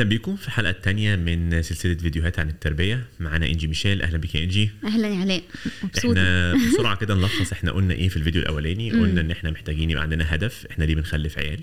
أهلا 0.00 0.08
بيكم 0.08 0.36
في 0.36 0.46
الحلقة 0.46 0.70
الثانية 0.70 1.16
من 1.16 1.62
سلسلة 1.62 1.94
فيديوهات 1.94 2.38
عن 2.38 2.48
التربية. 2.48 3.04
معانا 3.20 3.46
إنجي 3.46 3.66
ميشيل. 3.66 4.02
أهلا 4.02 4.18
بيك 4.18 4.34
يا 4.34 4.44
إنجي. 4.44 4.70
أهلا 4.84 5.08
يا 5.08 5.20
علاء. 5.20 5.42
مبسوطة. 5.82 6.20
إحنا 6.20 6.54
بسرعة 6.72 6.96
كده 6.96 7.14
نلخص 7.14 7.52
إحنا 7.52 7.70
قلنا 7.70 7.94
إيه 7.94 8.08
في 8.08 8.16
الفيديو 8.16 8.42
الأولاني. 8.42 8.90
قلنا 8.90 9.20
إن 9.20 9.30
إحنا 9.30 9.50
محتاجين 9.50 9.90
يبقى 9.90 10.02
عندنا 10.02 10.34
هدف. 10.34 10.66
إحنا 10.70 10.84
ليه 10.84 10.94
بنخلف 10.94 11.38
عيال؟ 11.38 11.60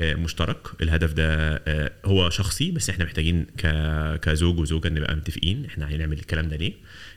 آه، 0.00 0.14
مشترك. 0.14 0.58
الهدف 0.82 1.12
ده 1.12 1.56
آه، 1.66 1.92
هو 2.04 2.30
شخصي 2.30 2.70
بس 2.70 2.90
إحنا 2.90 3.04
محتاجين 3.04 3.46
كزوج 4.22 4.58
وزوجة 4.58 4.88
نبقى 4.88 5.16
متفقين 5.16 5.64
إحنا 5.64 5.88
هنعمل 5.88 6.18
الكلام 6.18 6.48
ده 6.48 6.56
ليه. 6.56 6.72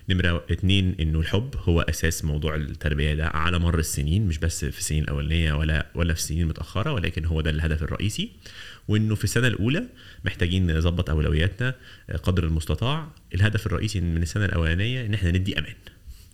نمرة 0.09 0.45
اتنين 0.49 0.95
إنه 0.99 1.20
الحب 1.20 1.55
هو 1.57 1.81
أساس 1.81 2.25
موضوع 2.25 2.55
التربية 2.55 3.13
ده 3.13 3.27
على 3.27 3.59
مر 3.59 3.79
السنين 3.79 4.27
مش 4.27 4.38
بس 4.38 4.65
في 4.65 4.79
السنين 4.79 5.04
الأولانية 5.04 5.54
ولا 5.54 5.85
ولا 5.95 6.13
في 6.13 6.20
السنين 6.20 6.41
المتأخرة 6.41 6.91
ولكن 6.91 7.25
هو 7.25 7.42
ده 7.42 7.50
الهدف 7.50 7.83
الرئيسي. 7.83 8.29
وإنه 8.87 9.15
في 9.15 9.23
السنة 9.23 9.47
الأولى 9.47 9.86
محتاجين 10.25 10.78
نظبط 10.78 11.10
أولوياتنا 11.10 11.75
آه، 12.10 12.18
قدر 12.18 12.43
المستطاع. 12.43 13.07
الهدف 13.36 13.65
الرئيسي 13.65 14.00
من 14.01 14.21
السنة 14.21 14.46
الأولانية 14.46 15.06
إن 15.06 15.14
إحنا 15.14 15.32
ندي 15.32 15.59
أمان. 15.59 15.75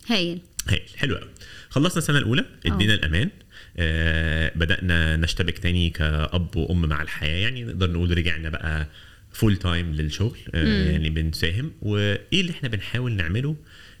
هايل. 0.06 0.40
هايل 0.68 0.82
حلو 0.96 1.16
قوي 1.16 1.28
خلصنا 1.70 1.98
السنة 1.98 2.18
الأولى 2.18 2.44
ادينا 2.66 2.94
الأمان. 2.94 3.28
آه 3.78 4.52
بدأنا 4.54 5.16
نشتبك 5.16 5.58
تاني 5.58 5.90
كأب 5.90 6.56
وأم 6.56 6.82
مع 6.88 7.02
الحياة 7.02 7.36
يعني 7.42 7.64
نقدر 7.64 7.90
نقول 7.90 8.18
رجعنا 8.18 8.48
بقى 8.48 8.86
full 9.32 9.56
time 9.56 9.92
للشغل 9.94 10.38
آه 10.54 10.90
يعني 10.90 11.10
بنساهم. 11.10 11.72
وإيه 11.82 12.40
اللي 12.40 12.52
إحنا 12.52 12.68
بنحاول 12.68 13.12
نعمله 13.12 13.56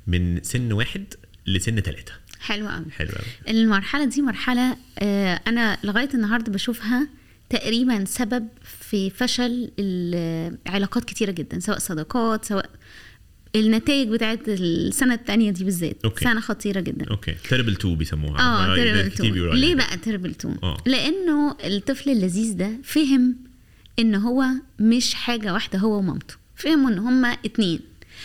من 0.06 0.42
سن 0.42 0.72
واحد 0.72 1.04
لسن 1.46 1.80
ثلاثة 1.80 2.12
حلو 2.40 2.68
قوي 2.68 2.84
حلو 2.90 3.08
قوي 3.08 3.50
المرحلة 3.62 4.04
دي 4.04 4.22
مرحلة 4.22 4.76
آه، 4.98 5.40
أنا 5.46 5.78
لغاية 5.84 6.08
النهارده 6.14 6.52
بشوفها 6.52 7.08
تقريبا 7.50 8.04
سبب 8.04 8.48
في 8.80 9.10
فشل 9.10 9.70
العلاقات 9.78 11.04
كتيرة 11.04 11.30
جدا 11.30 11.58
سواء 11.60 11.78
صداقات 11.78 12.44
سواء 12.44 12.70
النتائج 13.56 14.08
بتاعت 14.08 14.48
السنة 14.48 15.14
الثانية 15.14 15.50
دي 15.50 15.64
بالذات. 15.64 15.96
okay. 16.04 16.24
سنة 16.24 16.40
خطيرة 16.40 16.80
جدا. 16.80 17.06
okay. 17.10 17.34
terrible 17.48 17.72
2 17.72 17.94
بيسموها. 17.96 18.40
آه 18.40 19.08
two 19.08 19.22
بيقولوا 19.22 19.54
ليه 19.54 19.72
عليها. 19.72 19.86
بقى 19.86 19.96
terrible 19.96 20.34
two 20.34 20.52
آه. 20.62 20.76
لأنه 20.86 21.56
الطفل 21.64 22.10
اللذيذ 22.10 22.56
ده 22.56 22.70
فهم 22.84 23.36
إن 23.98 24.14
هو 24.14 24.44
مش 24.78 25.14
حاجة 25.14 25.52
واحدة 25.52 25.78
هو 25.78 25.98
ومامته. 25.98 26.34
فهموا 26.56 26.90
إن 26.90 26.98
هما 26.98 27.28
اتنين. 27.28 27.80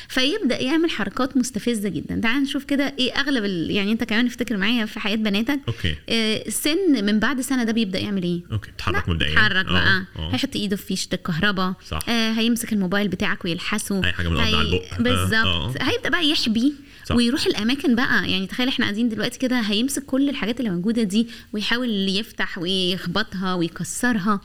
فيبدأ 0.09 0.61
يعمل 0.61 0.89
حركات 0.89 1.37
مستفزة 1.37 1.89
جدا. 1.89 2.19
تعال 2.23 2.43
نشوف 2.43 2.63
كده 2.63 2.93
إيه 2.99 3.13
أغلب 3.13 3.45
ال... 3.45 3.71
يعني 3.71 3.91
أنت 3.91 4.03
كمان 4.03 4.25
افتكر 4.25 4.57
معايا 4.57 4.85
في 4.85 4.99
حياة 4.99 5.15
بناتك. 5.15 5.59
okay. 5.67 5.95
آه، 6.09 6.47
السن 6.47 7.05
من 7.05 7.19
بعد 7.19 7.41
سنة 7.41 7.63
ده 7.63 7.71
بيبدأ 7.71 7.99
يعمل 7.99 8.23
إيه؟ 8.23 8.41
أوكي 8.51 8.71
بتحرك 8.71 9.07
لا، 9.07 9.13
مبدئيا. 9.13 9.31
يتحرك 9.31 9.65
بقى. 9.65 10.05
آه. 10.19 10.33
هيحط 10.33 10.55
إيده 10.55 10.75
في 10.75 10.85
فيشه 10.85 11.07
الكهرباء. 11.13 11.73
صح. 11.87 11.99
آه 12.09 12.31
هيمسك 12.31 12.73
الموبايل 12.73 13.07
بتاعك 13.07 13.45
ويلحسه. 13.45 14.05
أي 14.05 14.11
حاجة 14.13 14.27
من 14.29 14.35
الأرض 14.35 14.55
على 14.55 14.67
البق. 14.67 15.01
بالظبط. 15.01 15.45
آه. 15.47 15.73
هيبدأ 15.81 16.09
بقى 16.09 16.29
يحبي 16.29 16.73
صح. 17.05 17.15
ويروح 17.15 17.45
الأماكن 17.45 17.95
بقى. 17.95 18.31
يعني 18.31 18.47
تخيل 18.47 18.67
إحنا 18.67 18.85
قاعدين 18.85 19.09
دلوقتي 19.09 19.39
كده 19.39 19.59
هيمسك 19.59 20.03
كل 20.05 20.29
الحاجات 20.29 20.59
اللي 20.59 20.71
موجودة 20.71 21.03
دي 21.03 21.27
ويحاول 21.53 22.09
يفتح 22.09 22.57
ويخبطها 22.57 23.53
ويكسرها. 23.53 24.41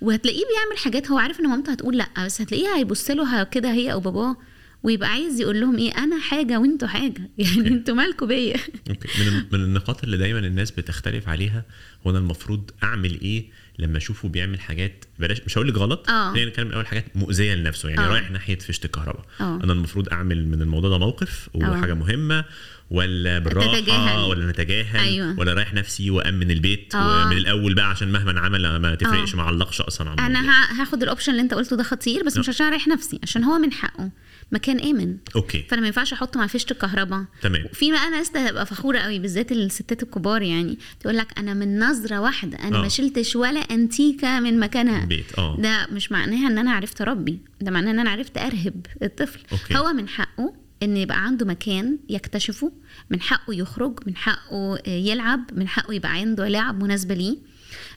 وهتلاقيه 0.00 0.42
بيعمل 0.44 0.78
حاجات. 0.78 1.10
هو 1.10 1.18
عارف 1.18 1.40
إن 1.40 1.46
مامته 1.48 1.72
هتقول 1.72 1.96
لأ 1.98 2.08
بس 2.24 2.40
هتلاقيه 2.40 2.76
هيبص 2.76 3.10
له 3.10 3.42
كده 3.42 3.72
هي 3.72 3.92
أو 3.92 4.00
باباه. 4.00 4.36
ويبقى 4.84 5.08
عايز 5.08 5.40
يقول 5.40 5.60
لهم 5.60 5.78
إيه 5.78 5.98
أنا 5.98 6.20
حاجة 6.20 6.60
وأنتوا 6.60 6.88
حاجة 6.88 7.30
يعني. 7.38 7.68
أنتوا 7.68 7.94
مالكوا 7.94 8.26
بيا 8.26 8.56
من 8.88 9.44
من 9.52 9.60
النقاط 9.60 10.04
اللي 10.04 10.16
دايما 10.16 10.38
الناس 10.38 10.70
بتختلف 10.70 11.28
عليها 11.28 11.64
هو 12.06 12.10
أنا 12.10 12.18
المفروض 12.18 12.70
أعمل 12.82 13.20
إيه 13.20 13.44
لما 13.78 13.96
أشوفه 13.96 14.28
بيعمل 14.28 14.60
حاجات 14.60 15.04
بلاش 15.18 15.40
مش 15.46 15.58
هقول 15.58 15.68
لك 15.68 15.76
غلط 15.76 16.10
آه. 16.10 16.32
خلينا 16.32 16.50
نتكلم 16.50 16.66
الأول 16.66 16.86
حاجات 16.86 17.04
مؤذية 17.16 17.54
لنفسه 17.54 17.88
يعني 17.88 18.00
آه. 18.00 18.08
رايح 18.08 18.30
ناحية 18.30 18.58
فيشه 18.58 18.84
الكهرباء 18.84 19.24
آه. 19.40 19.60
أنا 19.64 19.72
المفروض 19.72 20.08
أعمل 20.08 20.48
من 20.48 20.62
الموضوع 20.62 20.90
ده 20.90 20.98
موقف 20.98 21.48
وحاجة 21.54 21.94
مهمة 21.94 22.44
ولا 22.90 23.38
بالراحة 23.38 23.80
تتجاهل. 23.80 24.18
ولا 24.30 24.50
نتجاهل 24.50 25.00
أيوة. 25.00 25.38
ولا 25.38 25.52
رايح 25.54 25.74
نفسي 25.74 26.10
وأمن 26.10 26.50
البيت 26.50 26.94
آه. 26.94 27.26
ومن 27.26 27.36
الأول 27.36 27.74
بقى 27.74 27.90
عشان 27.90 28.12
مهما 28.12 28.40
عمل 28.40 28.76
ما 28.76 28.94
تفرقش 28.94 29.32
آه. 29.34 29.36
ما 29.36 29.42
علقش 29.42 29.80
أصلا 29.80 30.10
على 30.10 30.20
أنا. 30.26 30.40
ه- 30.50 30.80
هاخد 30.80 31.02
الاوبشن 31.02 31.32
اللي 31.32 31.42
أنت 31.42 31.54
قلته 31.54 31.76
ده 31.76 31.82
خطير 31.82 32.24
بس 32.24 32.36
مش 32.36 32.48
آه. 32.48 32.52
عشان 32.52 32.66
أريح 32.66 32.88
نفسي 32.88 33.18
عشان 33.22 33.44
هو 33.44 33.58
من 33.58 33.72
حقه 33.72 34.10
مكان 34.52 34.80
آمن 34.80 35.16
okay 35.36 35.62
فأنا 35.70 35.80
ما 35.80 35.86
ينفعش 35.86 36.12
أحطه 36.12 36.40
مع 36.40 36.46
فيشة 36.46 36.66
الكهرباء 36.70 37.24
تمام 37.42 37.64
في 37.72 37.92
بقى 37.92 38.10
ناس 38.10 38.30
تبقى 38.30 38.66
فخورة 38.66 38.98
قوي 38.98 39.18
بالذات 39.18 39.52
الستات 39.52 40.02
الكبار 40.02 40.42
يعني 40.42 40.78
تقول 41.00 41.16
لك 41.16 41.38
أنا 41.38 41.54
من 41.54 41.78
نظرة 41.78 42.20
واحدة 42.20 42.58
أنا 42.58 42.78
آه. 42.78 42.82
ما 42.82 42.88
شلتش 42.88 43.36
ولا 43.36 43.60
أنتيكة 43.60 44.40
من 44.40 44.60
مكانها 44.60 45.02
البيت 45.02 45.38
آه 45.38 45.56
ده 45.58 45.86
مش 45.92 46.12
معناها 46.12 46.46
إن 46.48 46.58
أنا 46.58 46.72
عرفت 46.72 47.00
أربي 47.00 47.38
ده 47.60 47.70
معناه 47.70 47.90
إن 47.90 47.98
أنا 47.98 48.10
عرفت 48.10 48.38
أرهب 48.38 48.86
الطفل 49.02 49.40
okay. 49.52 49.76
هو 49.76 49.92
من 49.92 50.08
حقه 50.08 50.63
إن 50.84 50.96
يبقى 50.96 51.24
عنده 51.24 51.46
مكان 51.46 51.98
يكتشفه 52.08 52.72
من 53.10 53.20
حقه 53.20 53.54
يخرج 53.54 54.00
من 54.06 54.16
حقه 54.16 54.78
يلعب 54.88 55.40
من 55.52 55.68
حقه 55.68 55.94
يبقى 55.94 56.12
عنده 56.12 56.48
لعب 56.48 56.82
مناسبة 56.82 57.14
ليه. 57.14 57.36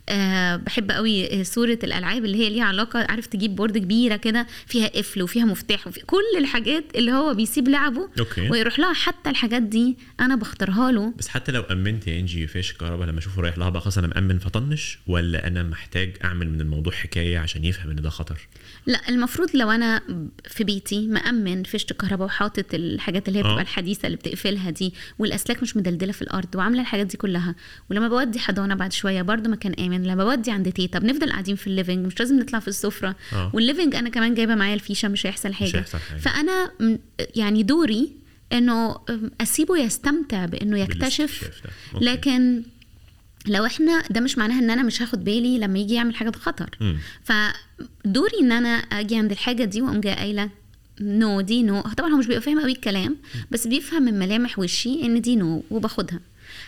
أه 0.10 0.56
بحب 0.56 0.92
قوي 0.92 1.44
صورة 1.44 1.80
الألعاب 1.84 2.26
اللي 2.26 2.38
هي 2.38 2.50
ليها 2.50 2.64
علاقة 2.64 3.00
عارف 3.10 3.26
تجيب 3.26 3.56
board 3.56 3.78
كبيرة 3.78 4.16
كده 4.16 4.48
فيها 4.68 4.88
قفل 4.88 5.22
وفيها 5.24 5.46
مفتاح 5.46 5.88
وفي 5.88 6.00
كل 6.00 6.24
الحاجات 6.38 6.84
اللي 6.96 7.12
هو 7.12 7.34
بيسيب 7.34 7.68
لعبه 7.68 8.10
okay. 8.20 8.50
ويروح 8.50 8.80
لها. 8.80 8.94
حتى 8.94 9.30
الحاجات 9.30 9.62
دي 9.62 9.98
أنا 10.20 10.36
بختارها 10.36 10.92
له. 10.92 11.14
بس 11.18 11.28
حتى 11.28 11.52
لو 11.52 11.62
أمنت 11.62 12.08
يا 12.08 12.20
إنجي 12.20 12.48
فيش 12.48 12.72
الكهرباء 12.72 13.08
لما 13.08 13.20
أشوفه 13.20 13.42
رايح 13.42 13.58
لها 13.58 13.70
بقى 13.70 13.82
خلاص 13.82 13.98
أنا 13.98 14.08
مأمن 14.08 14.40
فطنش 14.40 15.00
ولا 15.08 15.48
أنا 15.48 15.64
محتاج 15.64 16.18
أعمل 16.24 16.50
من 16.50 16.62
الموضوع 16.62 16.94
حكاية 16.94 17.40
عشان 17.40 17.66
يفهم 17.66 17.90
إن 17.90 17.96
ده 18.02 18.10
خطر؟ 18.10 18.48
لا 18.88 19.10
المفروض 19.10 19.50
لو 19.54 19.72
أنا 19.72 20.02
في 20.50 20.64
بيتي 20.64 21.08
مأمن 21.08 21.64
فيشة 21.64 21.86
الكهرباء 21.92 22.26
وحاطط 22.26 22.74
الحاجات 22.74 23.28
اللي 23.28 23.40
هي. 23.40 23.44
بتبقى 23.44 23.62
الحديثة 23.62 24.06
اللي 24.06 24.18
بتقفلها 24.18 24.70
دي 24.70 24.94
والأسلاك 25.20 25.64
مش 25.64 25.78
مدلدلة 25.78 26.12
في 26.12 26.22
الأرض 26.22 26.56
وعاملة 26.56 26.82
الحاجات 26.82 27.08
دي 27.08 27.18
كلها 27.18 27.56
ولما 27.92 28.08
بودي 28.08 28.40
حضانة 28.40 28.76
بعد 28.76 28.94
شوية 28.94 29.22
برضو 29.22 29.50
مكان 29.50 29.74
آمن 29.86 30.04
لما 30.04 30.24
بودي 30.24 30.52
عند 30.52 30.72
تيتا 30.72 31.00
بنفضل 31.00 31.32
قاعدين 31.32 31.56
في 31.56 31.68
ال 31.68 31.73
living 31.73 32.06
مش 32.06 32.20
لازم 32.20 32.40
نطلع 32.40 32.60
في 32.60 32.68
السفرة 32.68 33.16
آه. 33.34 33.52
وال 33.54 33.64
living 33.64 33.96
أنا 33.96 34.10
كمان 34.10 34.34
جايبة 34.34 34.56
معايا 34.56 34.74
الفيشة 34.74 35.08
مش 35.08 35.26
هيحصل 35.26 35.54
حاجة 35.54 35.68
مش 35.68 35.76
هيحصل 35.76 35.98
حاجة. 35.98 36.20
فأنا 36.20 36.72
يعني 37.36 37.64
دوري 37.64 38.12
إنه 38.54 38.96
أسيبه 39.42 39.78
يستمتع 39.78 40.46
بإنه 40.46 40.80
يكتشف. 40.80 41.50
لكن 42.02 42.64
لو 43.50 43.66
إحنا 43.66 44.04
ده 44.10 44.22
مش 44.22 44.38
معناها 44.38 44.60
إن 44.60 44.70
أنا 44.70 44.84
مش 44.84 45.02
هاخد 45.02 45.24
بالي 45.24 45.60
لما 45.60 45.80
يجي 45.80 45.94
يعمل 45.94 46.16
حاجة 46.16 46.30
بخطر. 46.30 46.70
مم. 46.82 46.98
فدوري 47.24 48.40
إن 48.42 48.52
أنا 48.52 48.70
أجي 48.70 49.16
عند 49.18 49.32
الحاجة 49.32 49.64
دي 49.64 49.82
وأقوم 49.82 50.02
جاية 50.02 50.16
قايلة 50.16 50.50
no 51.02 51.42
دي 51.42 51.64
no 51.64 51.82
طبعا 51.82 52.10
هو 52.10 52.18
مش 52.18 52.28
بيبقى 52.28 52.42
فاهم 52.42 52.60
قوي 52.60 52.72
الكلام 52.72 53.16
بس 53.52 53.68
بيفهم 53.68 54.04
من 54.04 54.20
ملامح 54.20 54.60
وشي 54.60 55.06
إن 55.06 55.22
دي 55.22 55.36
no 55.36 55.64
وباخدها. 55.72 56.20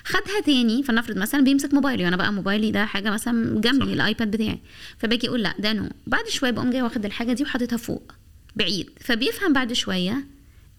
خدها 0.06 0.42
تاني 0.46 0.84
فلنفرض 0.84 1.18
مثلا 1.18 1.42
بيمسك 1.44 1.74
موبايلي 1.74 2.04
وأنا 2.06 2.16
بقى 2.18 2.34
موبايلي 2.34 2.72
ده 2.72 2.86
حاجة 2.86 3.10
مثلا 3.12 3.62
جنبي. 3.62 3.94
ال 3.94 4.01
iPad 4.01 4.32
بتاعي. 4.32 4.60
فباجي 4.98 5.28
أقول 5.28 5.44
لا 5.44 5.54
ده 5.60 5.74
no 5.74 5.90
بعد 6.08 6.28
شوية 6.28 6.52
بقوم 6.52 6.70
جاية 6.70 6.84
واخد 6.84 7.06
الحاجة 7.06 7.34
دي 7.34 7.44
وحاططها 7.44 7.78
فوق 7.78 8.12
بعيد. 8.56 8.90
فبيفهم 9.02 9.54
بعد 9.54 9.74
شوية 9.74 10.24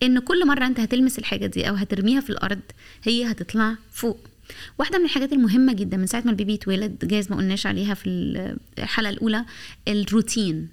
إن 0.03 0.19
كل 0.19 0.47
مرة 0.47 0.67
أنت 0.67 0.81
هتلمس 0.81 1.19
الحاجة 1.19 1.47
دي 1.47 1.69
أو 1.69 1.75
هترميها 1.75 2.21
في 2.21 2.31
الأرض 2.31 2.61
هي 3.03 3.31
هتطلع 3.31 3.77
فوق. 3.93 4.30
واحدة 4.79 4.99
من 4.99 5.05
الحاجات 5.05 5.33
المهمة 5.33 5.73
جدا 5.73 5.97
من 5.97 6.07
ساعة 6.07 6.23
ما 6.25 6.31
ال 6.31 6.35
baby 6.35 6.53
يتولد 6.53 7.05
جايز 7.05 7.31
ما 7.31 7.37
قلناش 7.37 7.67
عليها 7.67 7.95
في 7.95 8.07
الحلقة 8.79 9.11
الأولى 9.11 9.45
الروتين. 9.89 10.69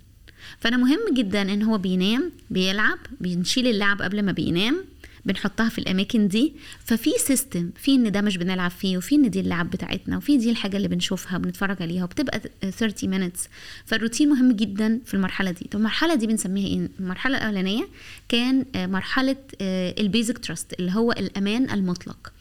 فأنا 0.60 0.78
مهم 0.78 1.00
جدا 1.14 1.42
إن 1.42 1.64
هو 1.64 1.78
بينام 1.78 2.32
بيلعب 2.50 2.98
بنشيل 3.22 3.68
اللعب 3.68 4.02
قبل 4.02 4.24
ما 4.24 4.32
بينام 4.32 4.86
بنحطها 5.26 5.70
في 5.70 5.78
الأماكن 5.78 6.28
دي. 6.28 6.54
ففي 6.86 7.10
system 7.18 7.70
في 7.76 7.96
إن 7.96 8.12
ده 8.12 8.22
مش 8.22 8.38
بنلعب 8.38 8.72
فيه 8.72 8.98
وفي 8.98 9.16
إن 9.16 9.30
دي 9.30 9.40
اللعب 9.40 9.70
بتاعتنا 9.70 10.18
وفي 10.18 10.38
دي 10.38 10.50
الحاجة 10.50 10.78
اللي 10.78 10.88
بنشوفها 10.88 11.38
وبنتفرج 11.38 11.82
عليها 11.82 12.04
وبتبقى 12.04 12.42
30 12.72 13.30
minutes. 13.30 13.40
فالروتين 13.86 14.30
مهم 14.30 14.52
جدا 14.52 15.00
في 15.06 15.14
المرحلة 15.14 15.52
دي. 15.52 15.68
طب 15.72 15.80
المرحلة 15.80 16.16
دي 16.16 16.28
بنسميها 16.28 16.68
إيه؟ 16.68 16.90
المرحلة 17.00 17.38
الأولانية 17.38 17.88
كان 18.30 18.66
آه، 18.76 18.86
مرحلة 18.86 19.36
البيزك 19.62 20.38
تراست 20.38 20.74
اللي 20.80 20.92
هو 20.92 21.12
الأمان 21.12 21.70
المطلق. 21.70 22.32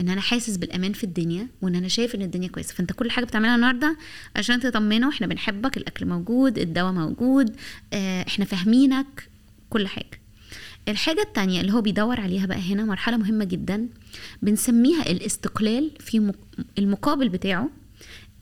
إن 0.00 0.08
أنا 0.08 0.20
حاسس 0.20 0.56
بالأمان 0.56 0.92
في 0.92 1.04
الدنيا 1.04 1.48
وإن 1.62 1.74
أنا 1.74 1.88
شايف 1.88 2.14
إن 2.14 2.22
الدنيا 2.22 2.48
كويسة. 2.48 2.74
فأنت 2.74 2.92
كل 2.92 3.10
حاجة 3.10 3.24
بتعملها 3.24 3.54
النهارده 3.56 3.96
عشان 4.36 4.60
تطمنه 4.60 5.08
إحنا 5.08 5.26
بنحبك 5.26 5.76
الأكل 5.76 6.06
موجود 6.06 6.58
الدواء 6.58 6.92
موجود 6.92 7.56
آه، 7.92 8.22
إحنا 8.28 8.44
فاهمينك 8.44 9.28
كل 9.70 9.86
حاجة. 9.86 10.20
الحاجة 10.88 11.20
التانية 11.22 11.60
اللي 11.60 11.72
هو 11.72 11.80
بيدور 11.80 12.20
عليها 12.20 12.46
بقى 12.46 12.58
هنا 12.72 12.84
مرحلة 12.84 13.16
مهمة 13.16 13.44
جدا 13.44 13.88
بنسميها 14.42 15.10
الاستقلال 15.10 15.90
في 16.00 16.20
مق- 16.20 16.36
المقابل 16.78 17.28
بتاعه 17.28 17.70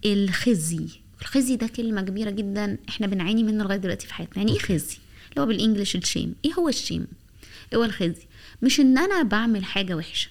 الخزي. 0.04 0.86
الخزي 1.20 1.56
ده 1.56 1.66
كلمة 1.66 2.00
كبيرة 2.02 2.30
جدا 2.30 2.78
إحنا 2.88 3.06
بنعاني 3.06 3.42
منه 3.42 3.64
لغاية 3.64 3.78
دلوقتي 3.78 4.06
في 4.06 4.14
حياتنا. 4.14 4.36
يعني 4.38 4.52
إيه 4.52 4.58
خزي؟ 4.58 4.96
اللي 5.30 5.40
هو 5.42 5.46
بال 5.46 5.57
English 5.57 5.96
ال 5.96 6.02
shame. 6.02 6.34
إيه 6.44 6.52
هو 6.54 6.68
ال 6.68 6.74
shame؟ 6.74 7.06
إيه 7.72 7.78
هو 7.78 7.84
الخزي؟ 7.84 8.22
مش 8.62 8.80
إن 8.80 8.98
أنا 8.98 9.22
بعمل 9.22 9.64
حاجة 9.64 9.96
وحشة. 9.96 10.30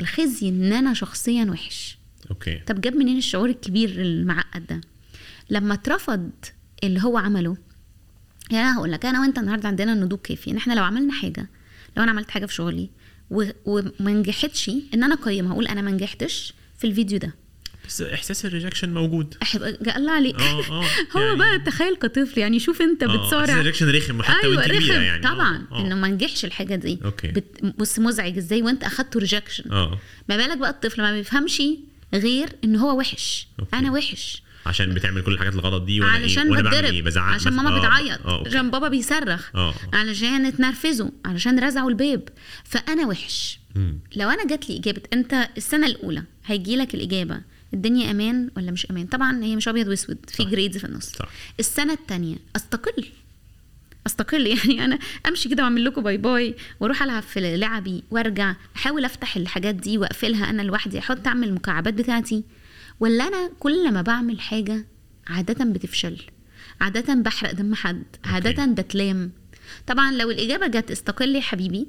الخزي 0.00 0.48
ان 0.48 0.72
أنا 0.72 0.94
شخصيا 0.94 1.44
وحش. 1.44 1.98
okay. 2.30 2.58
طب 2.58 2.80
جاب 2.80 2.96
منين 2.96 3.16
الشعور 3.16 3.48
الكبير 3.48 3.90
المعقد 3.90 4.66
ده؟ 4.66 4.80
لما 5.50 5.74
اترفض 5.74 6.30
اللي 6.84 7.02
هو 7.02 7.18
عمله 7.18 7.56
يعني 8.50 8.64
أنا 8.64 8.78
هقول 8.78 8.92
لك 8.92 9.06
أنا 9.06 9.20
وأنت 9.20 9.38
النهارده 9.38 9.68
عندنا 9.68 9.92
النضوج 9.92 10.18
كافي. 10.18 10.50
إن 10.50 10.56
إحنا 10.56 10.72
لو 10.72 10.84
عملنا 10.84 11.12
حاجة 11.12 11.48
لو 11.96 12.02
أنا 12.02 12.10
عملت 12.10 12.30
حاجة 12.30 12.46
في 12.46 12.54
شغلي 12.54 12.90
وما 13.30 14.12
نجحتش 14.12 14.68
إن 14.68 15.04
أنا 15.04 15.14
أقيمها 15.14 15.52
أقول 15.52 15.66
أنا 15.66 15.82
ما 15.82 15.90
نجحتش 15.90 16.54
في 16.78 16.86
الفيديو 16.86 17.18
ده. 17.18 17.34
بس 17.88 18.02
إحساس 18.02 18.46
ال 18.46 18.51
rejection 18.51 18.94
موجود. 18.94 19.34
الله 19.96 20.12
عليك 20.12 20.40
آه 20.40 20.60
آه 20.60 20.84
هو 21.16 21.20
يعني- 21.20 21.36
بقى 21.38 21.58
تخيل 21.58 21.96
كطفل 21.96 22.40
يعني 22.40 22.58
شوف 22.60 22.82
أنت 22.82 23.02
آه، 23.02 23.06
بتصارع. 23.26 23.54
ال 23.54 23.58
rejection 23.58 23.90
رخم 23.90 24.22
حتى 24.22 24.46
وأنت 24.46 24.64
كبيرة 24.68 24.78
رخم. 24.94 25.02
يعني. 25.02 25.22
طبعا. 25.22 25.66
آه، 25.72 25.74
آه. 25.74 25.80
إنه 25.86 25.94
ما 25.94 26.08
نجحش 26.08 26.44
الحاجة 26.44 26.74
دي. 26.74 26.98
okay. 27.04 27.28
بت... 27.28 27.64
بص 27.78 27.98
مزعج. 27.98 28.36
إزاي؟ 28.38 28.62
وأنت 28.62 28.84
أخدته 28.84 29.20
rejection 29.20 29.72
آه. 29.72 29.98
ما 30.28 30.36
بالك 30.36 30.58
بقى 30.58 30.70
الطفل 30.70 31.02
ما 31.02 31.12
بيفهمش 31.12 31.62
غير 32.14 32.48
إن 32.64 32.76
هو 32.76 32.98
وحش. 32.98 33.46
okay. 33.60 33.76
أنا 33.76 33.92
وحش. 33.92 34.42
عشان 34.66 34.94
بتعمل 34.94 35.22
كل 35.22 35.32
الحاجات 35.32 35.54
الغلط 35.54 35.82
دي 35.82 36.00
وأنا 36.00 36.12
علشان 36.12 36.42
إيه 36.42 36.62
وأنا 36.64 36.86
إيه؟ 36.90 37.02
بزعق 37.02 37.24
عشان؟ 37.34 37.52
ماما 37.52 37.76
آه، 37.76 37.78
بتعيط. 37.78 38.26
عشان 38.46 38.70
بابا 38.70 38.88
بيصرخ. 38.88 39.50
علشان 39.92 40.46
اتنرفزوا. 40.46 41.10
علشان 41.24 41.58
رزعوا 41.58 41.90
الباب 41.90 42.28
فأنا 42.64 43.06
وحش. 43.06 43.58
مم. 43.74 43.98
لو 44.16 44.28
أنا 44.30 44.46
جات 44.46 44.70
لي 44.70 44.76
إجابة 44.78 45.02
أنت 45.12 45.48
السنة 45.56 45.86
الأولى 45.86 46.22
هيجي 46.46 46.76
لك 46.76 46.94
الإجابة. 46.94 47.40
الدنيا 47.74 48.10
أمان 48.10 48.50
ولا 48.56 48.70
مش 48.70 48.86
أمان؟ 48.90 49.06
طبعا 49.06 49.44
هي 49.44 49.56
مش 49.56 49.68
أبيض 49.68 49.88
وأسود 49.88 50.18
في. 50.28 50.44
grades 50.44 50.78
في 50.78 50.84
النص. 50.84 51.10
صح. 51.10 51.28
السنة 51.60 51.92
الثانية 51.92 52.36
أستقل. 52.56 53.08
أستقل. 54.06 54.46
يعني 54.56 54.84
أنا 54.84 54.98
أمشي 55.28 55.48
كده 55.48 55.62
وأعمل 55.62 55.84
لكم 55.84 56.02
bye 56.02 56.16
bye 56.16 56.54
وأروح 56.80 57.02
ألعب 57.02 57.22
في 57.22 57.56
لعبي 57.56 58.02
وأرجع. 58.10 58.54
أحاول 58.76 59.04
أفتح 59.04 59.36
الحاجات 59.36 59.74
دي 59.74 59.98
وأقفلها 59.98 60.50
أنا 60.50 60.62
لوحدي 60.62 60.98
أحط 60.98 61.26
أعمل 61.26 61.48
المكعبات 61.48 61.94
بتاعتي. 61.94 62.44
ولا 63.00 63.28
أنا 63.28 63.50
كل 63.60 63.92
ما 63.92 64.02
بعمل 64.02 64.40
حاجة 64.40 64.86
عادة 65.26 65.64
بتفشل. 65.64 66.22
عادة 66.80 67.14
بحرق 67.14 67.52
دم 67.52 67.74
حد. 67.74 68.04
عادة 68.24 68.66
بتلام. 68.66 69.32
طبعا 69.86 70.12
لو 70.12 70.30
الإجابة 70.30 70.66
جت 70.66 70.90
استقل 70.90 71.34
يا 71.36 71.40
حبيبي. 71.40 71.86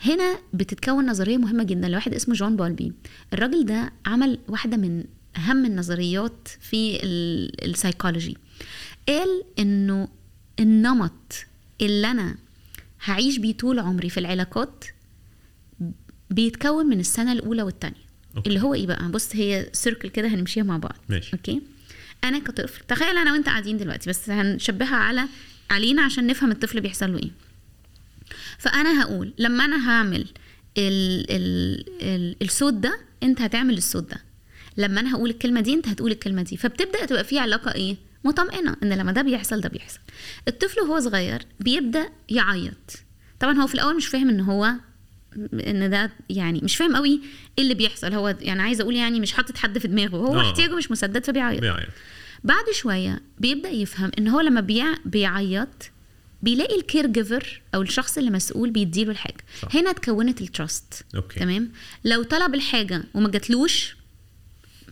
هنا 0.00 0.38
بتتكون 0.52 1.06
نظرية 1.10 1.36
مهمة 1.36 1.64
جدا 1.64 1.88
لواحد 1.88 2.14
اسمه 2.14 2.34
جون 2.34 2.56
بولبي. 2.56 2.92
الراجل 3.32 3.64
ده 3.66 3.92
عمل 4.06 4.38
واحدة 4.48 4.76
من 4.76 5.04
أهم 5.36 5.64
النظريات 5.64 6.48
في 6.60 7.02
ال- 7.02 7.64
السايكولوجي. 7.70 8.36
قال 9.08 9.28
إنه 9.58 10.08
النمط 10.60 11.44
اللي 11.80 12.10
أنا 12.10 12.36
هعيش 13.04 13.38
بيه 13.38 13.52
طول 13.52 13.78
عمري 13.78 14.10
في 14.10 14.20
العلاقات 14.20 14.84
بيتكون 16.30 16.86
من 16.86 17.00
السنة 17.00 17.32
الأولى 17.32 17.62
والثانيه. 17.62 18.04
اللي 18.46 18.60
هو 18.60 18.74
إيه 18.74 18.86
بقى؟ 18.86 19.08
بص 19.10 19.36
هي 19.36 19.68
سيركل 19.72 20.08
كده 20.08 20.28
هنمشيها 20.28 20.62
مع 20.62 20.76
بعض. 20.76 20.96
ماشي. 21.08 21.32
أوكي؟ 21.32 21.62
أنا 22.24 22.38
كطفل 22.38 22.84
تخيل 22.88 23.16
أنا 23.18 23.32
وأنت 23.32 23.46
قاعدين 23.46 23.76
دلوقتي 23.76 24.10
بس 24.10 24.30
هنشبهها 24.30 24.96
على 24.96 25.24
علينا 25.70 26.02
عشان 26.02 26.26
نفهم 26.26 26.50
الطفل 26.50 26.80
بيحصل 26.80 27.12
له 27.12 27.18
إيه. 27.18 27.30
فأنا 28.58 29.02
هقول 29.02 29.34
لما 29.38 29.64
أنا 29.64 29.90
هعمل 29.90 30.26
ال 30.78 31.30
ال 31.30 31.84
ال 32.02 32.36
الصوت 32.42 32.74
ده 32.74 33.00
أنت 33.22 33.40
هتعمل 33.40 33.76
الصوت 33.76 34.10
ده. 34.10 34.24
لما 34.76 35.00
أنا 35.00 35.14
هقول 35.14 35.30
الكلمة 35.30 35.60
دي 35.60 35.74
أنت 35.74 35.88
هتقول 35.88 36.12
الكلمة 36.12 36.42
دي. 36.42 36.56
فبتبدأ 36.56 37.06
تبقى 37.06 37.24
في 37.24 37.38
علاقة 37.38 37.74
إيه؟ 37.74 37.96
مطمئنة 38.24 38.76
إن 38.82 38.92
لما 38.92 39.12
ده 39.12 39.22
بيحصل 39.22 39.60
ده 39.60 39.68
بيحصل. 39.68 39.98
الطفل 40.48 40.80
وهو 40.80 41.00
صغير 41.00 41.42
بيبدأ 41.60 42.08
يعيط. 42.28 42.96
طبعا 43.40 43.58
هو 43.58 43.66
في 43.66 43.74
الأول 43.74 43.96
مش 43.96 44.06
فاهم 44.06 44.28
إن 44.28 44.40
هو 44.40 44.72
إن 45.66 45.90
ده 45.90 46.12
يعني 46.30 46.60
مش 46.62 46.76
فاهم 46.76 46.96
قوي 46.96 47.20
إيه 47.58 47.64
اللي 47.64 47.74
بيحصل. 47.74 48.14
هو 48.14 48.36
يعني 48.40 48.62
عايزه 48.62 48.82
أقول 48.82 48.96
يعني 48.96 49.20
مش 49.20 49.32
حاطط 49.32 49.56
حد 49.56 49.78
في 49.78 49.88
دماغه. 49.88 50.16
هو 50.16 50.40
آه. 50.40 50.50
احتياجه 50.50 50.74
مش 50.76 50.90
مسدد 50.90 51.24
فبيعيط. 51.24 51.60
بيعيط. 51.60 51.88
بعد 52.44 52.64
شوية 52.72 53.22
بيبدأ 53.38 53.68
يفهم 53.68 54.10
إن 54.18 54.28
هو 54.28 54.40
لما 54.40 54.60
بيع 54.60 54.94
بيعيط 55.04 55.90
بيلاقي 56.44 56.76
ال 56.76 57.06
caregiver 57.06 57.62
أو 57.74 57.82
الشخص 57.82 58.18
اللي 58.18 58.30
مسؤول 58.30 58.70
بيديله 58.70 59.10
الحاجة. 59.10 59.44
صح. 59.62 59.76
هنا 59.76 59.90
اتكونت 59.90 60.40
ال 60.40 60.51
trust 60.51 61.04
okay. 61.16 61.40
تمام؟ 61.40 61.72
لو 62.04 62.22
طلب 62.22 62.54
الحاجة 62.54 63.04
وما 63.14 63.28
جاتلوش 63.30 63.96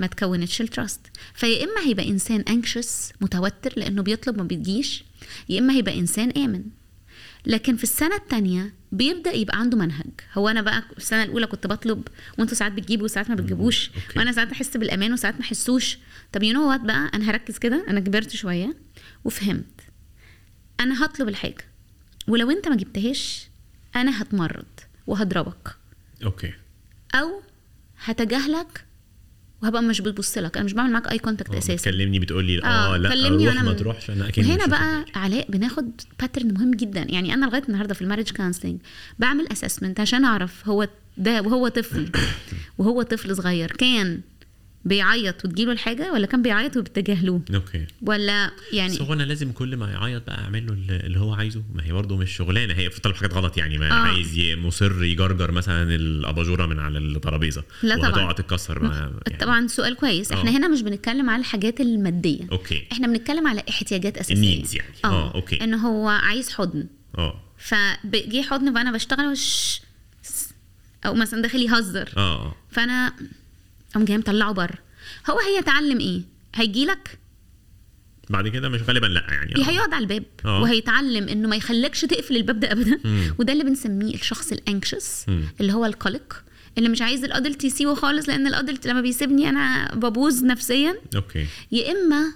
ما 0.00 0.06
تكونتش 0.06 0.60
ال 0.60 0.67
trust 0.67 1.00
فيا 1.34 1.64
إما 1.64 1.80
هيبقى 1.86 2.08
إنسان 2.08 2.40
anxious 2.40 3.12
متوتر 3.20 3.72
لأنه 3.76 4.02
بيطلب 4.02 4.36
ما 4.38 4.42
بيجيش 4.44 5.04
يا 5.48 5.58
إما 5.58 5.74
هيبقى 5.74 5.98
إنسان 5.98 6.30
آمن. 6.30 6.64
لكن 7.46 7.76
في 7.76 7.82
السنة 7.82 8.16
الثانية 8.16 8.74
بيبدأ 8.92 9.32
يبقى 9.32 9.58
عنده 9.58 9.76
منهج. 9.78 10.10
هو 10.34 10.48
أنا 10.48 10.62
بقى 10.62 10.82
في 10.92 10.98
السنة 10.98 11.22
الأولى 11.22 11.46
كنت 11.46 11.66
بطلب 11.66 12.08
وأنتوا 12.38 12.54
ساعات 12.56 12.72
بتجيبوا 12.72 13.04
وساعات 13.04 13.28
ما 13.28 13.34
بتجيبوش. 13.34 13.90
وأنا 14.16 14.32
ساعات 14.32 14.52
احس 14.52 14.76
بالأمان 14.76 15.12
وساعات 15.12 15.34
ما 15.34 15.40
أحسوش. 15.40 15.98
طب 16.32 16.42
you 16.42 16.52
know 16.52 16.68
what 16.70 16.80
بقى؟ 16.80 17.10
أنا 17.14 17.30
هركز 17.30 17.58
كده 17.58 17.84
أنا 17.88 18.00
كبرت 18.00 18.30
شوية 18.30 18.76
وفهمت. 19.24 19.81
أنا 20.80 21.04
هطلب 21.04 21.28
الحاجة 21.28 21.64
ولو 22.28 22.50
أنت 22.50 22.68
ما 22.68 22.76
جبتهاش 22.76 23.48
أنا 23.96 24.22
هتمرد 24.22 24.80
وهضربك. 25.06 25.76
okay. 26.24 26.52
أو 27.14 27.42
هتجاهلك 28.04 28.84
وهبقى 29.62 29.82
مش 29.82 30.00
بتبص 30.00 30.38
لك. 30.38 30.56
أنا 30.56 30.64
مش 30.64 30.72
بعمل 30.72 30.92
معاك 30.92 31.10
eye 31.12 31.18
contact 31.18 31.54
آه، 31.54 31.58
أساسا. 31.58 31.74
بتكلمني 31.90 32.18
بتقول 32.18 32.44
لي 32.44 32.62
آه، 32.64 32.94
آه 32.94 32.96
لا 32.96 33.08
كلمني 33.08 33.48
وأنا 33.48 33.62
ما 33.62 33.72
تروحش 33.72 34.10
أنا 34.10 34.28
أكيد 34.28 34.46
وهنا 34.46 34.64
مش 34.64 34.70
بقى. 34.70 35.04
علاء 35.14 35.50
بناخد 35.50 35.90
pattern 36.20 36.54
مهم 36.54 36.70
جدا. 36.70 37.06
يعني 37.08 37.34
أنا 37.34 37.46
لغاية 37.46 37.62
النهارده 37.68 37.94
في 37.94 38.02
ال 38.02 38.05
marriage 38.05 38.30
counseling 38.32 38.80
بعمل 39.18 39.52
assessment 39.52 40.00
عشان 40.00 40.24
أعرف 40.24 40.68
هو 40.68 40.88
ده 41.16 41.42
وهو 41.42 41.68
طفل 41.68 42.10
وهو 42.78 43.02
طفل 43.02 43.36
صغير. 43.36 43.72
كان 43.72 44.20
بيعيط 44.84 45.44
وتجيله 45.44 45.72
الحاجة 45.72 46.12
ولا 46.12 46.26
كان 46.26 46.42
بيعيط 46.42 46.76
وبتجاهلوه؟ 46.76 47.42
okay. 47.54 47.86
ولا 48.02 48.50
يعني 48.72 48.94
بس 48.94 49.00
هو 49.02 49.12
أنا 49.12 49.22
لازم 49.22 49.52
كل 49.52 49.76
ما 49.76 49.90
يعيط 49.90 50.26
بقى 50.26 50.38
اعمل 50.44 50.66
له 50.66 50.96
اللي 50.96 51.20
هو 51.20 51.34
عايزه. 51.34 51.62
ما 51.74 51.84
هي 51.84 51.92
برضه 51.92 52.16
مش 52.16 52.30
شغلانة. 52.36 52.74
هي 52.74 52.88
بتطلب 52.88 53.14
حاجات 53.14 53.34
غلط 53.34 53.58
يعني. 53.58 53.78
ما 53.78 53.90
آه. 53.90 53.92
عايز 53.94 54.38
مصر 54.38 55.04
يجرجر 55.04 55.50
مثلا 55.50 55.94
الأباجورة 55.94 56.66
من 56.66 56.78
على 56.78 56.98
الترابيزة. 56.98 57.62
لا 57.82 58.10
طبعاً. 58.10 58.32
تتكسر. 58.32 58.82
ما 58.82 59.12
يعني. 59.26 59.38
طبعا 59.38 59.66
سؤال 59.66 59.96
كويس. 59.96 60.32
إحنا 60.32 60.50
آه. 60.50 60.52
هنا 60.52 60.68
مش 60.68 60.82
بنتكلم 60.82 61.30
على 61.30 61.40
الحاجات 61.40 61.80
المادية. 61.80 62.46
okay. 62.52 62.84
إحنا 62.92 63.06
بنتكلم 63.06 63.46
على 63.46 63.62
احتياجات 63.70 64.18
أساسية. 64.18 64.34
ال 64.34 64.41
needs 64.41 64.74
يعني. 64.76 64.94
آه. 65.04 65.34
okay. 65.34 65.64
إن 65.64 65.74
هو 65.74 66.08
عايز 66.08 66.50
حضن. 66.50 66.86
آه. 67.18 67.40
فجه 67.58 68.42
حضن 68.42 68.74
فأنا 68.74 68.92
بشتغل 68.92 69.26
وش 69.26 69.80
أو 71.06 71.14
مثلا 71.14 71.42
داخل 71.42 71.60
يهزر. 71.62 72.08
آه 72.16 72.46
آه. 72.46 72.54
فأنا 72.70 73.12
قام 73.94 74.04
جاي 74.04 74.18
مطلعه 74.18 74.52
بره 74.52 74.78
هو 75.30 75.38
هيتعلم 75.38 76.00
إيه 76.00 76.22
هيجي 76.54 76.84
لك 76.84 77.18
بعد 78.30 78.48
كده 78.48 78.68
مش 78.68 78.82
غالبا 78.82 79.06
لأ 79.06 79.24
يعني. 79.28 79.68
هيقعد 79.68 79.94
على 79.94 80.02
الباب 80.02 80.24
آه. 80.44 80.60
وهيتعلم 80.62 81.28
إنه 81.28 81.48
ما 81.48 81.56
يخليكش 81.56 82.00
تقفل 82.00 82.36
الباب 82.36 82.60
ده 82.60 82.72
ابدا 82.72 83.00
مم. 83.04 83.34
وده 83.38 83.52
اللي 83.52 83.64
بنسميه 83.64 84.14
الشخص 84.14 84.52
ال 84.52 84.60
anxious. 84.60 85.26
اللي 85.60 85.72
هو 85.72 85.86
القلق 85.86 86.44
اللي 86.78 86.88
مش 86.88 87.02
عايز 87.02 87.24
ال 87.24 87.31
adult 87.31 87.64
يسيبه 87.64 87.94
خالص 87.94 88.28
لأن 88.28 88.46
ال 88.46 88.53
adult 88.53 88.86
لما 88.86 89.00
بيسيبني 89.00 89.48
أنا 89.48 89.94
ببوظ 89.94 90.44
نفسيا 90.44 90.94
okay 91.16 91.46
يا 91.72 91.92
إما 91.92 92.32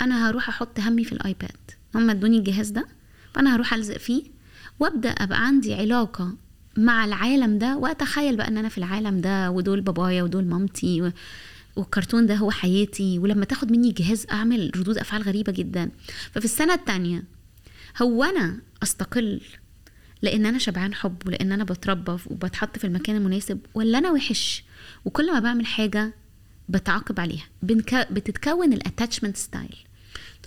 أنا 0.00 0.28
هروح 0.30 0.48
أحط 0.48 0.80
همي 0.80 1.04
في 1.04 1.12
الآيباد 1.12 1.56
هم 1.94 2.10
ادوني 2.10 2.38
الجهاز 2.38 2.68
ده 2.70 2.86
فأنا 3.34 3.54
هروح 3.56 3.74
ألزق 3.74 3.96
فيه 3.96 4.22
وأبدأ 4.80 5.10
أبقى 5.10 5.46
عندي 5.46 5.74
علاقة 5.74 6.36
مع 6.78 7.04
العالم 7.04 7.58
ده 7.58 7.76
وأتخيل 7.76 8.36
بقى 8.36 8.48
إن 8.48 8.56
أنا 8.58 8.68
في 8.68 8.78
العالم 8.78 9.20
ده 9.20 9.50
ودول 9.50 9.80
بابايا 9.80 10.22
ودول 10.22 10.44
مامتي 10.44 11.02
و... 11.02 11.12
والكرتون 11.76 12.26
ده 12.26 12.34
هو 12.34 12.50
حياتي 12.50 13.18
ولما 13.18 13.44
تاخد 13.44 13.72
مني 13.72 13.88
الجهاز 13.88 14.26
أعمل 14.32 14.70
ردود 14.76 14.98
أفعال 14.98 15.22
غريبة 15.22 15.52
جدا. 15.52 15.90
ففي 16.32 16.44
السنة 16.44 16.74
الثانية 16.74 17.24
هو 18.02 18.24
أنا 18.24 18.60
أستقل 18.82 19.40
لأن 20.22 20.46
أنا 20.46 20.58
شبعان 20.58 20.94
حب 20.94 21.16
ولأن 21.26 21.52
أنا 21.52 21.64
بتربى 21.64 22.12
وبتحط 22.26 22.78
في 22.78 22.86
المكان 22.86 23.16
المناسب 23.16 23.58
ولا 23.74 23.98
أنا 23.98 24.10
وحش؟ 24.10 24.64
وكل 25.04 25.32
ما 25.32 25.40
بعمل 25.40 25.66
حاجة 25.66 26.14
بتعاقب 26.68 27.20
عليها. 27.20 27.44
بتتكون 28.10 28.72
ال 28.72 28.78
attachment 28.78 29.36
style 29.36 29.76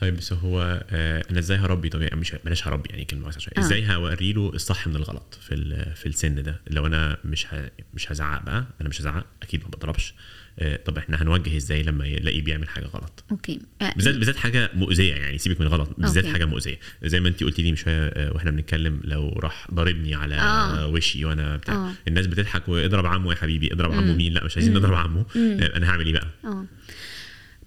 طيب 0.01 0.15
بس 0.17 0.33
هو 0.33 0.83
آه 0.89 1.23
أنا 1.31 1.39
إزاي 1.39 1.57
هربي؟ 1.57 1.89
طب 1.89 2.01
يعني 2.01 2.15
مش 2.15 2.35
بلاش 2.45 2.67
هربي 2.67 2.89
يعني 2.89 3.05
كلمة 3.05 3.31
شوية 3.31 3.53
آه. 3.57 3.59
إزاي 3.59 3.87
هوري 3.95 4.33
له 4.33 4.49
الصح 4.53 4.87
من 4.87 4.95
الغلط 4.95 5.39
في 5.41 5.85
في 5.95 6.05
السن 6.05 6.43
ده؟ 6.43 6.61
لو 6.69 6.85
أنا 6.87 7.17
مش 7.25 7.53
ه... 7.53 7.71
مش 7.93 8.11
هزعق 8.11 8.43
بقى 8.43 8.65
أنا 8.81 8.89
مش 8.89 9.01
هزعق 9.01 9.25
أكيد 9.43 9.61
ما 9.63 9.67
بضربش. 9.69 10.13
آه 10.59 10.75
طب 10.85 10.97
إحنا 10.97 11.21
هنوجه 11.21 11.57
إزاي 11.57 11.83
لما 11.83 12.07
يلاقيه 12.07 12.41
بيعمل 12.41 12.69
حاجة 12.69 12.85
غلط؟ 12.85 13.23
okay. 13.31 13.59
آه، 13.81 13.93
بالذات 13.95 14.15
بالذات 14.15 14.35
حاجة 14.35 14.69
مؤذية 14.73 15.13
يعني 15.15 15.37
سيبك 15.37 15.61
من 15.61 15.67
غلط 15.67 15.89
بالذات. 15.97 16.25
حاجة 16.25 16.45
مؤذية. 16.45 16.79
زي 17.03 17.19
ما 17.19 17.29
انت 17.29 17.43
قلتي 17.43 17.61
لي 17.61 17.69
من 17.71 17.75
شوية 17.77 18.07
آه، 18.07 18.33
وإحنا 18.33 18.51
بنتكلم 18.51 19.01
لو 19.03 19.29
راح 19.29 19.67
ضاربني 19.73 20.15
على 20.15 20.35
آه. 20.35 20.87
وشي 20.87 21.25
وأنا 21.25 21.57
بتاع. 21.57 21.75
آه. 21.75 21.91
الناس 22.07 22.27
بتضحك 22.27 22.69
واضرب 22.69 23.05
عمه 23.05 23.31
يا 23.31 23.35
حبيبي 23.37 23.73
اضرب 23.73 23.91
عمه 23.91 24.13
مين؟ 24.15 24.33
لا 24.33 24.43
مش 24.43 24.57
عايزين 24.57 24.73
نضرب 24.73 24.93
عمه 24.93 25.25
آه، 25.37 25.77
أنا 25.77 25.89
هعمل 25.89 26.05
إيه 26.05 26.13
بقى؟ 26.13 26.27
آه. 26.45 26.65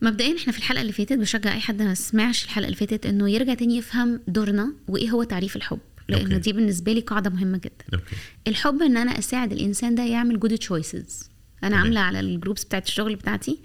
مبدئيا 0.03 0.37
إحنا 0.37 0.53
في 0.53 0.59
الحلقة 0.59 0.81
اللي 0.81 0.93
فاتت 0.93 1.13
بشجع 1.13 1.55
أي 1.55 1.61
حد 1.61 1.83
ما 1.83 1.95
سمعش 1.95 2.45
الحلقة 2.45 2.65
اللي 2.67 2.77
فاتت 2.77 3.07
إنه 3.07 3.31
يرجع 3.31 3.55
تاني 3.55 3.77
يفهم 3.77 4.21
دورنا 4.29 4.73
وإيه 4.89 5.11
هو 5.11 5.23
تعريف 5.23 5.57
الحب 5.57 5.79
لأنه 6.09 6.23
okay. 6.25 6.39
دي 6.39 6.53
بالنسبة 6.53 6.93
لي 6.93 7.01
قاعدة 7.01 7.31
مهمة 7.31 7.59
جدا 7.59 7.85
okay 7.95 8.17
الحب 8.49 8.83
إن 8.83 8.97
أنا 8.97 9.19
أساعد 9.19 9.53
الإنسان 9.53 9.95
ده 9.95 10.03
يعمل 10.05 10.41
good 10.41 10.59
choices 10.59 11.31
أنا. 11.65 11.77
عاملة 11.77 12.01
على 12.01 12.21
ال 12.21 12.27
groups 12.27 12.65
بتاعت 12.65 12.87
الشغل 12.87 13.17
بتاعتي 13.17 13.59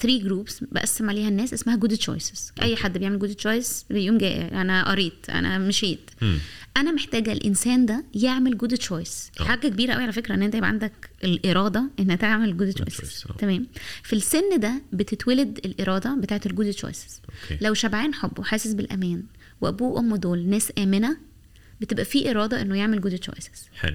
3 0.00 0.18
groups 0.24 0.64
بقسم 0.72 1.10
عليها 1.10 1.28
الناس 1.28 1.52
اسمها 1.52 1.76
good 1.76 1.96
choices 1.96 2.52
أي 2.62 2.76
حد 2.76 2.98
بيعمل 2.98 3.18
good 3.18 3.34
choice 3.34 3.84
بيقوم 3.90 4.18
جاي 4.18 4.48
أنا 4.48 4.90
قريت 4.90 5.30
أنا 5.30 5.58
مشيت. 5.58 6.10
مم. 6.22 6.38
أنا 6.76 6.92
محتاجة 6.92 7.32
الإنسان 7.32 7.86
ده 7.86 8.04
يعمل 8.14 8.58
good 8.58 8.76
choice 8.76 9.30
آه. 9.40 9.44
حاجة 9.44 9.68
كبيرة 9.68 9.92
قوي 9.94 10.02
على 10.02 10.12
فكرة 10.12 10.34
إن 10.34 10.42
أنت 10.42 10.54
يبقى 10.54 10.68
عندك 10.68 11.10
الإرادة 11.24 11.90
إن 12.00 12.18
تعمل 12.18 12.56
good 12.56 12.78
choice، 12.78 13.30
آه. 13.30 13.36
تمام؟ 13.38 13.66
في 14.02 14.12
السن 14.12 14.60
ده 14.60 14.82
بتتولد 14.92 15.60
الإرادة 15.64 16.14
بتاعت 16.20 16.46
ال 16.46 16.51
good 16.51 16.70
choices. 16.72 17.20
لو 17.60 17.74
شبعان 17.74 18.14
حب 18.14 18.38
وحاسس 18.38 18.72
بالأمان 18.72 19.22
وأبوه 19.60 19.88
وأمه 19.88 20.16
دول 20.16 20.46
ناس 20.46 20.72
آمنة 20.78 21.16
بتبقى 21.80 22.04
في 22.04 22.30
إرادة 22.30 22.62
إنه 22.62 22.76
يعمل 22.78 23.00
good 23.00 23.18
choices 23.18 23.68
حلو. 23.76 23.94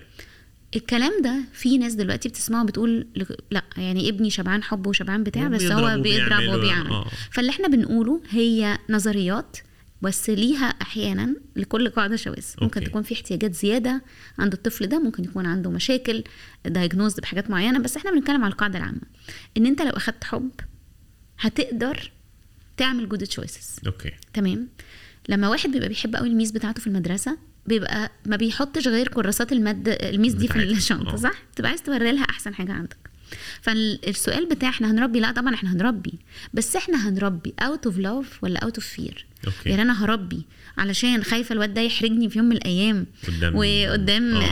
الكلام 0.76 1.22
ده 1.24 1.36
في 1.54 1.78
ناس 1.78 1.94
دلوقتي 1.94 2.30
بتسمعه 2.30 2.66
بتقول 2.66 3.08
لا 3.52 3.64
يعني 3.78 4.10
ابني 4.10 4.30
شبعان 4.30 4.64
حب 4.64 4.88
وشبعان 4.88 5.24
بتاع 5.24 5.48
بس 5.48 5.64
هو 5.64 6.02
بيضرب 6.02 6.54
وبيعمل 6.54 6.92
آه. 6.92 7.08
فاللي 7.32 7.50
إحنا 7.52 7.68
بنقوله 7.68 8.22
هي 8.30 8.78
نظريات 8.90 9.58
بس 10.02 10.30
ليها 10.30 10.66
أحيانا 10.66 11.36
لكل 11.56 11.90
قاعدة 11.90 12.16
شواذ. 12.16 12.46
ممكن. 12.62 12.84
تكون 12.84 13.04
في 13.04 13.14
احتياجات 13.14 13.56
زيادة 13.56 14.02
عند 14.40 14.54
الطفل 14.54 14.88
ده 14.88 15.00
ممكن 15.00 15.24
يكون 15.24 15.46
عنده 15.46 15.70
مشاكل 15.72 16.24
diagnosed 16.66 17.20
بحاجات 17.20 17.50
معينة 17.50 17.80
بس 17.80 17.98
إحنا 17.98 18.12
بنتكلم 18.12 18.44
على 18.44 18.52
القاعدة 18.52 18.80
العامة. 18.80 19.02
إن 19.58 19.66
أنت 19.66 19.82
لو 19.82 19.90
أخدت 19.90 20.24
حب 20.24 20.52
هتقدر 21.40 22.12
تعمل 22.78 23.10
good 23.10 23.24
choices 23.24 23.80
okay. 23.88 24.12
تمام؟ 24.34 24.68
لما 25.30 25.50
واحد 25.50 25.72
بيبقى 25.72 25.88
بيحب 25.90 26.16
قوي 26.16 26.28
ال 26.28 26.33
miss 26.33 26.52
بتاعته 26.52 26.82
في 26.82 26.88
المدرسة 26.88 27.38
بيبقى 27.66 28.12
ما 28.26 28.36
بيحطش 28.36 28.88
غير 28.88 29.08
كراسات 29.08 29.52
المد 29.52 29.88
ال 30.02 30.08
miss 30.08 30.34
دي 30.34 30.48
في. 30.48 30.64
الشنطة 30.64 31.14
آه. 31.14 31.16
صح 31.16 31.34
تبقى 31.56 31.70
عايز 31.70 31.84
توري 31.84 32.12
لها 32.12 32.24
أحسن 32.24 32.54
حاجة 32.56 32.72
عندك 32.74 32.98
فالسؤال 33.62 34.46
بتاع 34.50 34.70
إحنا 34.70 34.92
هنربي 34.92 35.20
لا 35.20 35.32
طبعا 35.32 35.54
إحنا 35.54 35.74
هنربي 35.74 36.14
بس 36.54 36.76
إحنا 36.76 37.10
هنربي 37.10 37.54
out 37.60 37.86
of 37.86 37.98
love 37.98 38.44
ولا 38.44 38.60
out 38.60 38.76
of 38.76 38.86
fear 38.88 39.26
okay. 39.48 39.70
يعني 39.70 39.82
أنا 39.82 40.04
هربي 40.06 40.42
علشان 40.78 41.24
خايفة 41.24 41.54
الواد 41.54 41.74
ده 41.74 41.82
يحرجني 41.82 42.30
في 42.30 42.38
يوم 42.40 42.48
من 42.50 42.56
الأيام 42.56 43.06
قدام- 43.28 43.56
وقدام. 43.56 44.36
آه, 44.36 44.44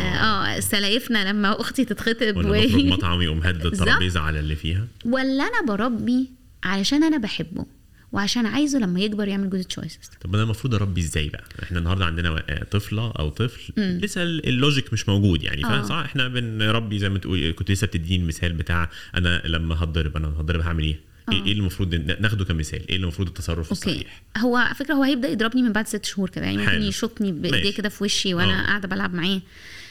آه 0.55 0.59
ساعتها 0.59 1.29
لما 1.31 1.61
أختي 1.61 1.85
تتخطب 1.85 2.37
ولا 2.37 2.65
نخرج 2.65 2.85
مطعم 2.93 3.21
يقوم 3.21 3.39
هد 3.43 3.65
الترابيزة 3.65 4.19
على 4.19 4.39
اللي 4.39 4.55
فيها 4.55 4.87
ولا 5.05 5.43
أنا 5.43 5.61
بربي 5.67 6.29
علشان 6.63 7.03
أنا 7.03 7.17
بحبه 7.17 7.65
وعشان 8.11 8.45
عايزه 8.45 8.79
لما 8.79 8.99
يكبر 8.99 9.27
يعمل 9.27 9.49
good 9.49 9.63
choices 9.63 9.99
طب 10.21 10.33
أنا 10.35 10.43
المفروض 10.43 10.73
أربي 10.75 11.01
إزاي 11.01 11.29
بقى؟ 11.29 11.43
إحنا 11.63 11.79
النهارده 11.79 12.05
عندنا 12.05 12.31
و- 12.31 12.39
طفلة 12.71 13.11
أو 13.11 13.29
طفل 13.29 13.73
لسه 13.77 14.23
ال- 14.23 14.47
logic 14.47 14.93
مش 14.93 15.09
موجود 15.09 15.43
يعني. 15.43 15.65
آه. 15.65 15.81
فصح 15.81 15.95
إحنا 15.95 16.27
بنربي 16.27 16.99
زي 16.99 17.09
ما 17.09 17.19
تقول 17.19 17.51
كنت 17.51 17.71
لسه 17.71 17.87
بتديني 17.87 18.23
المثال 18.23 18.53
بتاع 18.53 18.89
أنا 19.15 19.41
لما 19.45 19.83
هتضرب 19.83 20.17
أنا 20.17 20.27
هتضرب 20.27 20.61
هعمل 20.61 20.83
إيه؟ 20.83 20.99
إيه 21.31 21.37
آه. 21.37 21.41
اللي 21.41 21.51
المفروض 21.51 21.95
ناخده 21.95 22.45
كمثال؟ 22.45 22.79
إيه 22.89 22.95
اللي 22.95 23.03
المفروض 23.03 23.27
التصرف 23.27 23.57
أوكي. 23.57 23.71
الصحيح؟ 23.71 24.21
هو 24.37 24.55
على 24.57 24.75
فكرة 24.75 24.93
هو 24.93 25.03
هيبدأ 25.03 25.27
يضربني 25.29 25.61
من 25.61 25.71
بعد 25.71 25.87
ست 25.87 26.05
شهور 26.05 26.29
كده 26.29 26.45
يعني 26.45 26.57
ممكن. 26.57 26.81
يشوطني 26.81 27.31
بإيديه. 27.31 27.73
كده 27.73 27.89
في 27.89 28.03
وشي 28.03 28.33
وأنا 28.33 28.63
آه. 28.63 28.65
قاعدة 28.65 28.87
بلعب 28.87 29.13
معاه. 29.13 29.41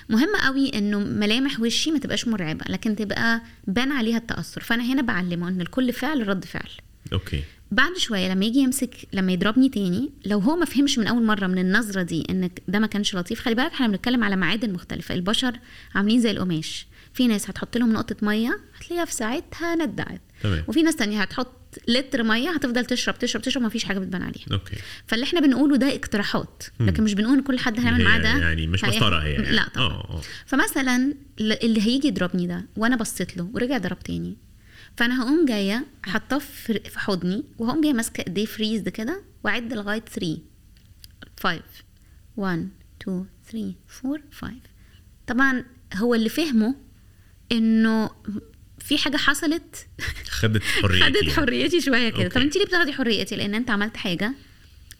مهم 0.09 0.29
قوي 0.45 0.69
إنه 0.75 0.99
ملامح 0.99 1.61
وشي 1.61 1.91
ما 1.91 1.99
تبقاش 1.99 2.29
مرعبة 2.29 2.65
لكن 2.69 2.97
تبقى 2.97 3.43
بان 3.67 3.93
عليها 3.93 4.17
التأثر. 4.19 4.61
فأنا 4.61 4.93
هنا 4.93 5.03
بعلمه 5.03 5.49
إن 5.49 5.63
لكل 5.63 5.93
فعل 5.93 6.29
رد 6.29 6.45
فعل. 6.45 6.71
أوكي. 7.13 7.43
بعد 7.71 7.97
شوية 7.97 8.33
لما 8.33 8.45
يجي 8.45 8.59
يمسك 8.59 8.95
لما 9.13 9.33
يضربني 9.33 9.69
تاني 9.69 10.11
لو 10.27 10.39
هو 10.39 10.57
ما 10.57 10.65
فهمش 10.65 10.99
من 10.99 11.07
أول 11.07 11.25
مرة 11.25 11.47
من 11.47 11.59
النظرة 11.59 12.03
دي 12.03 12.25
ان 12.31 12.51
ده 12.69 12.79
ما 12.79 12.87
كانش 12.87 13.15
لطيف 13.15 13.41
خلي 13.41 13.55
بالك 13.55 13.73
إحنا 13.73 13.89
بنتكلم 13.89 14.25
على 14.25 14.37
معادن 14.37 14.73
مختلفة. 14.73 15.15
البشر 15.15 15.59
عاملين 15.95 16.21
زي 16.21 16.31
القماش. 16.31 16.87
في 17.15 17.27
ناس 17.27 17.51
هتحط 17.51 17.77
لهم 17.77 17.93
نقطة 17.93 18.17
مية 18.23 18.61
هتلاقيها 18.79 19.05
في 19.05 19.13
ساعتها 19.13 19.75
ندعت. 19.75 20.21
تمام. 20.43 20.65
وفي 20.69 20.83
ناس 20.83 20.97
تانية 20.97 21.21
هتحط 21.21 21.59
لتر 21.89 22.23
مية 22.23 22.51
هتفضل 22.51 22.85
تشرب 22.85 23.19
تشرب 23.19 23.43
تشرب 23.43 23.63
ما 23.63 23.69
فيش 23.69 23.85
حاجة 23.85 23.99
بتبان 23.99 24.23
عليها. 24.23 24.45
أوكي. 24.53 24.77
فاللي 25.07 25.25
إحنا 25.25 25.41
بنقوله 25.41 25.77
ده 25.77 25.89
اقتراحات. 25.95 26.63
لكن 26.81 27.03
مش 27.03 27.15
بنقول 27.15 27.43
كل 27.43 27.59
حد 27.59 27.81
هيعمل 27.81 27.99
هي 28.01 28.05
معاه 28.05 28.19
ده 28.19 28.29
يعني 28.29 28.67
مش 28.67 28.85
مسطرة 28.85 29.19
هي 29.19 29.33
يعني. 29.33 29.51
لا 29.51 29.69
طبعا. 29.75 29.87
آه 29.89 29.91
آه. 30.11 30.21
فمثلا 30.47 31.15
اللي 31.41 31.81
هيجي 31.83 32.09
يضربني 32.09 32.47
ده 32.47 32.67
وأنا 32.77 32.97
بصيت 32.97 33.37
له 33.37 33.51
ورجع 33.55 33.79
ضرب 33.79 33.99
تاني. 33.99 34.37
فأنا 34.99 35.23
هقوم 35.23 35.45
جاية 35.47 35.87
حاطاه 36.05 36.39
في 36.39 36.81
في 36.81 36.99
حضني 36.99 37.45
وهقوم 37.59 37.81
جاية 37.81 37.93
ماسكة 37.93 38.21
ايديه 38.27 38.45
freeze 38.45 38.89
كده 38.89 39.23
وأعد 39.45 39.73
لغاية 39.73 40.01
3 40.01 40.39
5 41.43 41.63
1 42.37 42.69
2 43.03 43.27
3 43.53 43.75
4 44.05 44.21
5 44.33 44.55
طبعا 45.27 45.65
هو 45.95 46.15
اللي 46.15 46.29
فهمه 46.29 46.75
إنه 47.53 48.11
في 48.79 48.99
حاجة 48.99 49.17
حصلت 49.17 49.87
خدت 50.41 50.63
حريتي 50.63 51.05
خدت 51.05 51.17
يعني. 51.23 51.31
حريتي 51.31 51.81
شوية 51.81 52.09
كده. 52.09 52.25
أوكي. 52.25 52.35
طب 52.35 52.41
أنت 52.41 52.57
ليه 52.57 52.65
بتاخدي 52.65 52.93
حريتي؟ 52.93 53.37
لأن 53.37 53.55
أنت 53.55 53.71
عملت 53.71 53.97
حاجة 53.97 54.35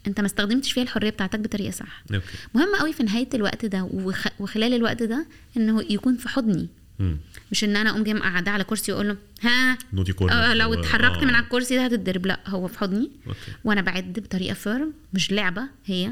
أنت 0.07 0.19
ما 0.19 0.25
استخدمتش 0.25 0.71
فيها 0.71 0.83
الحرية 0.83 1.09
بتاعتك 1.09 1.39
بطريقة 1.39 1.71
صح. 1.71 2.03
أوكي. 2.13 2.25
مهم 2.53 2.75
قوي 2.75 2.93
في 2.93 3.03
نهاية 3.03 3.29
الوقت 3.33 3.65
ده 3.65 3.83
وخ... 3.93 4.27
وخلال 4.39 4.73
الوقت 4.73 5.03
ده 5.03 5.27
إنه 5.57 5.81
يكون 5.89 6.17
في 6.17 6.29
حضني. 6.29 6.69
مم. 6.99 7.17
مش 7.51 7.63
ان 7.63 7.75
أنا 7.75 7.89
اقوم 7.89 8.03
جاي 8.03 8.13
مقعداه 8.13 8.51
على 8.51 8.63
كرسي 8.63 8.91
واقول 8.91 9.07
له 9.07 9.17
ها؟ 9.41 9.77
naughty 9.93 10.13
corner. 10.13 10.33
آه 10.33 10.53
لو 10.53 10.73
اتحركت 10.73 11.21
آه. 11.21 11.25
من 11.25 11.35
على 11.35 11.43
الكرسي 11.43 11.75
ده 11.75 11.85
هتتضرب. 11.85 12.25
لا 12.25 12.39
هو 12.47 12.67
في 12.67 12.79
حضني. 12.79 13.11
أوكي. 13.27 13.37
وأنا 13.63 13.81
بعد 13.81 14.19
بطريقة 14.19 14.53
firm 14.53 14.93
مش 15.13 15.31
لعبة 15.31 15.63
هي 15.85 16.11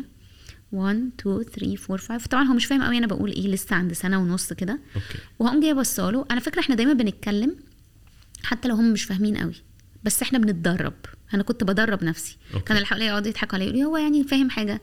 1 0.71 1.09
2 1.19 1.43
3 1.43 1.77
4 1.89 1.97
5 2.07 2.27
طبعا 2.27 2.43
هو 2.43 2.53
مش 2.53 2.65
فاهم 2.65 2.83
قوي 2.83 2.97
أنا 2.97 3.07
بقول 3.07 3.31
إيه 3.31 3.47
لسه 3.47 3.75
عند 3.75 3.93
سنة 3.93 4.17
ونص 4.21 4.53
كده. 4.53 4.79
وهقوم 5.39 5.59
جاية 5.61 5.73
بصاله 5.73 6.25
على 6.31 6.41
فكرة 6.41 6.59
إحنا 6.59 6.75
دايما 6.75 6.93
بنتكلم 6.93 7.55
حتى 8.43 8.67
لو 8.67 8.75
هم 8.75 8.93
مش 8.93 9.03
فاهمين 9.03 9.37
قوي 9.37 9.55
بس 10.03 10.21
إحنا 10.21 10.39
بنتدرب. 10.39 10.93
أنا 11.33 11.43
كنت 11.43 11.63
بدرب 11.63 12.03
نفسي. 12.03 12.37
أوكي. 12.53 12.65
كان 12.65 12.77
اللي 12.77 12.87
حواليا 12.87 13.05
يقعدوا 13.07 13.27
يضحكوا 13.29 13.55
عليا 13.57 13.67
يقولوا 13.67 13.83
هو 13.91 13.97
يعني 13.97 14.23
فاهم 14.23 14.49
حاجة. 14.49 14.81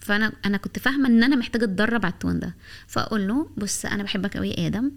فأنا 0.00 0.32
أنا 0.46 0.56
كنت 0.56 0.78
فاهمة 0.78 1.08
إن 1.08 1.22
أنا 1.24 1.36
محتاجة 1.36 1.64
أتدرب 1.64 2.04
على 2.06 2.12
ال 2.12 2.17
tone 2.17 2.38
ده. 2.40 2.54
فأقول 2.86 3.28
له 3.28 3.50
بص 3.56 3.84
أنا 3.86 4.02
بحبك 4.02 4.36
قوي 4.36 4.48
يا 4.50 4.66
آدم. 4.66 4.90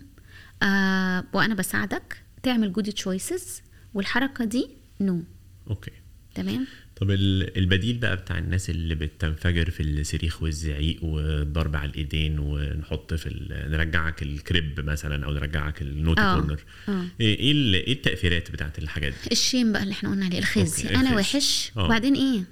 آه 0.63 1.23
وأنا 1.33 1.55
بساعدك 1.55 2.17
تعمل 2.43 2.73
good 2.73 2.91
choices 2.91 3.61
والحركة 3.93 4.45
دي 4.45 4.67
no 5.01 5.23
أوكي 5.69 5.91
تمام 6.35 6.67
طب 6.95 7.11
ال- 7.11 7.57
البديل 7.57 7.97
بقى 7.97 8.15
بتاع 8.17 8.37
الناس 8.37 8.69
اللي 8.69 8.95
بتنفجر 8.95 9.69
في 9.69 9.83
الصريخ 9.83 10.43
والزعيق 10.43 11.03
والضرب 11.03 11.75
على 11.75 11.89
الإيدين 11.89 12.39
ونحط 12.39 13.13
في 13.13 13.27
ال- 13.27 13.71
نرجعك 13.71 14.23
ال 14.23 14.35
crib 14.35 14.79
مثلا 14.79 15.25
أو 15.25 15.31
نرجعك 15.33 15.81
ال 15.81 15.86
naughty 15.86 16.21
آه، 16.21 16.35
corner 16.39 16.63
آه. 16.89 17.05
إيه 17.21 17.39
إيه 17.39 17.73
إيه 17.73 17.93
التأثيرات 17.93 18.51
بتاعت 18.51 18.79
الحاجات 18.79 19.13
دي؟ 19.23 19.29
ال 19.31 19.38
shame 19.38 19.71
بقى 19.73 19.83
اللي 19.83 19.91
إحنا 19.93 20.09
قلنا 20.09 20.25
عليه 20.25 20.39
الخزي 20.39 20.89
أنا. 20.89 21.15
وحش 21.15 21.71
آه. 21.77 21.85
وبعدين 21.85 22.13
إيه 22.15 22.43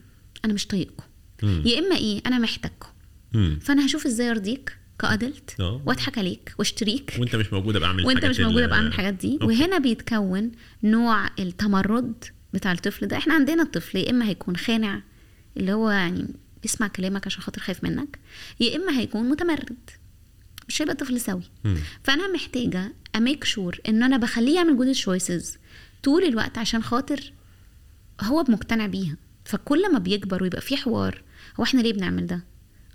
أنا 0.46 0.54
مش 0.54 0.68
طايقكم. 0.68 1.04
يا 1.44 1.80
إما 1.80 1.96
إيه 1.96 2.22
أنا 2.26 2.40
محتاجكم. 2.40 2.88
فأنا 3.62 3.86
هشوف 3.86 4.06
إزاي 4.06 4.32
ارضيك 4.32 4.78
ك 5.02 5.11
adult 5.11 5.56
آه. 5.60 5.82
واضحك 5.86 6.18
عليك 6.18 6.54
واشتريك. 6.60 7.16
وانت 7.20 7.36
مش 7.36 7.54
موجودة 7.54 7.80
بعمل 7.80 8.06
وانت 8.06 8.26
مش 8.26 8.40
موجودة 8.40 8.68
بعمل 8.68 8.88
الحاجات 8.88 9.14
دي. 9.14 9.34
أوكي. 9.34 9.46
وهنا 9.46 9.78
بيتكون 9.78 10.52
نوع 10.84 11.30
التمرد 11.40 12.24
بتاع 12.54 12.72
الطفل 12.72 13.08
ده. 13.08 13.18
إحنا 13.18 13.34
عندنا 13.34 13.64
الطفل 13.64 13.98
يا 13.98 14.10
إما 14.10 14.26
هيكون 14.30 14.58
خانع 14.58 15.02
اللي 15.58 15.74
هو 15.74 15.90
يعني 15.90 16.28
بيسمع 16.62 16.88
كلامك 16.88 17.28
عشان 17.28 17.42
خاطر 17.42 17.62
خايف 17.62 17.84
منك 17.84 18.20
يا 18.60 18.76
إما 18.76 19.00
هيكون 19.00 19.30
متمرد. 19.30 19.90
مش 20.68 20.82
هيبقى 20.82 20.96
طفل 20.96 21.20
سوي. 21.22 21.44
مم. 21.64 21.78
فأنا 22.04 22.34
محتاجة 22.34 22.94
a 23.16 23.21
make 23.21 23.44
sure 23.44 23.80
إن 23.90 24.04
أنا 24.04 24.18
بخليه 24.18 24.56
يعمل 24.56 24.78
good 24.78 24.92
choices 24.92 25.58
طول 26.04 26.24
الوقت 26.24 26.58
عشان 26.58 26.84
خاطر 26.84 27.34
هو 28.22 28.44
مقتنع 28.50 28.86
بيها. 28.86 29.18
فكل 29.46 29.92
ما 29.94 30.00
بيكبر 30.00 30.44
ويبقى 30.44 30.62
في 30.62 30.78
حوار 30.78 31.24
هو 31.60 31.64
إحنا 31.64 31.82
ليه 31.82 31.94
بنعمل 31.94 32.28
ده؟ 32.28 32.44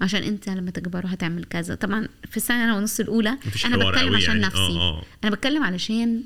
عشان 0.00 0.22
انت 0.22 0.48
لما 0.48 0.70
تكبر 0.70 1.04
هتعمل 1.06 1.44
كذا. 1.44 1.74
طبعا 1.74 2.08
في 2.30 2.36
السنة 2.36 2.76
ونص 2.76 3.00
الأولى 3.00 3.38
أنا 3.64 3.76
بتكلم 3.76 4.14
عشان 4.16 4.28
يعني. 4.28 4.40
نفسي. 4.40 4.58
آه، 4.58 4.98
آه. 4.98 5.02
أنا 5.24 5.34
بتكلم 5.34 5.62
علشان 5.62 6.22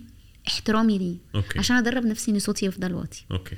احترامي 0.49 0.99
ليه. 0.99 1.17
أوكي. 1.35 1.59
عشان 1.59 1.77
أدرب 1.77 2.07
نفسي 2.07 2.31
إن 2.31 2.39
صوتي 2.39 2.67
يفضل 2.67 2.95
واطي. 2.95 3.25
أوكي. 3.31 3.57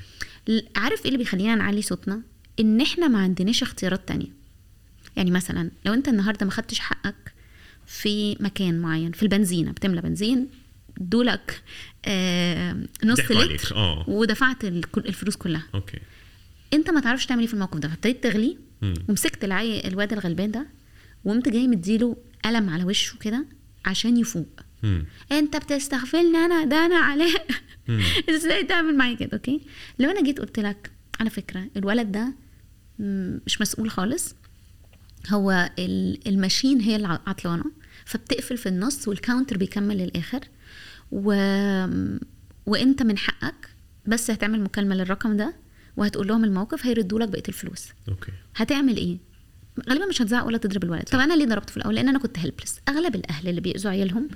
عارف 0.76 1.00
إيه 1.00 1.06
اللي 1.06 1.18
بيخلينا 1.18 1.54
نعلي 1.54 1.82
صوتنا؟ 1.82 2.22
إن 2.60 2.80
إحنا 2.80 3.08
ما 3.08 3.18
عندناش 3.18 3.62
اختيارات 3.62 4.08
تانية. 4.08 4.42
يعني 5.16 5.30
مثلا 5.30 5.70
لو 5.86 5.92
أنت 5.94 6.08
النهارده 6.08 6.46
ما 6.46 6.52
خدتش 6.52 6.78
حقك 6.78 7.32
في 7.86 8.36
مكان 8.40 8.80
معين 8.80 9.12
في 9.12 9.22
البنزينه 9.22 9.70
بتملى 9.72 10.00
بنزين 10.00 10.48
ادوا 11.00 11.31
لك 11.31 11.62
آه 12.04 12.76
نص 13.04 13.20
لتر 13.20 13.76
آه. 13.76 14.04
ودفعت 14.10 14.64
الفلوس 14.64 15.36
كلها. 15.36 15.62
أوكي. 15.74 15.98
أنت 16.72 16.90
ما 16.90 17.00
تعرفش 17.00 17.26
تعمل 17.26 17.40
إيه 17.40 17.46
في 17.48 17.54
الموقف 17.54 17.78
ده 17.78 17.88
فابتديت 17.88 18.24
تغلي 18.24 18.58
مم. 18.82 18.94
ومسكت 19.08 19.44
العي 19.44 19.88
الواد 19.88 20.12
الغلبان 20.12 20.50
ده 20.50 20.66
وقمت 21.24 21.48
جاي 21.48 21.68
مديله 21.68 22.16
قلم 22.44 22.70
على 22.70 22.84
وشه 22.84 23.16
كده 23.18 23.44
عشان 23.84 24.16
يفوق 24.16 24.60
مم. 24.82 25.04
أنت 25.32 25.56
بتستغفلني 25.56 26.38
أنا 26.38 26.64
ده 26.64 26.86
أنا 26.86 26.96
علاء. 26.96 27.46
إزاي 28.36 28.64
تعمل 28.64 28.96
معايا 28.96 29.16
كده 29.16 29.30
أوكي 29.32 29.60
لو 29.98 30.10
أنا 30.10 30.22
جيت 30.22 30.38
قلت 30.40 30.58
لك 30.60 30.90
على 31.20 31.30
فكرة 31.30 31.64
الولد 31.76 32.12
ده 32.12 32.32
مش 33.46 33.60
مسؤول 33.60 33.90
خالص 33.90 34.34
هو 35.30 35.70
ال- 35.78 36.28
machine 36.28 36.80
هي 36.80 36.96
اللي 36.96 37.18
عطلانة 37.26 37.64
فبتقفل 38.04 38.56
في 38.56 38.68
النص 38.68 39.08
وال 39.08 39.19
counter 39.19 39.56
بيكمل 39.58 39.98
للآخر 39.98 40.40
و... 41.12 41.32
وأنت 42.66 43.02
من 43.02 43.18
حقك 43.18 43.68
بس 44.06 44.30
هتعمل 44.30 44.60
مكالمة 44.60 44.94
للرقم 44.94 45.36
ده 45.36 45.54
وهتقول 45.96 46.28
لهم 46.28 46.44
الموقف 46.44 46.86
هيردوا 46.86 47.18
لك 47.20 47.28
بقية 47.28 47.42
الفلوس. 47.48 47.88
أوكي. 48.08 48.32
هتعمل 48.56 48.96
إيه؟ 48.96 49.18
غالبا 49.88 50.06
مش 50.06 50.22
هتزعق 50.22 50.46
ولا 50.46 50.58
تضرب 50.58 50.84
الولد. 50.84 51.02
طب 51.02 51.18
أنا 51.18 51.34
ليه 51.34 51.46
ضربته 51.46 51.70
في 51.70 51.76
الأول؟ 51.76 51.94
لأن 51.94 52.08
أنا 52.08 52.18
كنت 52.18 52.38
helpless 52.38 52.80
أغلب 52.88 53.14
الأهل 53.14 53.48
اللي 53.48 53.60
بيأذوا 53.60 53.92
عيالهم 53.92 54.28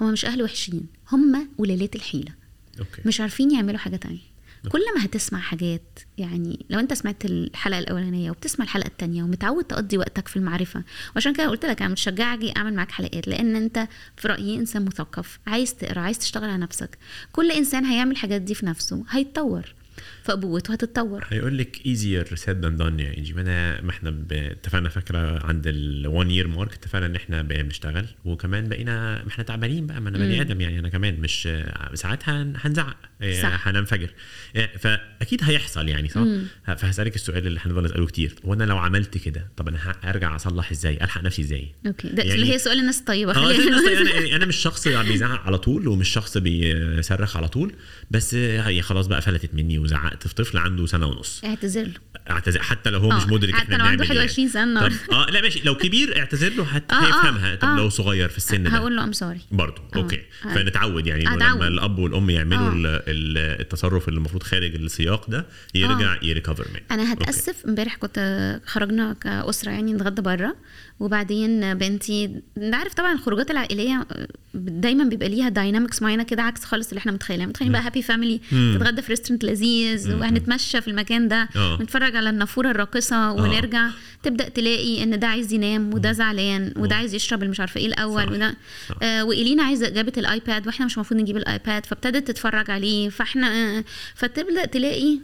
هم 0.00 0.12
مش 0.12 0.24
أهل 0.24 0.42
وحشين. 0.42 0.86
هم 1.12 1.48
قليلين 1.58 1.96
الحيلة. 1.96 2.32
أوكي. 2.78 3.02
مش 3.06 3.20
عارفين 3.20 3.50
يعملوا 3.50 3.78
حاجة 3.78 3.96
تانية. 3.96 4.34
كل 4.68 4.80
ما 4.96 5.04
هتسمع 5.04 5.38
حاجات 5.38 5.98
يعني 6.18 6.66
لو 6.70 6.78
أنت 6.78 6.92
سمعت 6.92 7.24
الحلقة 7.24 7.78
الأولانية 7.78 8.30
وبتسمع 8.30 8.64
الحلقة 8.64 8.86
الثانية 8.86 9.22
ومتعود 9.22 9.64
تقضي 9.64 9.98
وقتك 9.98 10.28
في 10.28 10.36
المعرفة 10.36 10.84
وعشان 11.14 11.32
كده 11.34 11.48
قلت 11.48 11.66
لك 11.66 11.82
أنا 11.82 11.90
متشجعة 11.90 12.34
أجي 12.34 12.52
أعمل 12.56 12.74
معاك 12.74 12.90
حلقات 12.90 13.28
لأن 13.28 13.56
أنت 13.56 13.88
في 14.16 14.28
رأيي 14.28 14.56
إنسان 14.56 14.84
مثقف 14.84 15.38
عايز 15.46 15.74
تقرأ 15.74 16.00
عايز 16.00 16.18
تشتغل 16.18 16.50
على 16.50 16.58
نفسك. 16.58 16.98
كل 17.32 17.50
إنسان 17.50 17.84
هيعمل 17.84 18.10
الحاجات 18.12 18.40
دي 18.42 18.54
في 18.54 18.66
نفسه 18.66 19.04
هيتطور. 19.10 19.74
فأبوته 20.22 20.72
هتتطور. 20.72 21.24
هيقول 21.28 21.58
لك 21.58 21.80
easier 21.86 22.34
said 22.34 22.60
than 22.64 22.76
done 22.76 23.00
يا 23.00 23.18
إنجي. 23.18 23.32
ما 23.34 23.40
أنا 23.40 23.80
ما 23.80 23.90
إحنا 23.90 24.14
اتفقنا 24.32 24.88
فاكره 24.88 25.46
عند 25.46 25.68
ال 25.68 26.30
1 26.30 26.34
year 26.34 26.48
mark 26.48 26.72
اتفقنا 26.72 27.06
إن 27.06 27.16
إحنا 27.16 27.42
بنشتغل. 27.42 28.06
وكمان 28.24 28.68
بقينا 28.68 29.22
ما 29.22 29.28
إحنا 29.28 29.44
تعبانين 29.44 29.86
بقى 29.86 30.00
ما 30.00 30.08
أنا 30.08 30.18
بني 30.18 30.40
آدم 30.40 30.60
يعني 30.60 30.78
أنا 30.78 30.88
كمان 30.88 31.20
مش 31.20 31.48
ساعات 31.94 32.28
هن- 32.28 32.54
هنزعق 32.60 32.96
إيه،. 33.22 33.46
هننفجر. 33.46 34.10
إيه، 34.56 34.66
فأكيد 34.76 35.40
هيحصل 35.42 35.88
يعني 35.88 36.08
صح؟ 36.08 36.20
ه- 36.66 36.74
فهسألك 36.74 37.14
السؤال 37.14 37.46
اللي 37.46 37.60
هنفضل 37.62 37.84
نساله 37.84 38.06
كتير. 38.06 38.34
وأنا 38.44 38.64
لو 38.64 38.78
عملت 38.78 39.18
كده 39.18 39.46
طب 39.56 39.68
أنا 39.68 39.78
أرجع 40.04 40.36
أصلح 40.36 40.70
إزاي؟ 40.70 40.98
ألحق 41.04 41.22
نفسي 41.22 41.42
إزاي؟ 41.42 41.74
أوكي. 41.86 42.08
ده 42.08 42.22
يعني- 42.22 42.34
اللي 42.34 42.52
هي 42.52 42.58
سؤال 42.58 42.78
الناس 42.78 42.98
الطيبه 43.00 43.32
نقول. 43.32 43.54
أنا 43.54 44.36
أنا 44.36 44.46
مش 44.46 44.56
شخص 44.56 44.88
بيزعق 44.88 45.40
على 45.46 45.58
طول 45.58 45.88
ومش 45.88 46.08
شخص 46.08 46.38
بيصرخ 46.38 47.36
على 47.36 47.48
طول. 47.48 47.72
بس 48.10 48.34
هي 48.34 48.82
خلاص 48.82 49.06
بقى 49.06 49.22
فلتت 49.22 49.54
مني 49.54 49.78
وزعقت 49.84 50.26
في 50.28 50.34
طفل 50.34 50.58
عنده 50.58 50.86
سنة 50.86 51.06
ونص 51.06 51.40
اعتذر 51.44 51.82
له 51.82 51.92
اعتذر 52.30 52.62
حتى 52.62 52.90
لو 52.90 52.98
هو 53.00 53.08
مش 53.08 53.22
آه، 53.22 53.26
مدرك 53.26 53.54
حتى 53.54 53.76
لو 53.76 53.84
عنده 53.84 54.04
بنعمل 54.04 54.18
إيه. 54.18 54.26
21 54.26 54.48
سنة. 54.48 54.88
طب 54.88 54.92
آه 55.12 55.26
لا 55.30 55.40
ماشي 55.40 55.60
لو 55.64 55.74
كبير 55.76 56.18
اعتذر 56.18 56.52
له 56.56 56.64
حتى 56.64 56.94
آه، 56.94 56.98
آه، 56.98 57.06
هيفهمها 57.06 57.54
طب 57.54 57.68
آه. 57.68 57.76
لو 57.76 57.88
صغير 57.88 58.28
في 58.28 58.36
السن 58.36 58.62
ده 58.62 58.70
هقول 58.70 58.96
له 58.96 59.04
I'm 59.04 59.12
sorry 59.12 59.40
برضه 59.50 59.82
أوكي 59.96 60.20
آه. 60.44 60.54
فنتعود 60.54 61.06
يعني 61.06 61.22
أتعود. 61.34 61.42
لما 61.56 61.68
الأب 61.68 61.98
والأم 61.98 62.30
يعملوا 62.30 62.68
آه. 62.68 62.72
ال- 62.72 62.86
ال- 62.86 63.60
التصرف 63.60 64.08
اللي 64.08 64.18
المفروض 64.18 64.42
خارج 64.42 64.74
السياق 64.74 65.30
ده 65.30 65.46
يرجع 65.74 66.16
ي 66.22 66.28
recover 66.28 66.66
منه 66.70 66.80
أنا. 66.90 67.12
هتأسف 67.12 67.64
امبارح 67.66 67.96
كنت 67.96 68.60
خرجنا 68.66 69.12
كأسرة 69.12 69.70
يعني 69.70 69.92
نتغدى 69.92 70.22
بره 70.22 70.56
وبعدين 71.00 71.74
بنتي 71.74 72.42
انت 72.56 72.74
عارف 72.74 72.94
طبعا 72.94 73.12
الخروجات 73.12 73.50
العائلية 73.50 74.06
دايما 74.54 75.04
بيبقى 75.04 75.28
ليها 75.28 75.48
dynamics 75.48 76.02
معينة 76.02 76.22
كده 76.22 76.42
عكس 76.42 76.64
خالص 76.64 76.88
اللي 76.88 76.98
إحنا 76.98 77.12
متخيلين. 77.12 77.48
متخيلين 77.48 77.72
بقى 77.72 77.82
happy 77.82 78.02
family 78.02 78.40
تتغدى 78.50 79.02
في 79.02 79.08
restaurant 79.08 79.44
لذيذ 79.44 80.12
وهنتمشى 80.14 80.80
في 80.80 80.88
المكان 80.88 81.28
ده. 81.28 81.48
آه. 81.56 81.78
نتفرج 81.82 82.16
على 82.16 82.30
النافورة 82.30 82.70
الراقصة 82.70 83.32
ونرجع 83.32 83.88
تبدأ 84.22 84.48
تلاقي 84.48 85.02
إن 85.02 85.18
ده 85.18 85.26
عايز 85.26 85.52
ينام 85.52 85.94
وده 85.94 86.12
زعلان 86.12 86.72
وده 86.76 86.94
عايز 86.96 87.14
يشرب 87.14 87.38
اللي 87.40 87.50
مش 87.50 87.60
عارفة 87.60 87.80
إيه 87.80 87.86
الأول. 87.86 88.32
وده. 88.32 88.54
آه 89.02 89.24
والينا 89.24 89.62
عايزة 89.62 89.88
جابت 89.88 90.18
الآيباد 90.18 90.66
وإحنا 90.66 90.86
مش 90.86 90.94
المفروض 90.94 91.20
نجيب 91.20 91.36
الآيباد 91.36 91.86
فابتدت 91.86 92.28
تتفرج 92.28 92.70
عليه. 92.70 93.08
فإحنا 93.08 93.46
آه 93.78 93.84
فتبدا 94.14 94.64
تلاقي 94.64 95.18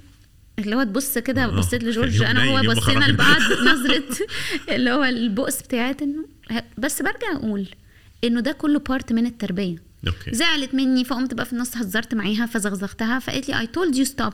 اللي 0.64 0.76
هو 0.76 0.82
تبص 0.82 1.18
كده 1.18 1.46
بصيت 1.46 1.84
لجورج 1.84 2.22
أنا 2.22 2.44
وهو 2.50 2.74
بصينا. 2.74 3.04
لبعض 3.04 3.40
نظرة 3.72 4.02
اللي 4.68 4.90
هو 4.90 5.04
البؤس 5.04 5.62
بتاعت 5.62 6.02
إنه 6.02 6.24
بس 6.78 7.02
برجع 7.02 7.32
أقول 7.32 7.66
إنه 8.24 8.40
ده 8.40 8.52
كله 8.52 8.78
part 8.78 9.12
من 9.12 9.26
التربية. 9.26 9.76
أوكي. 10.06 10.34
زعلت 10.34 10.74
مني 10.74 11.04
فقمت 11.04 11.34
بقى 11.34 11.46
في 11.46 11.52
النص 11.52 11.76
هزرت 11.76 12.14
معاها 12.14 12.46
فزغزغتها 12.46 13.18
فقالت 13.18 13.48
لي 13.48 13.60
I 13.60 13.66
told 13.66 13.96
you 13.96 14.04
stop 14.04 14.32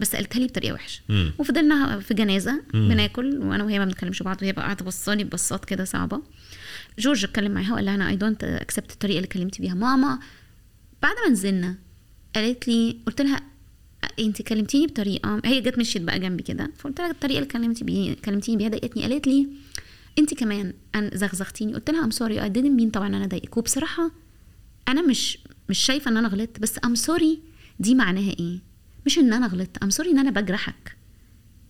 بس 0.00 0.16
قالتها 0.16 0.40
لي 0.40 0.46
بطريقة 0.46 0.74
وحشة. 0.74 1.00
مم. 1.08 1.32
وفضلنا 1.38 2.00
في 2.00 2.14
جنازة 2.14 2.62
بناكل 2.74 3.38
وأنا 3.38 3.64
وهي 3.64 3.78
ما 3.78 3.84
بنتكلمش 3.84 4.22
بعض 4.22 4.42
وهي 4.42 4.52
بقى 4.52 4.64
قاعدة 4.64 4.84
بصاني 4.84 5.24
ببصات 5.24 5.64
كده 5.64 5.84
صعبة. 5.84 6.22
جورج 6.98 7.24
اتكلم 7.24 7.52
معاها 7.52 7.72
وقال 7.72 7.84
لها 7.84 7.94
أنا 7.94 8.08
I 8.08 8.16
don't 8.16 8.44
accept 8.44 8.90
الطريقة 8.92 9.16
اللي 9.16 9.28
كلمتي 9.28 9.62
بيها. 9.62 9.74
ماما 9.74 10.18
بعد 11.02 11.14
ما 11.26 11.32
نزلنا 11.32 11.74
قالت 12.34 12.68
لي 12.68 12.96
قلت 13.06 13.20
لها 13.22 13.40
انت 14.18 14.42
كلمتيني 14.42 14.86
بطريقة 14.86 15.40
هي 15.44 15.60
جت 15.60 15.78
مشيت 15.78 16.02
بقى 16.02 16.18
جنبي 16.20 16.42
كده 16.42 16.70
فقلت 16.78 17.00
لها 17.00 17.10
الطريقة 17.10 17.38
اللي 17.38 17.48
كلمتي 17.48 17.84
بيه 17.84 18.14
كلمتيني 18.14 18.56
بيها 18.56 18.68
ضايقتني 18.68 19.02
قالت 19.02 19.26
لي 19.26 19.48
انت 20.18 20.34
كمان 20.34 20.72
أنا 20.94 21.10
زغزغتيني 21.16 21.74
قلت 21.74 21.90
لها 21.90 22.04
I'm 22.04 22.10
sorry 22.10 22.42
I 22.42 22.52
didn't 22.52 22.80
mean 22.80 22.90
طبعا 22.92 23.08
أنا 23.08 23.26
ضايقك 23.26 23.56
وبصراحة 23.56 24.10
أنا 24.88 25.02
مش 25.02 25.38
مش 25.68 25.78
شايفة 25.78 26.10
إن 26.10 26.16
أنا 26.16 26.28
غلطت 26.28 26.60
بس 26.60 26.78
I'm 26.84 26.94
sorry 26.94 27.40
دي 27.80 27.94
معناها 27.94 28.30
إيه؟ 28.40 28.58
مش 29.06 29.18
إن 29.18 29.32
أنا 29.32 29.46
غلطت 29.46 29.78
I'm 29.82 29.90
sorry 29.90 30.10
إن 30.10 30.18
أنا 30.18 30.30
بجرحك. 30.30 30.96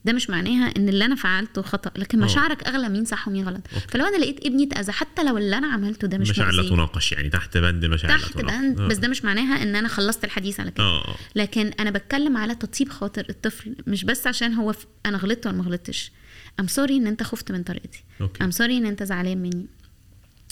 ده 0.08 0.14
مش 0.14 0.30
معناها 0.30 0.76
إن 0.76 0.88
اللي 0.88 1.04
أنا 1.04 1.14
فعلته 1.14 1.62
خطأ 1.62 1.90
لكن 1.96 2.22
آه. 2.22 2.24
مشاعرك 2.24 2.62
أغلى 2.64 2.88
مين 2.88 3.04
صح 3.04 3.28
ومين 3.28 3.48
غلط. 3.48 3.62
أوكي. 3.74 3.88
فلو 3.88 4.04
أنا 4.04 4.16
لقيت 4.16 4.46
ابني 4.46 4.64
اتأذى 4.64 4.92
حتى 4.92 5.24
لو 5.24 5.38
اللي 5.38 5.58
أنا 5.58 5.66
عملته 5.66 6.08
ده 6.08 6.18
مش 6.18 6.30
مشاعر 6.30 6.52
لا 6.52 6.68
تناقش 6.68 7.12
يعني 7.12 7.28
تحت 7.30 7.56
بند 7.56 7.84
مشاعر 7.84 8.16
لا 8.16 8.22
تحت 8.22 8.36
بند 8.36 8.80
آه. 8.80 8.86
بس 8.86 8.96
ده 8.96 9.08
مش 9.08 9.24
معناها 9.24 9.62
إن 9.62 9.76
أنا 9.76 9.88
خلصت 9.88 10.24
الحديث 10.24 10.60
على 10.60 10.70
كده. 10.70 10.84
آه 10.84 11.14
لكن 11.36 11.66
أنا 11.80 11.90
بتكلم 11.90 12.36
على 12.36 12.54
تطيب 12.54 12.88
خاطر 12.88 13.26
الطفل 13.30 13.76
مش 13.86 14.04
بس 14.04 14.26
عشان 14.26 14.54
هو 14.54 14.72
ف... 14.72 14.86
أنا 15.06 15.18
غلطت 15.18 15.46
ولا 15.46 15.56
ما 15.56 15.64
غلطتش. 15.64 16.12
I'm 16.60 16.66
sorry 16.66 16.96
إن 16.96 17.06
أنت 17.06 17.22
خفت 17.22 17.52
من 17.52 17.62
طريقتي. 17.62 18.04
I'm 18.42 18.50
sorry 18.50 18.76
إن 18.76 18.86
أنت 18.86 19.02
زعلان 19.02 19.38
مني. 19.38 19.66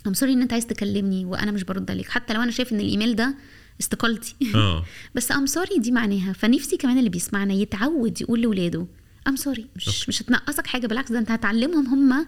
I'm 0.06 0.14
sorry 0.14 0.32
إن 0.32 0.42
أنت 0.42 0.52
عايز 0.52 0.66
تكلمني 0.66 1.24
وأنا 1.24 1.50
مش 1.50 1.64
برد 1.64 1.90
عليك. 1.90 2.08
حتى 2.08 2.34
لو 2.34 2.42
أنا 2.42 2.50
شايف 2.50 2.72
إن 2.72 2.80
الإيميل 2.80 3.16
ده 3.16 3.34
استقالتي. 3.80 4.34
بس 5.14 5.32
I'm 5.32 5.46
sorry 5.46 5.78
دي 5.78 5.92
معناها. 5.92 6.32
فنفسي 6.32 6.76
كمان 6.76 6.98
اللي 6.98 7.10
بيسمعنا 7.10 7.54
يتعود 7.54 8.20
يقول 8.20 8.40
لاولاده 8.40 8.86
I'm 9.28 9.37
sorry 9.37 9.66
مش 9.76 10.08
مش 10.08 10.22
هتنقصك 10.22 10.66
حاجة 10.66 10.86
بالعكس 10.86 11.12
ده 11.12 11.18
انت 11.18 11.30
هتعلمهم 11.30 11.86
هم 11.86 12.26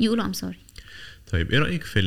يقولوا 0.00 0.24
I'm 0.24 0.32
sorry 0.32 0.58
طيب 1.32 1.50
إيه 1.52 1.58
رأيك 1.58 1.82
في 1.84 2.00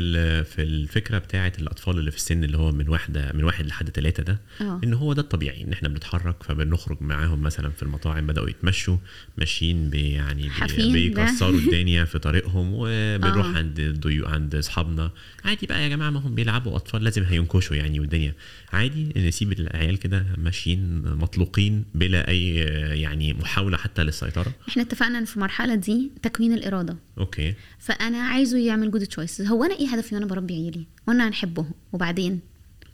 في 0.43 0.61
الفكرة 0.61 1.17
بتاعة 1.17 1.53
الأطفال 1.59 1.97
اللي 1.99 2.11
في 2.11 2.17
السن 2.17 2.43
اللي 2.43 2.57
هو 2.57 2.71
من 2.71 2.89
واحدة 2.89 3.31
من 3.33 3.43
واحد 3.43 3.65
لحد 3.65 3.89
ثلاثة 3.89 4.23
ده 4.23 4.39
آه. 4.61 4.81
إن 4.83 4.93
هو 4.93 5.13
ده 5.13 5.21
الطبيعي 5.21 5.63
إن 5.63 5.73
إحنا 5.73 5.89
بنتحرك 5.89 6.43
فبنخرج 6.43 6.97
معاهم 7.01 7.41
مثلا 7.41 7.69
في 7.69 7.83
المطاعم 7.83 8.27
بدأوا 8.27 8.49
يتمشوا 8.49 8.97
ماشيين 9.37 9.89
بي 9.89 10.09
يعني 10.09 10.49
بي. 10.77 11.09
بيكسروا 11.09 11.59
الدنيا 11.59 12.05
في 12.05 12.19
طريقهم 12.19 12.71
وبنروح 12.73 13.45
آه. 13.45 13.57
عند 13.57 13.79
الضيوف 13.79 14.27
عند 14.27 14.55
أصحابنا 14.55 15.11
عادي 15.45 15.67
بقى 15.67 15.83
يا 15.83 15.87
جماعة 15.87 16.09
ما 16.09 16.19
هم 16.19 16.35
بيلعبوا 16.35 16.75
أطفال 16.75 17.03
لازم 17.03 17.23
هينكشوا 17.23 17.75
يعني 17.75 17.99
والدنيا 17.99 18.33
عادي 18.73 19.27
نسيب 19.27 19.51
العيال 19.51 19.99
كده 19.99 20.25
ماشيين 20.37 21.01
مطلوقين 21.01 21.85
بلا 21.95 22.27
أي 22.27 22.55
يعني 23.01 23.33
محاولة 23.33 23.77
حتى 23.77 24.03
للسيطرة؟ 24.03 24.53
إحنا 24.69 24.83
اتفقنا 24.83 25.17
إن 25.19 25.25
في 25.25 25.35
المرحله 25.35 25.75
دي 25.75 26.11
تكوين 26.21 26.53
الإرادة. 26.53 26.97
Okay. 27.17 27.53
فأنا 27.79 28.17
عايزه 28.17 28.57
يعمل 28.57 28.91
good 28.91 29.05
choices 29.05 29.47
هو 29.47 29.63
أنا 29.63 29.75
إيه 29.75 29.87
هدفي 29.87 30.15
وأنا 30.15 30.25
بربي 30.25 30.53
عيالي؟ 30.53 30.85
وأنا 31.07 31.27
هنحبهم. 31.27 31.71
وبعدين 31.93 32.39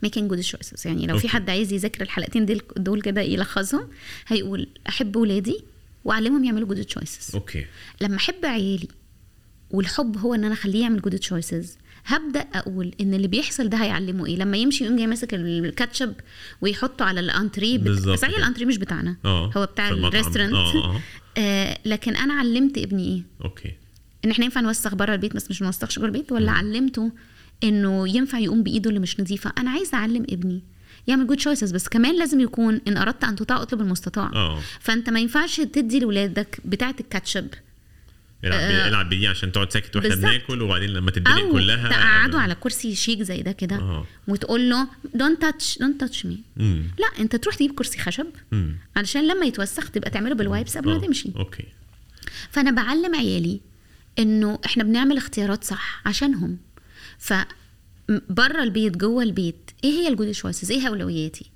making 0.06 0.30
good 0.32 0.42
choices. 0.46 0.86
يعني 0.86 1.06
لو 1.06 1.18
في 1.18 1.24
okay. 1.24 1.28
حد 1.28 1.50
عايز 1.50 1.72
يذاكر 1.72 2.02
الحلقتين 2.02 2.46
دول 2.46 2.60
دول 2.76 3.02
كده 3.02 3.20
يلخصهم 3.20 3.88
هيقول 4.26 4.68
أحب 4.88 5.16
ولادي 5.16 5.60
وأعلمهم 6.04 6.44
يعملوا 6.44 6.68
good 6.68 6.84
choices 6.84 7.34
okay. 7.34 7.66
لما 8.00 8.16
أحب 8.16 8.44
عيالي 8.44 8.88
والحب 9.70 10.16
هو 10.18 10.34
إن 10.34 10.44
أنا 10.44 10.54
أخليه 10.54 10.82
يعمل 10.82 11.00
good 11.00 11.18
choices 11.18 11.78
هبدأ 12.08 12.40
أقول 12.40 12.94
إن 13.00 13.14
اللي 13.14 13.28
بيحصل 13.28 13.68
ده 13.68 13.78
هيعلمه 13.78 14.26
إيه؟ 14.26 14.36
لما 14.36 14.56
يمشي 14.56 14.84
يقوم 14.84 14.96
جاي 14.96 15.06
ماسك 15.06 15.34
الكاتشب 15.34 16.12
ويحطه 16.60 17.04
على 17.04 17.20
بت... 17.78 17.84
بالظبط 17.84 18.18
صحيح 18.18 18.34
كده. 18.34 18.42
الانتريه 18.42 18.66
مش 18.66 18.76
بتاعنا. 18.76 19.16
آه 19.24 19.50
هو 19.56 19.66
بتاع. 19.66 19.88
ال 19.88 19.94
restaurant 19.94 20.52
آه 20.52 20.84
آه. 20.84 21.00
آه 21.38 21.78
لكن 21.84 22.16
أنا 22.16 22.34
علمت 22.34 22.78
ابني 22.78 23.04
إيه؟ 23.08 23.22
Okay. 23.44 23.72
إن 24.24 24.30
إحنا 24.30 24.44
ينفع 24.44 24.60
نوسخ 24.60 24.94
بره 24.94 25.12
البيت 25.14 25.36
بس 25.36 25.50
مش 25.50 25.62
نوسخش 25.62 25.98
جوه 25.98 26.06
البيت؟ 26.06 26.32
ولا 26.32 26.52
علمته 26.52 27.12
إنه 27.64 28.08
ينفع 28.16 28.38
يقوم 28.38 28.62
بإيده 28.62 28.88
اللي 28.90 29.00
مش 29.00 29.20
نظيفة؟ 29.20 29.52
أنا 29.58 29.70
عايزة 29.70 29.98
أعلم 29.98 30.26
ابني. 30.30 30.62
يعمل 31.06 31.26
good 31.26 31.36
choices 31.36 31.72
بس 31.72 31.88
كمان 31.88 32.18
لازم 32.18 32.40
يكون 32.40 32.80
إن 32.88 32.96
أردت 32.96 33.24
أن 33.24 33.36
تطاع 33.36 33.62
أطلب 33.62 33.80
المستطاع. 33.80 34.30
آه. 34.34 34.58
فأنت 34.80 35.10
ما 35.10 35.20
ينفعش 35.20 35.56
تدي 35.60 35.98
لاولادك 35.98 36.60
بتاعة 36.64 36.94
الكاتشب 37.00 37.46
العب 38.44 38.60
آه، 38.60 38.88
العب 38.88 39.06
بدي 39.06 39.26
عشان 39.26 39.52
تقعد 39.52 39.72
ساكت 39.72 39.96
وإحنا. 39.96 40.14
بناكل 40.14 40.62
وبعدين 40.62 40.90
لما 40.90 41.12
أو 41.26 41.52
كلها 41.52 41.88
تقعده 41.88 42.40
على 42.40 42.54
كرسي 42.54 42.94
شيك 42.94 43.22
زي 43.22 43.42
ده 43.42 43.52
كده 43.52 43.76
آه. 43.76 44.06
وتقول 44.28 44.70
له 44.70 44.88
don't 45.14 45.40
touch 45.40 45.78
don't 45.78 46.00
touch 46.00 46.26
me 46.26 46.40
لا 46.98 47.06
انت 47.18 47.36
تروح 47.36 47.54
تجيب 47.54 47.74
كرسي 47.74 47.98
خشب 47.98 48.26
امم 48.52 48.76
علشان 48.96 49.28
لما 49.28 49.46
يتوسخ 49.46 49.90
تبقى 49.90 50.10
تعمله 50.10 50.34
بال 50.34 50.46
wipes 50.46 50.76
قبل 50.78 50.90
ما 50.90 50.96
آه، 50.96 51.00
تمشي. 51.00 51.32
Okay. 51.36 51.64
فأنا 52.50 52.70
بعلم 52.70 53.14
عيالي 53.14 53.60
إنه 54.18 54.58
إحنا 54.66 54.84
بنعمل 54.84 55.16
اختيارات 55.16 55.64
صح 55.64 56.02
عشانهم. 56.06 56.58
ف 57.18 57.32
بره 58.08 58.62
البيت 58.62 58.96
جوه 58.96 59.22
البيت 59.22 59.70
إيه 59.84 59.90
هي 59.90 60.08
ال 60.08 60.12
good 60.12 60.30
choices 60.30 60.70
إيه 60.70 60.88
أولوياتي؟ 60.88 61.50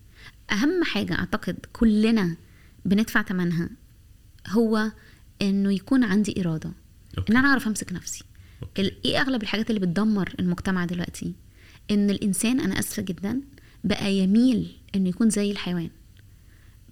أهم 0.52 0.84
حاجة 0.84 1.14
أعتقد 1.18 1.56
كلنا 1.72 2.36
بندفع 2.84 3.22
ثمنها 3.22 3.70
هو 4.48 4.92
إنه 5.42 5.72
يكون 5.72 6.04
عندي 6.04 6.40
إرادة. 6.40 6.72
Okay. 7.18 7.32
ان 7.32 7.36
أنا 7.36 7.48
أعرف 7.48 7.66
أمسك 7.66 7.92
نفسي. 7.92 8.24
Okay. 8.62 8.92
إيه 9.04 9.20
أغلب 9.20 9.42
الحاجات 9.42 9.70
اللي 9.70 9.80
بتدمر 9.80 10.34
المجتمع 10.40 10.84
دلوقتي؟ 10.84 11.32
إن 11.90 12.10
الإنسان 12.10 12.60
أنا 12.60 12.78
آسفة 12.78 13.02
جدا 13.02 13.40
بقى 13.84 14.14
يميل 14.14 14.76
إنه 14.94 15.08
يكون 15.08 15.30
زي 15.30 15.50
الحيوان. 15.50 15.90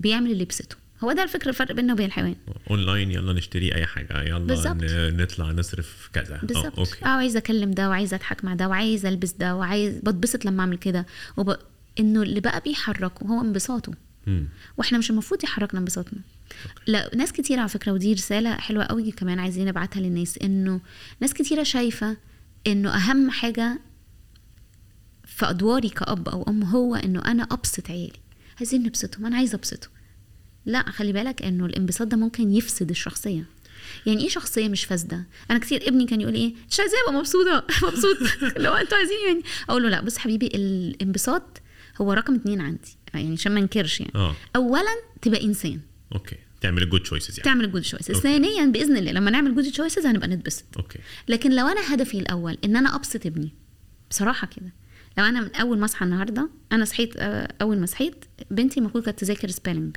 بيعمل 0.01 0.31
اللي 0.31 0.43
يبسطه. 0.43 0.77
هو 1.05 1.13
ده 1.13 1.23
الفكرة 1.23 1.49
الفرق 1.49 1.73
بيننا 1.73 1.93
وبين 1.93 2.07
الحيوان. 2.07 2.37
أونلاين 2.71 3.11
يلا 3.11 3.33
نشتري 3.33 3.75
أي 3.75 3.87
حاجة. 3.87 4.23
يلا 4.23 4.39
بالظبط. 4.39 4.77
ن- 4.83 5.17
نطلع 5.23 5.53
نصرف 5.53 6.11
كذا. 6.13 6.41
بالظبط. 6.43 6.79
آه 7.05 7.07
عايزة 7.09 7.39
أكلم 7.39 7.71
ده 7.71 7.89
وعايزة 7.89 8.17
أضحك 8.17 8.45
مع 8.45 8.55
ده 8.55 8.69
وعايزة 8.69 9.09
ألبس 9.09 9.33
ده 9.33 9.57
وعايز 9.57 9.99
بتبسط 9.99 10.45
لما 10.45 10.61
أعمل 10.61 10.77
كده. 10.77 11.07
وب... 11.37 11.57
إنه 12.01 12.23
اللي 12.23 12.41
بقى 12.41 12.61
بيحركه 12.61 13.27
هو 13.27 13.41
انبساطه. 13.41 13.93
وإحنا 14.77 14.99
مش 14.99 15.11
المفروض 15.11 15.45
يحركنا 15.45 15.81
انبساطنا. 15.81 16.21
لا 16.87 17.11
ناس 17.17 17.33
كتير 17.33 17.59
على 17.59 17.69
فكرة 17.69 17.93
ودي 17.93 18.13
رسالة 18.13 18.55
حلوة 18.55 18.85
قوي 18.85 19.13
كمان 19.13 19.39
عايزين 19.39 19.67
نبعتها 19.67 20.01
للناس 20.01 20.39
إنه 20.39 20.81
ناس 21.21 21.35
كتيرة 21.35 21.63
شايفة 21.63 22.17
إنه 22.67 22.91
أهم 22.97 23.31
حاجة 23.31 23.81
في 25.25 25.51
أدواري 25.51 25.89
كأب 25.89 26.29
أو 26.29 26.43
أم 26.49 26.63
هو 26.63 26.95
إنه 26.95 27.23
أنا 27.27 27.43
أبسط 27.43 27.91
عيالي. 27.91 28.21
عايزين 28.59 28.83
نبسطهم 28.83 29.27
أنا 29.27 29.37
عايزة 29.37 29.57
ابسطه 29.57 29.89
لا 30.67 30.91
خلي 30.91 31.13
بالك 31.13 31.43
إنه 31.43 31.67
الانبساط 31.67 32.07
ده 32.07 32.17
ممكن 32.17 32.53
يفسد 32.53 32.91
الشخصية. 32.91 33.45
يعني 34.07 34.23
إيه 34.23 34.29
شخصية 34.29 34.69
مش 34.69 34.85
فاسدة؟ 34.85 35.27
أنا 35.51 35.59
كتير 35.59 35.89
ابني 35.89 36.07
كان 36.07 36.21
يقول 36.21 36.35
إيه؟ 36.35 36.55
مش 36.71 36.81
عايزاه 36.81 36.97
أبقى 37.09 37.19
مبسوطة 37.21 37.65
مبسوط. 37.87 38.17
لو 38.65 38.73
أنتوا 38.73 38.99
عايزين 38.99 39.17
يعني؟ 39.29 39.43
أقول 39.69 39.83
له 39.83 39.89
لا 39.89 40.01
بص 40.01 40.19
حبيبي 40.19 40.47
الانبساط 40.47 41.61
هو 42.01 42.13
رقم 42.13 42.35
اتنين 42.35 42.61
عندي 42.61 42.97
يعني 43.15 43.33
عشان 43.33 43.53
ما 43.55 43.61
انكرش 43.61 44.01
يعني. 44.01 44.13
آه. 44.15 44.35
اولا 44.57 44.91
تبقى 45.23 45.45
إنسان. 45.45 45.81
Okay 46.15 46.37
تعمل 46.61 46.83
ال 46.83 46.87
good 46.87 47.01
choices 47.03 47.31
يعني. 47.39 47.43
تعمل 47.45 47.65
ال 47.65 47.69
good 47.69 47.83
choices. 47.83 48.15
ثانيا 48.15 48.67
بإذن 48.67 48.97
الله 48.97 49.13
لما 49.13 49.31
نعمل 49.31 49.55
good 49.55 49.65
choices 49.71 50.07
هنبقى 50.07 50.29
نتبسط. 50.29 50.65
Okay 50.77 50.99
لكن 51.29 51.57
لو 51.57 51.67
أنا 51.67 51.95
هدفي 51.95 52.19
الأول 52.19 52.59
إن 52.65 52.77
أنا 52.77 52.95
أبسط 52.95 53.27
ابني 53.27 53.53
بصراحة 54.11 54.47
كده. 54.47 54.73
لو 55.19 55.25
أنا 55.25 55.41
من 55.41 55.55
أول 55.55 55.79
ما 55.79 55.85
أصحى 55.85 56.05
النهارده 56.05 56.51
أنا 56.73 56.85
صحيت 56.85 57.17
آه، 57.17 57.49
أول 57.63 57.79
ما 57.79 57.87
صحيت 57.87 58.25
بنتي 58.51 58.81
المفروض 58.81 59.05
كانت 59.05 59.19
تذاكر 59.19 59.49
spelling 59.49 59.97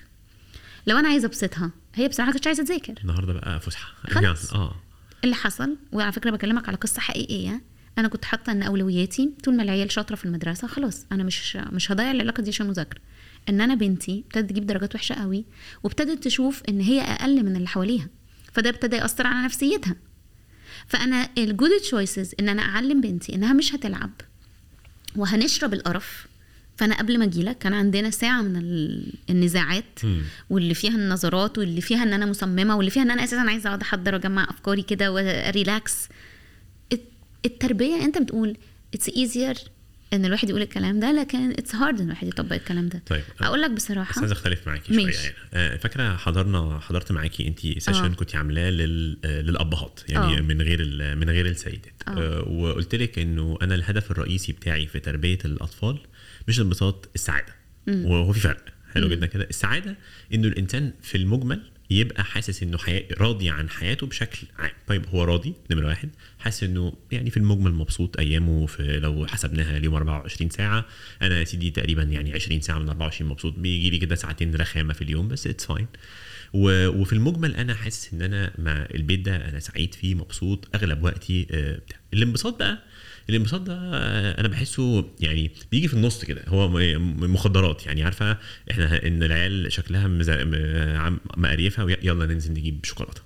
لو 0.88 0.98
أنا 0.98 1.10
عايزة 1.10 1.26
أبسطها 1.28 1.72
هي 1.96 2.08
بصراحة 2.08 2.32
كانتش 2.32 2.48
عايزة 2.48 2.64
تذاكر. 2.64 2.94
النهارده 3.02 3.34
بقى 3.34 3.60
فسحة. 3.60 3.94
خلاص. 4.10 4.52
يعني، 4.52 4.64
آه. 4.64 4.76
اللي 5.24 5.36
حصل 5.36 5.78
وعلى 5.92 6.12
فكرة 6.12 6.32
بكلمك 6.32 6.68
على 6.68 6.78
قصة 6.78 7.02
حقيقية 7.02 7.62
أنا 7.98 8.08
كنت 8.08 8.26
حاطة 8.26 8.52
إن 8.52 8.64
أولوياتي 8.64 9.32
طول 9.44 9.58
ما 9.58 9.64
العيال 9.64 9.92
شاطرة 9.92 10.16
في 10.16 10.26
المدرسة 10.26 10.68
خلاص 10.68 11.06
أنا 11.12 11.24
مش 11.24 11.56
مش 11.56 11.92
هضيع 11.92 12.12
العلاقة 12.12 12.44
دي 12.44 12.50
عشان 12.50 12.68
مذاكرة. 12.68 13.02
إن 13.50 13.62
أنا 13.62 13.76
بنتي 13.76 14.24
ابتدت 14.28 14.50
تجيب 14.50 14.68
درجات 14.68 14.96
وحشة 14.96 15.16
قوي 15.16 15.46
وابتدت 15.84 16.24
تشوف 16.24 16.62
إن 16.70 16.82
هي 16.82 17.02
أقل 17.02 17.44
من 17.46 17.56
اللي 17.56 17.68
حواليها. 17.68 18.08
فده 18.54 18.70
ابتدى 18.70 18.96
يأثر 18.96 19.28
على 19.28 19.46
نفسيتها. 19.46 19.96
فأنا 20.88 21.30
ال 21.38 21.44
good 21.44 21.70
choices 21.82 22.36
إن 22.40 22.50
أنا 22.50 22.62
أعلم 22.62 23.02
بنتي 23.02 23.36
إنها 23.36 23.54
مش 23.54 23.76
هتلعب 23.76 24.12
وهنشرب 25.16 25.74
القرف. 25.74 26.28
فأنا 26.78 26.96
قبل 26.98 27.20
ما 27.20 27.26
أجيلك 27.26 27.58
كان 27.58 27.74
عندنا 27.74 28.10
ساعة 28.10 28.42
من 28.42 28.56
ال- 28.56 29.14
النزاعات. 29.30 30.00
واللي 30.50 30.74
فيها 30.74 30.96
النظرات 30.96 31.58
واللي 31.58 31.82
فيها 31.82 32.04
إن 32.04 32.14
أنا 32.14 32.26
مصممة 32.26 32.76
واللي 32.78 32.92
فيها 32.92 33.04
إن 33.04 33.12
أنا 33.12 33.24
أساسا 33.24 33.42
عايزة 33.50 33.68
أقعد 33.68 33.82
أحضر 33.82 34.14
وأجمع 34.14 34.44
أفكاري 34.50 34.82
كده 34.82 35.14
و 35.14 35.27
relax 35.27 35.94
الت- 36.94 37.12
التربية 37.46 38.06
أنت 38.06 38.18
بتقول 38.18 38.58
it's 38.94 39.10
easier 39.10 39.58
إن 40.14 40.26
الواحد 40.26 40.50
يقول 40.50 40.62
الكلام 40.62 41.00
ده 41.00 41.12
لكن 41.12 41.52
it's 41.52 41.76
hard 41.76 42.00
إن 42.00 42.06
الواحد 42.06 42.28
يطبق 42.28 42.54
الكلام 42.54 42.90
ده 42.90 43.02
طيب 43.06 43.24
أقول 43.42 43.62
لك 43.62 43.72
بس 43.72 43.86
بصراحه 43.86 44.20
عايز 44.20 44.32
أختلف 44.32 44.68
معاكي 44.68 44.94
شوية. 44.94 45.14
يعني 45.14 45.36
آه، 45.54 45.78
فاكرة 45.78 46.16
حضرنا 46.16 46.80
حضرت 46.80 47.12
معاكي 47.12 47.48
أنت 47.48 47.60
session 47.60 48.06
آه. 48.06 48.08
كنت 48.08 48.36
عاملاه 48.36 48.70
لل... 48.70 49.20
آه، 49.26 49.42
للأبهات 49.42 50.00
يعني 50.10 50.38
آه. 50.38 50.42
من 50.42 50.62
غير 50.62 50.80
ال... 50.82 51.18
من 51.18 51.30
غير 51.30 51.46
السيدات 51.46 52.04
آه. 52.08 52.12
آه، 52.12 52.50
وقلت 52.50 52.96
لك 52.96 53.20
إنه 53.20 53.58
أنا 53.62 53.76
الهدف 53.76 54.12
الرئيسي 54.12 54.52
بتاعي 54.52 54.88
في 54.88 55.00
تربية 55.00 55.38
الأطفال 55.46 56.00
مش 56.48 56.60
الانبساط 56.60 57.10
السعادة 57.16 57.56
وهو 57.88 58.34
في 58.34 58.40
فرق 58.40 58.66
حلو 58.94 59.10
جدا 59.10 59.26
كده 59.26 59.44
السعادة 59.44 59.96
إنه 60.34 60.48
الإنسان 60.48 60.94
في 61.02 61.18
المجمل 61.18 61.62
يبقى 62.00 62.24
حاسس 62.24 62.64
إنه 62.64 62.78
حياة 62.78 63.04
راضي 63.18 63.50
عن 63.50 63.70
حياته 63.70 64.08
بشكل 64.08 64.48
عام. 64.58 64.72
طيب 64.88 65.06
هو 65.08 65.24
راضي؟ 65.24 65.54
نمرة 65.72 65.88
واحد. 65.88 66.10
حاسس 66.40 66.64
إنه 66.64 66.94
يعني 67.12 67.30
في 67.30 67.38
المجمل 67.38 67.74
مبسوط 67.74 68.20
أيامه 68.20 68.66
في 68.66 69.00
لو 69.00 69.28
حسبناها 69.28 69.78
اليوم 69.78 69.94
24 69.96 70.50
ساعة. 70.50 70.86
أنا 71.22 71.40
يا 71.40 71.44
سيدي 71.44 71.72
تقريبا 71.72 72.04
يعني 72.04 72.34
20 72.34 72.62
ساعة 72.62 72.80
من 72.80 72.90
24 72.90 73.30
مبسوط. 73.32 73.54
بيجي 73.60 73.90
لي 73.90 73.98
كده 73.98 74.16
ساعتين 74.16 74.56
رخامة 74.56 74.94
في 74.94 75.02
اليوم 75.02 75.28
بس 75.28 75.48
it's 75.48 75.66
fine 75.66 75.88
وفي 76.54 77.14
المجمل 77.14 77.56
أنا 77.56 77.74
حاسس 77.74 78.14
إن 78.14 78.22
أنا 78.22 78.52
مع 78.58 78.88
البيت 78.96 79.20
ده 79.20 79.36
أنا 79.50 79.60
سعيد 79.60 79.94
فيه 79.96 80.16
مبسوط 80.16 80.68
أغلب 80.76 81.04
وقتي 81.04 81.48
آه، 81.52 81.76
بتاع. 81.76 81.98
الانبساط 82.14 82.60
بقى 82.60 82.84
الانبساط 83.30 83.62
ده 83.62 83.76
أنا 84.40 84.48
بحسه 84.48 85.10
يعني 85.20 85.52
بيجي 85.72 85.88
في 85.88 85.94
النص 85.94 86.26
كده. 86.26 86.44
هو 86.48 86.70
مخدرات 87.28 87.86
يعني 87.86 88.04
عارفة؟ 88.04 88.38
إحنا 88.72 89.08
إن 89.08 89.24
العيال 89.24 89.72
شكلها 89.74 90.08
مقريفة 91.38 91.98
يلا 92.04 92.26
ننزل 92.26 92.52
نجيب 92.52 92.86
شوكولاتة. 92.86 93.22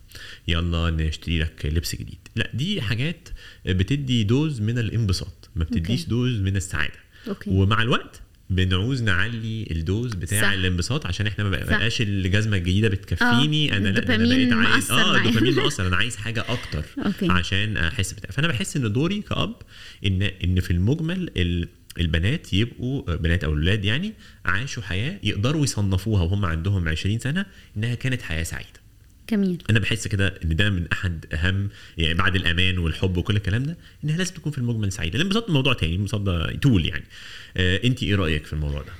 يلا 0.48 0.90
نشتري 0.90 1.40
لك 1.40 1.66
لبس 1.66 1.96
جديد. 1.96 2.18
لا 2.36 2.50
دي 2.54 2.82
حاجات 2.82 3.30
بتدي 3.66 4.24
dose 4.24 4.62
من 4.62 4.78
الانبساط 4.78 5.50
ما 5.56 5.64
بتديش. 5.64 6.06
dose 6.06 6.40
من 6.42 6.56
السعادة. 6.56 7.00
okay. 7.28 7.50
ومع 7.50 7.82
الوقت 7.82 8.22
بنعوز 8.50 9.04
نعلي 9.04 9.68
ال 9.72 9.80
dose 9.80 10.14
بتاع 10.14 10.42
صح. 10.42 10.48
الانبساط 10.50 11.06
عشان 11.06 11.28
إحنا 11.28 11.44
ما. 11.44 11.50
بقاش 11.50 12.02
الجزمة 12.02 12.58
الجديدة 12.58 12.90
بتكفيني 12.90 13.74
آه، 13.74 13.78
أنا 13.78 13.90
لا 13.90 14.16
أنا 14.16 14.26
بقيت 14.28 14.54
عايز 14.54 14.92
آه. 14.92 15.18
الدوبامين 15.18 15.56
مأثر 15.64 15.88
أنا 15.88 15.96
عايز 15.96 16.16
حاجة 16.16 16.46
أكتر 16.50 16.84
okay. 17.06 17.32
عشان 17.32 17.78
أحس 17.78 18.14
بتاع 18.14 18.30
فأنا 18.32 18.48
بحس 18.48 18.78
إن 18.78 18.94
دوري 18.94 19.22
كأب 19.22 19.56
ان 20.06 20.22
إن 20.22 20.60
في 20.60 20.72
المجمل 20.72 21.30
ال 21.38 21.68
البنات 22.00 22.54
يبقوا 22.54 23.16
بنات 23.16 23.44
أو 23.44 23.54
الاولاد 23.54 23.86
يعني 23.86 24.14
عاشوا 24.46 24.84
حياة 24.84 25.20
يقدروا 25.24 25.64
يصنفوها 25.64 26.24
وهم 26.24 26.46
عندهم 26.46 26.88
20 26.88 27.20
سنة 27.20 27.46
إنها 27.78 27.96
كانت 27.96 28.22
حياة 28.22 28.44
سعيدة 28.44 28.77
جميل 29.30 29.64
أنا 29.70 29.80
بحس 29.80 30.08
كده 30.08 30.40
إن 30.44 30.56
ده 30.56 30.70
من 30.70 30.88
أحد 30.94 31.26
أهم 31.34 31.70
يعني 31.98 32.14
بعد 32.14 32.36
الأمان 32.36 32.78
والحب 32.78 33.18
وكل 33.18 33.36
الكلام 33.36 33.64
ده 33.64 33.78
إنها 34.04 34.18
لازم 34.18 34.34
تكون 34.34 34.52
في 34.52 34.58
المجمل 34.58 34.92
سعيدة 34.92 35.16
الانبساط 35.16 35.50
موضوع 35.50 35.74
تاني 35.74 35.94
الانبساط 35.94 36.22
ده 36.22 36.52
تول 36.52 36.86
يعني 36.86 37.06
آه 37.58 37.82
انت 37.84 38.04
إيه 38.04 38.16
رأيك 38.16 38.46
في 38.46 38.54
الموضوع 38.54 38.82
ده 38.82 38.92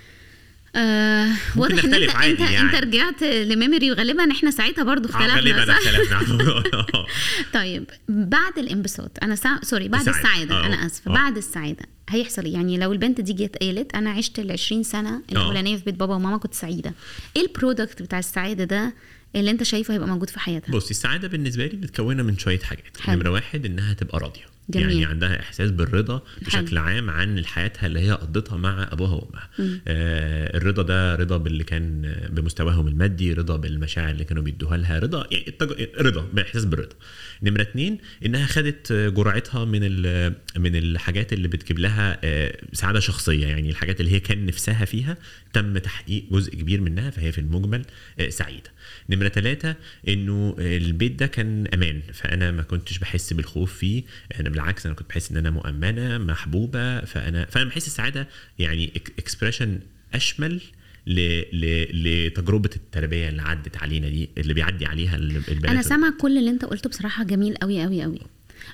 آه 0.76 1.34
واضح 1.56 1.84
إن 1.84 1.94
انت 1.94 2.16
عادي 2.16 2.32
انت, 2.32 2.52
يعني. 2.52 2.60
انت 2.60 2.76
رجعت 2.76 3.24
لميموري 3.24 3.92
وغالبا 3.92 4.32
إحنا 4.32 4.52
ساعتها 4.52 4.84
برضو 4.84 5.10
آه، 5.10 5.12
اختلفنا 5.12 5.36
غالبا 5.36 5.66
صح؟ 5.66 5.78
اختلفنا. 5.78 7.06
طيب 7.60 7.84
بعد 8.10 8.58
الانبساط 8.58 9.12
أنا 9.24 9.36
سا... 9.36 9.60
sorry 9.64 9.88
بعد 9.88 10.08
السعادة. 10.08 10.30
السعادة, 10.30 10.56
آه. 10.56 10.66
أنا 10.66 10.86
آسفة 10.86 11.12
آه. 11.12 11.14
بعد 11.14 11.38
السعادة 11.38 11.86
هيحصل 12.10 12.46
إيه؟ 12.46 12.54
يعني 12.54 12.78
لو 12.78 12.92
البنت 12.92 13.22
دي 13.22 13.34
جت 13.34 13.58
قالت 13.58 13.96
أنا 13.96 14.10
عشت 14.10 14.40
ال 14.40 14.52
20 14.52 14.84
سنه 14.84 15.22
الأولانية 15.32 15.78
في 15.78 15.84
بيت 15.84 15.96
بابا 15.96 16.16
وماما 16.16 16.38
كنت 16.38 16.54
سعيدة 16.54 16.94
إيه 17.38 17.42
ال 17.42 17.49
product 17.49 18.02
بتاع 18.02 18.20
السعادة 18.20 18.64
ده 18.64 18.94
اللي 19.36 19.52
انت 19.52 19.64
شايفه 19.64 19.94
هيبقى 19.94 20.08
موجود 20.08 20.30
في 20.30 20.40
حياتها. 20.40 20.72
بصي 20.74 20.92
السعادة 20.92 21.28
بالنسبة 21.28 21.66
لي 21.66 21.78
متكونه 21.78 22.24
من 22.24 22.38
شوية 22.38 22.60
حاجات. 22.60 23.10
نمرة 23.10 23.30
واحد 23.30 23.66
إنها 23.66 23.94
تبقى 23.94 24.20
راضية. 24.20 24.57
جميل. 24.70 24.92
يعني 24.92 25.06
عندها 25.06 25.40
إحساس 25.40 25.72
بالرضا 25.72 26.22
بشكل. 26.42 26.78
عام 26.78 27.10
عن 27.10 27.46
حياتها 27.46 27.88
اللي 27.88 28.00
هي 28.00 28.12
قضتها 28.12 28.58
مع 28.58 28.90
أبوها 28.92 29.14
وأمها. 29.14 29.50
آه 29.88 30.58
الرضا 30.58 30.84
ده 30.84 31.16
رضا 31.16 31.38
باللي 31.38 31.64
كان 31.64 32.16
بمستواهم 32.30 32.88
المادي 32.88 33.34
رضا 33.34 33.56
بالمشاعر 33.58 34.10
اللي 34.10 34.24
كانوا 34.24 34.44
بيدوها 34.44 34.78
لها 34.78 35.00
رضا 35.00 35.28
يعني 35.32 35.48
التج... 35.48 35.88
رضا 36.00 36.28
بإحساس 36.34 36.66
بالرضا. 36.66 36.96
نمرة 37.44 37.62
اتنين 37.62 37.98
إنها 38.26 38.46
خدت 38.46 38.94
جرعتها 38.94 39.66
من 39.66 39.80
ال... 39.84 40.34
من 40.58 40.76
الحاجات 40.76 41.34
اللي 41.34 41.48
بتجيب 41.48 41.80
لها 41.80 42.20
آه، 42.24 42.58
سعادة 42.74 43.00
شخصية 43.00 43.48
يعني 43.48 43.70
الحاجات 43.70 44.00
اللي 44.02 44.12
هي 44.12 44.20
كان 44.20 44.46
نفسها 44.46 44.86
فيها 44.86 45.18
تم 45.54 45.78
تحقيق 45.78 46.26
جزء 46.32 46.56
كبير 46.56 46.82
منها 46.82 47.10
فهي 47.10 47.32
في 47.32 47.38
المجمل 47.42 47.86
آه، 48.20 48.30
سعيدة. 48.30 48.72
نمرة 49.10 49.30
ثلاثة 49.30 49.76
إنه 50.08 50.56
البيت 50.60 51.20
ده 51.20 51.28
كان 51.28 51.68
أمان 51.74 52.02
فأنا 52.14 52.52
ما 52.52 52.64
كنتش 52.64 52.98
بحس 53.00 53.34
بالخوف 53.34 53.74
فيه. 53.78 54.04
أنا 54.40 54.50
بالعكس 54.58 54.86
أنا 54.86 54.96
كنت 54.96 55.10
بحس 55.10 55.32
إن 55.32 55.38
أنا 55.38 55.50
مؤمنة 55.50 56.18
محبوبة 56.18 57.00
فانا 57.02 57.46
فأنا 57.46 57.70
بحس 57.70 57.88
السعاده 57.88 58.28
يعني 58.60 58.92
اكسبريشن 59.20 59.80
أشمل 60.14 60.62
ل... 61.08 61.20
ل... 61.54 62.28
لتجربة 62.28 62.70
التربية 62.76 63.30
اللي 63.30 63.42
عدت 63.42 63.78
علينا 63.78 64.10
دي 64.10 64.30
اللي 64.38 64.54
بيعدي 64.54 64.86
عليها 64.86 65.16
ال- 65.16 65.36
البنات 65.48 65.72
أنا 65.72 65.82
سامع 65.82 66.14
كل 66.22 66.38
اللي 66.38 66.50
أنت 66.50 66.66
قلته 66.66 66.90
بصراحة 66.90 67.24
جميل 67.24 67.56
قوي 67.56 67.84
قوي 67.84 68.04
قوي 68.04 68.20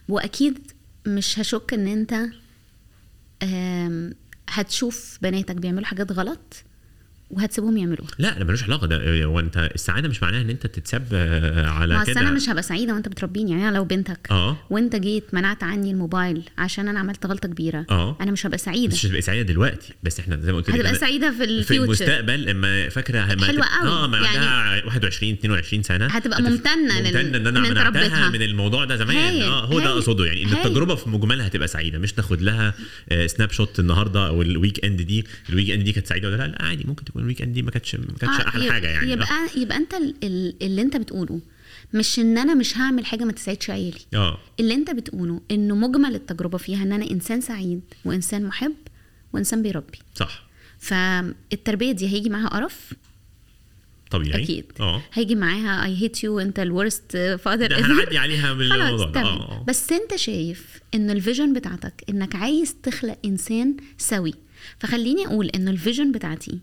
وأكيد 0.09 0.59
مش 1.07 1.39
هشك 1.39 1.73
إن 1.73 1.87
أنت 1.87 2.13
هتشوف 4.49 5.17
بناتك 5.21 5.55
بيعملوا 5.55 5.85
حاجات 5.85 6.11
غلط. 6.11 6.63
وهتسيبهم 7.37 7.77
يعملوها. 7.77 8.09
لا 8.19 8.39
ده 8.39 8.45
ملوش 8.45 8.63
علاقة. 8.63 8.87
ده 8.87 9.23
هو 9.23 9.39
أنت 9.39 9.69
السعادة 9.75 10.09
مش 10.09 10.23
معناها 10.23 10.41
إن 10.41 10.49
أنت 10.49 10.67
تتساب 10.67 11.07
آه، 11.13 11.67
على 11.67 12.03
كده. 12.07 12.21
أنا 12.21 12.31
مش 12.31 12.49
هبقى 12.49 12.63
سعيدة 12.63 12.93
وأنت 12.93 13.07
بتربيني. 13.07 13.51
يعني 13.51 13.69
أنا 13.69 13.75
لو 13.75 13.83
بنتك 13.85 14.27
آه. 14.31 14.57
وأنت 14.69 14.95
جيت 14.95 15.23
منعت 15.33 15.63
عني 15.63 15.91
الموبايل 15.91 16.41
عشان 16.57 16.87
أنا 16.87 16.99
عملت 16.99 17.25
غلطة 17.25 17.47
كبيرة 17.49 17.85
آه. 17.91 18.17
أنا 18.21 18.31
مش 18.31 18.45
هبقى 18.45 18.57
سعيدة. 18.57 18.93
مش 18.93 19.05
هتبقى 19.05 19.21
سعيدة 19.21 19.53
دلوقتي. 19.53 19.93
بس 20.03 20.19
إحنا 20.19 20.37
زي 20.41 20.51
ما 20.51 20.57
قلت 20.57 20.69
لك 20.69 20.75
هتبقى 20.75 20.95
سعيدة 20.95 21.31
في 21.31 21.37
في 21.37 21.43
الفيوتشر 21.43 22.03
المستقبل 22.05 22.45
لما 22.45 22.89
فاكرة 22.89 23.35
ما 23.35 23.45
حلوة 23.45 23.65
قوي. 23.65 23.89
آه 23.89 24.07
ما 24.07 24.17
يعني 24.17 24.37
عندها 24.37 24.85
21 24.85 25.33
22 25.33 25.83
سنة. 25.83 26.05
هتبقى 26.07 26.41
لل- 26.41 26.49
ممتنة 26.51 26.99
إن 26.99 27.47
أنا 27.47 27.59
منعتها. 27.59 28.29
من 28.29 28.41
الموضوع 28.41 28.85
ده 28.85 28.95
زمان. 28.95 29.41
آه 29.41 29.65
هو 29.65 29.79
ده. 29.79 29.89
أقصده. 29.91 30.25
يعني 30.25 30.43
إن. 30.43 30.53
التجربة 30.53 30.95
في 30.95 31.09
مجملها 31.09 31.47
هتبقى 31.47 31.67
سعيدة. 31.67 31.99
مش 31.99 32.13
تاخد 32.13 32.41
لها 32.41 32.73
آه، 33.09 33.27
سناب 33.27 33.51
شوت 33.51 33.79
النهارده 33.79 34.27
أو 34.27 34.41
ال 34.41 34.85
weekend 34.85 35.01
دي. 35.01 35.25
ال 35.49 35.69
weekend 35.69 35.83
دي 35.83 35.91
كانت 35.91 36.07
سعيدة 36.07 36.27
ولا 36.27 36.35
لا؟ 36.37 36.47
لا 36.47 36.61
عادي 36.65 36.83
ممكن 36.87 37.05
تكون 37.05 37.22
ال 37.23 37.41
weekend 37.41 37.53
دي 37.53 37.61
ما 37.61 37.71
كانتش 37.71 37.95
ما 37.95 38.05
كانتش 38.19 38.39
آه، 38.39 38.47
أحلى 38.47 38.71
حاجة 38.71 38.87
يعني 38.87 39.11
يبقى 39.11 39.47
يبقى 39.57 39.77
أنت 39.77 39.93
ال- 39.93 40.15
ال- 40.23 40.55
اللي 40.63 40.81
أنت 40.81 40.97
بتقوله 40.97 41.39
مش 41.93 42.19
إن 42.19 42.37
أنا 42.37 42.53
مش 42.53 42.77
هعمل 42.77 43.05
حاجة 43.05 43.23
ما 43.23 43.31
تسعدش 43.31 43.69
عيالي. 43.69 43.99
آه. 44.13 44.37
اللي 44.59 44.73
أنت 44.73 44.91
بتقوله 44.91 45.41
انه 45.51 45.75
مجمل 45.75 46.15
التجربة 46.15 46.57
فيها 46.57 46.83
إن 46.83 46.91
أنا 46.91 47.11
إنسان 47.11 47.41
سعيد 47.41 47.81
وإنسان 48.05 48.45
محب 48.45 48.73
وإنسان 49.33 49.61
بيربي. 49.61 49.97
صح. 50.15 50.43
فالتربية 50.79 51.91
دي 51.91 52.07
هيجي 52.07 52.29
معاها 52.29 52.47
قرف؟ 52.47 52.93
طبيعي. 54.11 54.43
أكيد. 54.43 54.65
آه. 54.79 55.01
هيجي 55.13 55.35
معاها 55.35 55.85
I 55.85 56.01
hate 56.01 56.23
you 56.23 56.39
أنت 56.39 56.59
ال 56.59 56.69
worst 56.69 57.17
father 57.43 57.67
ده 57.67 57.85
هنعدي 57.85 58.17
عليها 58.17 58.53
بالموضوع 58.53 59.05
ده. 59.05 59.11
تمام. 59.11 59.25
آه 59.37 59.51
آه. 59.51 59.63
بس 59.67 59.91
أنت 59.91 60.15
شايف 60.15 60.79
إن 60.95 61.09
ال 61.09 61.16
vision 61.16 61.53
بتاعتك 61.53 62.03
إنك 62.09 62.35
عايز 62.35 62.75
تخلق 62.83 63.17
إنسان 63.25 63.77
سوي. 63.97 64.33
فخليني 64.79 65.25
أقول 65.27 65.47
إن 65.47 65.67
ال 65.67 65.74
vision 65.74 66.11
بتاعتي 66.11 66.59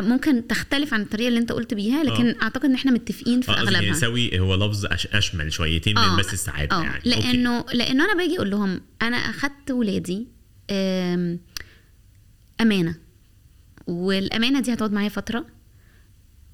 ممكن 0.00 0.46
تختلف 0.46 0.94
عن 0.94 1.02
الطريقة 1.02 1.28
اللي 1.28 1.40
انت 1.40 1.52
قلت 1.52 1.74
بيها 1.74 2.04
لكن 2.04 2.26
آه. 2.28 2.42
أعتقد 2.42 2.64
إن 2.64 2.74
إحنا 2.74 2.90
متفقين 2.92 3.40
في 3.40 3.50
آه 3.52 3.54
أغلبها. 3.60 3.92
سوي 3.94 4.38
هو 4.40 4.54
لفظ 4.54 4.86
أش 4.86 5.06
أشمل 5.06 5.52
شويتين 5.52 5.98
من 5.98 6.16
بس 6.18 6.32
السعادة 6.32 6.76
آه، 6.76 6.82
يعني. 6.82 6.96
okay. 6.96 7.08
لأنه 7.08 7.64
لأنه 7.74 8.04
أنا 8.04 8.14
باجي 8.14 8.36
أقول 8.36 8.50
لهم 8.50 8.80
أنا 9.02 9.16
أخدت 9.16 9.70
ولادي 9.70 10.26
أمانة. 12.60 12.94
والأمانة 13.86 14.60
دي 14.60 14.72
هتقعد 14.72 14.92
معايا 14.92 15.08
فترة. 15.08 15.46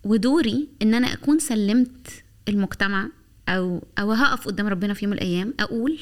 ودوري 0.05 0.69
إن 0.83 0.95
أنا 0.95 1.13
أكون 1.13 1.39
سلمت 1.39 2.09
المجتمع 2.49 3.09
أو 3.49 3.87
أو 3.99 4.13
هقف 4.13 4.47
قدام 4.47 4.67
ربنا 4.67 4.95
في 4.95 5.05
يوم 5.05 5.11
من 5.13 5.19
الأيام 5.19 5.55
أقول 5.61 5.99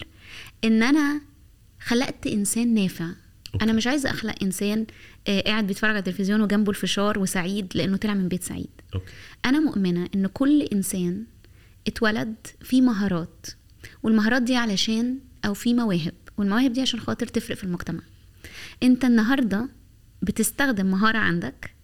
إن 0.64 0.82
أنا 0.82 1.20
خلقت 1.80 2.26
إنسان 2.26 2.74
نافع. 2.74 3.08
okay. 3.54 3.64
أنا 3.64 3.72
مش 3.72 3.86
عايزة 3.86 4.10
أخلق 4.10 4.34
إنسان 4.42 4.86
آه، 5.28 5.40
قاعد 5.40 5.66
بيتفرج 5.66 5.90
على 5.90 5.98
التلفزيون 5.98 6.40
وجنبه 6.40 6.70
الفشار 6.70 7.18
وسعيد 7.18 7.72
لأنه 7.74 7.96
طلع 7.96 8.14
من 8.14 8.28
بيت 8.28 8.42
سعيد. 8.42 8.70
okay. 8.94 9.12
أنا 9.44 9.60
مؤمنة 9.60 10.08
إن 10.14 10.26
كل 10.26 10.62
إنسان 10.62 11.24
اتولد 11.86 12.34
فيه 12.62 12.80
مهارات 12.82 13.46
والمهارات 14.02 14.42
دي 14.42 14.56
علشان 14.56 15.18
أو 15.44 15.54
في 15.54 15.74
مواهب 15.74 16.14
والمواهب 16.38 16.72
دي 16.72 16.80
عشان 16.80 17.00
خاطر 17.00 17.26
تفرق 17.26 17.56
في 17.56 17.64
المجتمع. 17.64 18.00
أنت 18.82 19.04
النهارده 19.04 19.68
بتستخدم 20.22 20.86
مهارة 20.86 21.18
عندك 21.18 21.74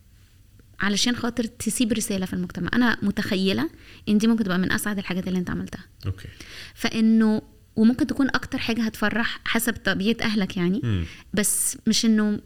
علشان 0.80 1.16
خاطر 1.16 1.44
تسيب 1.44 1.92
رسالة 1.92 2.26
في 2.26 2.32
المجتمع. 2.32 2.70
أنا 2.74 2.98
متخيلة 3.02 3.70
إن 4.08 4.18
دي 4.18 4.26
ممكن 4.26 4.44
تبقى 4.44 4.58
من 4.58 4.72
أسعد 4.72 4.98
الحاجات 4.98 5.28
اللي 5.28 5.38
أنت 5.38 5.50
عملتها. 5.50 5.84
okay. 6.06 6.28
فإنه 6.74 7.42
وممكن 7.76 8.06
تكون 8.06 8.28
أكتر 8.28 8.58
حاجة 8.58 8.82
هتفرح 8.82 9.40
حسب 9.44 9.74
طبيعة 9.84 10.16
أهلك 10.22 10.56
يعني. 10.56 10.80
مم. 10.84 11.04
بس 11.34 11.78
مش 11.86 12.04
إنه 12.04 12.40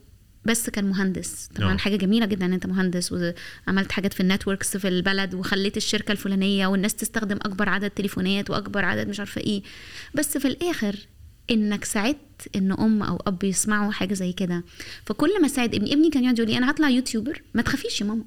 بس 0.45 0.71
كان 0.71 0.85
مهندس. 0.85 1.49
طبعا 1.55 1.75
آه. 1.75 1.77
حاجة 1.77 1.97
جميلة 1.97 2.27
جدا 2.27 2.47
إن 2.47 2.53
أنت 2.53 2.67
مهندس 2.67 3.13
وعملت 3.13 3.93
حاجات 3.93 4.13
في 4.13 4.21
ال 4.21 4.27
networks 4.27 4.77
في 4.77 4.89
البلد 4.89 5.35
وخليت 5.35 5.77
الشركة 5.77 6.13
الفلانية 6.13 6.67
والناس 6.67 6.95
تستخدم 6.95 7.37
أكبر 7.37 7.69
عدد 7.69 7.91
تليفونات 7.91 8.51
وأكبر 8.51 8.85
عدد 8.85 9.09
مش 9.09 9.19
عارفة 9.21 9.41
إيه. 9.41 9.63
بس 10.15 10.39
في 10.39 10.49
الآخر 10.49 10.97
إنك 11.51 11.85
ساعدت 11.85 12.57
إن 12.57 12.73
أم 12.73 13.03
أو 13.03 13.23
أب 13.27 13.45
يسمعوا 13.45 13.93
حاجة 13.93 14.15
زي 14.15 14.33
كده. 14.33 14.65
فكل 15.07 15.43
ما 15.43 15.49
ساعد 15.49 15.75
ابني 15.75 15.93
ابني 15.93 16.11
كان 16.11 16.23
يقعد 16.25 16.39
يقول 16.39 16.51
لي 16.51 16.59
أنا 16.59 16.71
هطلع 16.71 16.89
YouTuber 16.89 17.43
ما 17.55 17.63
تخافيش 17.63 18.01
يا 18.01 18.07
ماما. 18.07 18.25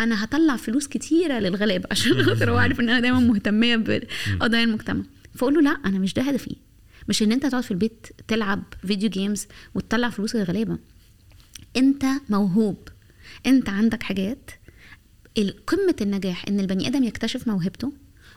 أنا 0.00 0.24
هطلع 0.24 0.56
فلوس 0.56 0.86
كتيرة 0.86 1.38
للغلابة 1.38 1.88
عشان 1.90 2.22
خاطر 2.24 2.50
هو 2.50 2.56
عارف 2.56 2.80
إن 2.80 2.88
أنا 2.88 3.00
دايما 3.00 3.20
مهتميه 3.20 3.76
بقضايا 3.76 4.64
المجتمع. 4.64 5.02
فاقول 5.34 5.54
له 5.54 5.60
لا 5.60 5.70
أنا 5.70 5.98
مش 5.98 6.14
ده 6.14 6.22
هدفي. 6.22 6.56
مش 7.08 7.22
ان 7.22 7.32
انت 7.32 7.46
تقعد 7.46 7.62
في 7.62 7.70
البيت 7.70 8.06
تلعب 8.28 8.62
فيديو 8.86 9.10
جيمز 9.10 9.46
وتطلع 9.74 10.10
فلوس 10.10 10.36
للغلابه 10.36 10.78
انت 11.76 12.04
موهوب. 12.28 12.88
انت 13.46 13.68
عندك 13.68 14.02
حاجات. 14.02 14.50
قمة 15.66 15.96
النجاح 16.00 16.44
ان 16.48 16.60
البني 16.60 16.86
آدم 16.88 17.04
يكتشف 17.04 17.48
موهبته 17.48 17.92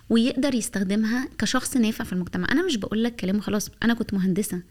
ويقدر 0.10 0.54
يستخدمها 0.56 1.28
كشخص 1.38 1.78
نافع 1.78 2.04
في 2.04 2.14
المجتمع. 2.14 2.52
أنا 2.52 2.66
مش 2.66 2.78
بقول 2.78 3.04
لك 3.04 3.16
كلام 3.16 3.40
خلاص 3.40 3.70
أنا 3.84 3.94
كنت 3.94 4.14
مهندسة. 4.14 4.62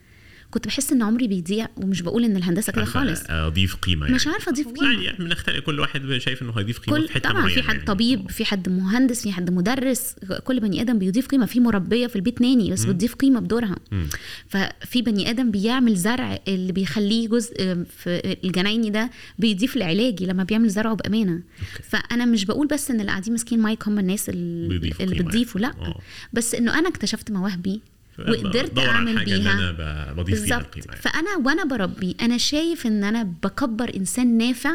كنت 0.52 0.66
بحس 0.66 0.92
إن 0.92 1.02
عمري 1.02 1.26
بيضيع 1.26 1.68
ومش 1.76 2.02
بقول 2.02 2.24
إن 2.24 2.36
الهندسة 2.36 2.72
كده 2.72 2.84
خالص 2.84 3.22
اضيف 3.28 3.74
قيمة 3.76 4.04
يعني 4.06 4.14
مش 4.16 4.26
عارفة 4.26 4.52
أضيف 4.52 4.68
قيمة 4.68 5.02
يعني 5.02 5.18
بنختلف 5.18 5.64
كل 5.64 5.80
واحد 5.80 6.18
شايف 6.18 6.42
إنه 6.42 6.52
هيضيف 6.58 6.78
قيمة 6.78 6.98
كل 6.98 7.08
في 7.08 7.14
حتة 7.14 7.30
طبعا 7.30 7.48
في 7.48 7.62
حد 7.62 7.74
يعني. 7.74 7.86
طبيب 7.86 8.30
في 8.30 8.44
حد 8.44 8.68
مهندس 8.68 9.22
في 9.22 9.32
حد 9.32 9.50
مدرس 9.50 10.14
كل 10.44 10.60
بني 10.60 10.80
آدم 10.80 10.98
بيضيف 10.98 11.26
قيمة 11.26 11.46
في 11.46 11.60
مربية 11.60 12.06
في 12.06 12.16
البيت 12.16 12.40
nanny 12.40 12.70
بس 12.70 12.84
بتضيف 12.84 13.14
قيمة 13.14 13.40
بدورها 13.40 13.76
مم. 13.92 14.06
ففي 14.48 15.02
بني 15.02 15.30
آدم 15.30 15.50
بيعمل 15.50 15.96
زرع 15.96 16.38
اللي 16.48 16.72
بيخليه 16.72 17.28
جزء 17.28 17.84
في 17.84 18.36
الجنايني 18.44 18.90
ده 18.90 19.10
بيضيف 19.38 19.76
لعلاجي 19.76 20.26
لما 20.26 20.44
بيعمل 20.44 20.68
زرعه 20.68 20.94
بأمانة 20.94 21.32
okay. 21.32 21.82
فأنا 21.82 22.24
مش 22.24 22.44
بقول 22.44 22.66
بس 22.66 22.90
إن 22.90 23.00
اللي 23.00 23.10
قاعدين 23.10 23.32
ماسكين 23.32 23.60
مايك 23.60 23.88
هم 23.88 23.98
الناس 23.98 24.28
اللي, 24.28 24.90
قيمة 24.90 25.14
بتضيفوا 25.14 25.60
لأ 25.60 25.74
يعني. 25.80 25.94
آه. 25.94 26.00
بس 26.32 26.54
إنه 26.54 26.78
أنا 26.78 26.88
اكتشفت 26.88 27.30
مواهبي 27.30 27.80
وقدرت 28.18 28.78
أعمل 28.78 29.24
بيها. 29.24 29.52
أنا 29.52 29.72
ب- 29.72 30.16
بضيف 30.16 30.40
بالظبط. 30.40 30.76
يعني. 30.76 31.00
فأنا 31.00 31.36
وأنا 31.44 31.64
بربي 31.64 32.16
أنا 32.20 32.38
شايف 32.38 32.86
إن 32.86 33.04
أنا 33.04 33.22
بكبر 33.22 33.96
إنسان 33.96 34.38
نافع 34.38 34.74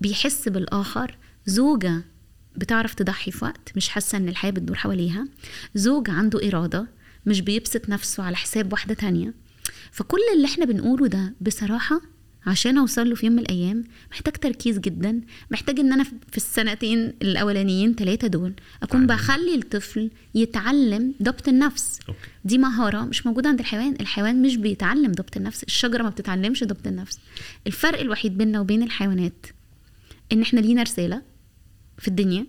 بيحس 0.00 0.48
بالآخر. 0.48 1.16
زوجة 1.46 2.02
بتعرف 2.56 2.94
تضحي 2.94 3.30
في 3.30 3.44
وقت 3.44 3.72
مش 3.76 3.88
حاسة 3.88 4.18
إن 4.18 4.28
الحياة 4.28 4.50
بتدور 4.50 4.76
حواليها. 4.76 5.26
زوج 5.74 6.10
عنده 6.10 6.48
إرادة 6.48 6.86
مش 7.26 7.40
بيبسط 7.40 7.88
نفسه 7.88 8.22
على 8.22 8.36
حساب 8.36 8.72
واحدة 8.72 8.94
تانية. 8.94 9.34
فكل 9.92 10.18
اللي 10.36 10.46
إحنا 10.46 10.64
بنقوله 10.64 11.06
ده 11.06 11.34
بصراحة 11.40 12.00
عشان 12.46 12.78
أوصل 12.78 13.08
له 13.08 13.14
في 13.14 13.26
يوم 13.26 13.34
من 13.34 13.42
الأيام 13.42 13.84
محتاج 14.10 14.34
تركيز 14.34 14.78
جدا 14.78 15.20
محتاج 15.50 15.80
إن 15.80 15.92
أنا 15.92 16.04
في 16.04 16.36
السنتين 16.36 17.12
الأولانيين 17.22 17.94
ثلاثة 17.94 18.28
دول 18.28 18.52
أكون 18.82 19.06
تعلم. 19.06 19.06
بخلي 19.06 19.54
الطفل 19.54 20.10
يتعلم 20.34 21.14
ضبط 21.22 21.48
النفس. 21.48 22.00
أوكي. 22.08 22.18
دي 22.44 22.58
مهارة 22.58 23.00
مش 23.00 23.26
موجودة 23.26 23.48
عند 23.48 23.60
الحيوان 23.60 23.96
الحيوان 24.00 24.42
مش 24.42 24.56
بيتعلم 24.56 25.12
ضبط 25.12 25.36
النفس 25.36 25.62
الشجرة 25.62 26.02
ما 26.02 26.08
بتتعلمش 26.08 26.64
ضبط 26.64 26.86
النفس. 26.86 27.18
الفرق 27.66 28.00
الوحيد 28.00 28.38
بيننا 28.38 28.60
وبين 28.60 28.82
الحيوانات 28.82 29.46
إن 30.32 30.42
إحنا 30.42 30.60
لينا 30.60 30.82
رسالة 30.82 31.22
في 31.98 32.08
الدنيا 32.08 32.46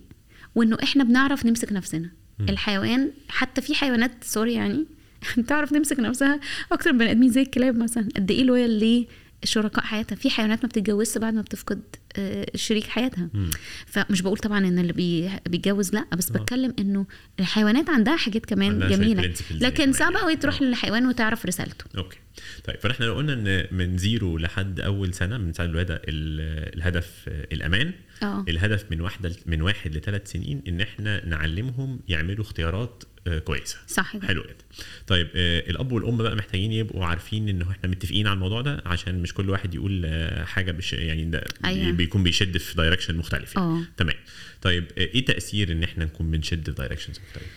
وإنه 0.56 0.78
إحنا 0.84 1.04
بنعرف 1.04 1.46
نمسك 1.46 1.72
نفسنا. 1.72 2.10
مم. 2.40 2.50
الحيوان 2.50 3.12
حتى 3.30 3.62
في 3.62 3.76
حيوانات 3.76 4.24
sorry 4.24 4.54
يعني 4.54 4.86
بتعرف 5.38 5.70
تمسك 5.70 6.00
نفسها 6.00 6.40
أكتر 6.72 6.94
من 6.94 7.00
بني 7.00 7.12
آدمين 7.12 7.30
زي 7.32 7.42
الكلاب 7.42 7.78
مثلا. 7.78 8.08
قد 8.16 8.32
إيه 8.32 8.44
loyal 8.44 8.70
ليه؟ 8.70 9.06
شركاء 9.44 9.84
حياتها 9.86 10.16
في 10.16 10.30
حيوانات 10.30 10.64
ما 10.64 10.70
بتتجوزش 10.70 11.18
بعد 11.18 11.34
ما 11.34 11.42
بتفقد 11.42 11.82
آه، 12.18 12.46
شريك 12.56 12.84
حياتها 12.88 13.30
مم. 13.34 13.50
فمش 13.86 14.22
بقول 14.22 14.38
طبعا 14.38 14.60
إن 14.60 14.80
اللي 14.80 14.94
بي- 14.94 15.30
بيتجوز 15.50 15.94
لأ 15.94 16.06
بس 16.18 16.32
آه. 16.32 16.34
بتكلم 16.34 16.74
إنه 16.80 17.06
الحيوانات 17.40 17.90
عندها 17.90 18.16
حاجات 18.16 18.46
كمان 18.46 18.80
جميلة 18.90 19.22
زي 19.24 19.34
لكن 19.60 19.94
صعب. 19.94 20.14
قوي 20.14 20.36
تروح 20.36 20.62
آه. 20.62 20.66
للحيوان 20.66 21.08
وتعرف 21.08 21.46
رسالته 21.46 21.86
okay 21.98 22.18
طيب 22.64 22.80
فإحنا 22.80 23.06
لو 23.06 23.14
قلنا 23.16 23.34
إن 23.34 23.68
من 23.78 23.98
zero 23.98 24.38
لحد 24.38 24.80
أول 24.80 25.14
سنة 25.14 25.38
من 25.38 25.54
سنه 25.54 25.66
الولادة 25.66 25.96
ال- 25.96 26.76
الهدف 26.78 27.12
الأمان 27.28 27.92
آه 28.24 28.46
الهدف 28.50 28.86
من 28.92 29.02
واحدة 29.02 29.36
من 29.46 29.62
واحد 29.62 29.96
لثلاث 29.96 30.32
سنين 30.32 30.62
إن 30.68 30.82
إحنا 30.82 31.26
نعلمهم 31.26 32.00
يعملوا 32.08 32.44
اختيارات 32.46 33.04
كويسة. 33.46 33.78
صح 33.88 34.18
حلو 34.18 34.42
جدا. 34.44 34.66
طيب 35.08 35.28
آه، 35.36 35.60
الأب 35.70 35.92
والأم 35.92 36.18
بقى 36.18 36.36
محتاجين 36.36 36.72
يبقوا 36.72 37.06
عارفين 37.06 37.50
إن 37.50 37.62
إحنا 37.62 37.90
متفقين 37.90 38.28
على 38.28 38.34
الموضوع 38.36 38.62
ده 38.62 38.82
عشان 38.86 39.22
مش 39.22 39.34
كل 39.34 39.50
واحد 39.50 39.76
يقول 39.76 40.02
آه، 40.06 40.44
حاجة 40.44 40.72
بش 40.72 40.94
يعني 40.94 41.26
ده 41.26 41.44
أيوة. 41.66 41.92
بيكون 41.92 42.24
بيشد 42.24 42.58
في 42.58 42.76
direction 42.76 43.16
مختلف 43.18 43.56
يعني. 43.56 43.86
تمام. 43.98 44.16
طيب 44.62 44.84
آه، 44.98 45.02
إيه 45.02 45.26
تأثير 45.26 45.72
إن 45.72 45.84
إحنا 45.84 46.06
نكون 46.06 46.32
بنشد 46.32 46.70
في 46.70 46.76
directions 46.76 47.20
مختلفة؟ 47.20 47.48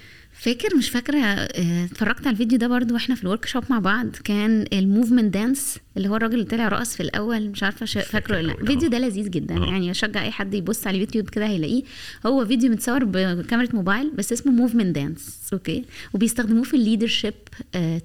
فاكر 0.46 0.76
مش 0.76 0.88
فاكرة 0.90 1.18
آه، 1.18 1.84
اتفرجت 1.84 2.20
على 2.26 2.30
الفيديو 2.30 2.58
ده 2.58 2.68
برضو 2.68 2.94
وإحنا 2.94 3.14
في 3.14 3.22
ال 3.24 3.46
workshop 3.46 3.64
مع 3.70 3.78
بعض. 3.78 4.06
كان 4.24 4.64
ال 4.72 4.79
movement 4.79 5.34
dance 5.34 5.78
اللي 5.96 6.08
هو 6.08 6.16
الراجل 6.16 6.34
اللي 6.34 6.44
طلع 6.44 6.68
رقص 6.68 6.96
في 6.96 7.02
الأول 7.02 7.48
مش 7.50 7.62
عارفة 7.62 7.86
شا- 7.86 8.00
فاكرة 8.00 8.36
ولا 8.36 8.46
لأ. 8.46 8.60
الفيديو 8.60 8.88
آه. 8.88 8.90
ده 8.90 8.98
لذيذ 8.98 9.30
جدا. 9.30 9.56
آه. 9.56 9.66
يعني 9.66 9.90
اشجع 9.90 10.22
أي 10.22 10.30
حد 10.30 10.54
يبص 10.54 10.86
على 10.86 10.94
اليوتيوب 10.96 11.28
كده 11.30 11.46
هيلاقيه. 11.46 11.82
هو 12.26 12.46
فيديو 12.46 12.70
متصور 12.70 13.04
بكاميرا 13.04 13.68
موبايل 13.76 14.10
بس 14.18 14.32
اسمه 14.32 14.52
movement 14.52 14.94
dance 14.94 15.40
okay? 15.52 15.84
وبيستخدموه 16.14 16.62
في 16.62 16.74
ال 16.74 16.80
leadership 16.80 17.34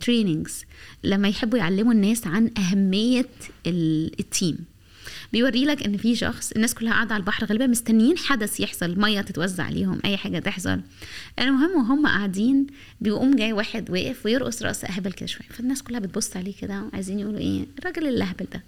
trainings 0.01 0.65
لما 1.03 1.27
يحبوا 1.27 1.57
يعلموا 1.57 1.93
الناس 1.93 2.27
عن 2.27 2.51
أهمية 2.57 3.25
ال- 3.67 4.19
ال 4.19 4.27
team 4.27 4.57
بيوري 5.33 5.65
لك 5.65 5.83
إن 5.85 5.97
في 5.97 6.15
شخص 6.15 6.51
الناس 6.51 6.73
كلها 6.73 6.93
قاعدة 6.93 7.13
على 7.13 7.21
البحر 7.21 7.45
غالبا 7.45 7.67
مستنيين 7.67 8.17
حدث 8.17 8.59
يحصل 8.59 8.99
مية 8.99 9.21
تتوزع 9.21 9.63
عليهم 9.63 9.99
أي 10.05 10.17
حاجة 10.17 10.39
تحصل. 10.39 10.81
المهم 11.39 11.71
وهم 11.71 12.07
قاعدين 12.07 12.67
بيقوم 13.01 13.35
جاي 13.35 13.53
واحد 13.53 13.89
واقف 13.89 14.25
ويرقص 14.25 14.61
رقص 14.63 14.83
أهبل 14.83 15.11
كده 15.11 15.27
شوية. 15.27 15.47
فالناس 15.49 15.83
كلها 15.83 15.99
بتبص 15.99 16.37
عليه 16.37 16.53
كده 16.61 16.83
وعايزين 16.83 17.19
يقولوا 17.19 17.39
إيه 17.39 17.65
الراجل 17.79 18.07
الأهبل 18.07 18.45
ده. 18.53 18.63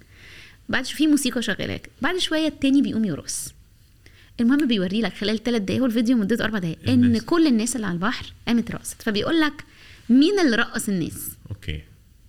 بعد 0.68 0.84
في 0.84 1.06
موسيقى 1.06 1.42
شغاله 1.42 1.80
بعد 2.02 2.18
شوية 2.18 2.48
التاني 2.48 2.82
بيقوم 2.82 3.04
يرقص. 3.04 3.54
المهم 4.40 4.66
بيوري 4.66 5.00
لك 5.00 5.14
خلال 5.14 5.42
ثلاث 5.42 5.62
دقايق 5.62 5.80
هو 5.80 5.86
الفيديو 5.86 6.16
مدته 6.16 6.44
أربع 6.44 6.58
دقايق 6.58 6.78
إن. 6.88 7.18
كل 7.18 7.46
الناس 7.46 7.76
اللي 7.76 7.86
على 7.86 7.94
البحر 7.94 8.32
قامت 8.46 8.70
رقصت. 8.70 9.02
فبيقول 9.02 9.40
لك 9.40 9.64
مين 10.08 10.40
اللي 10.40 10.56
رقص 10.56 10.88
الناس؟ 10.88 11.30
okay. 11.50 11.80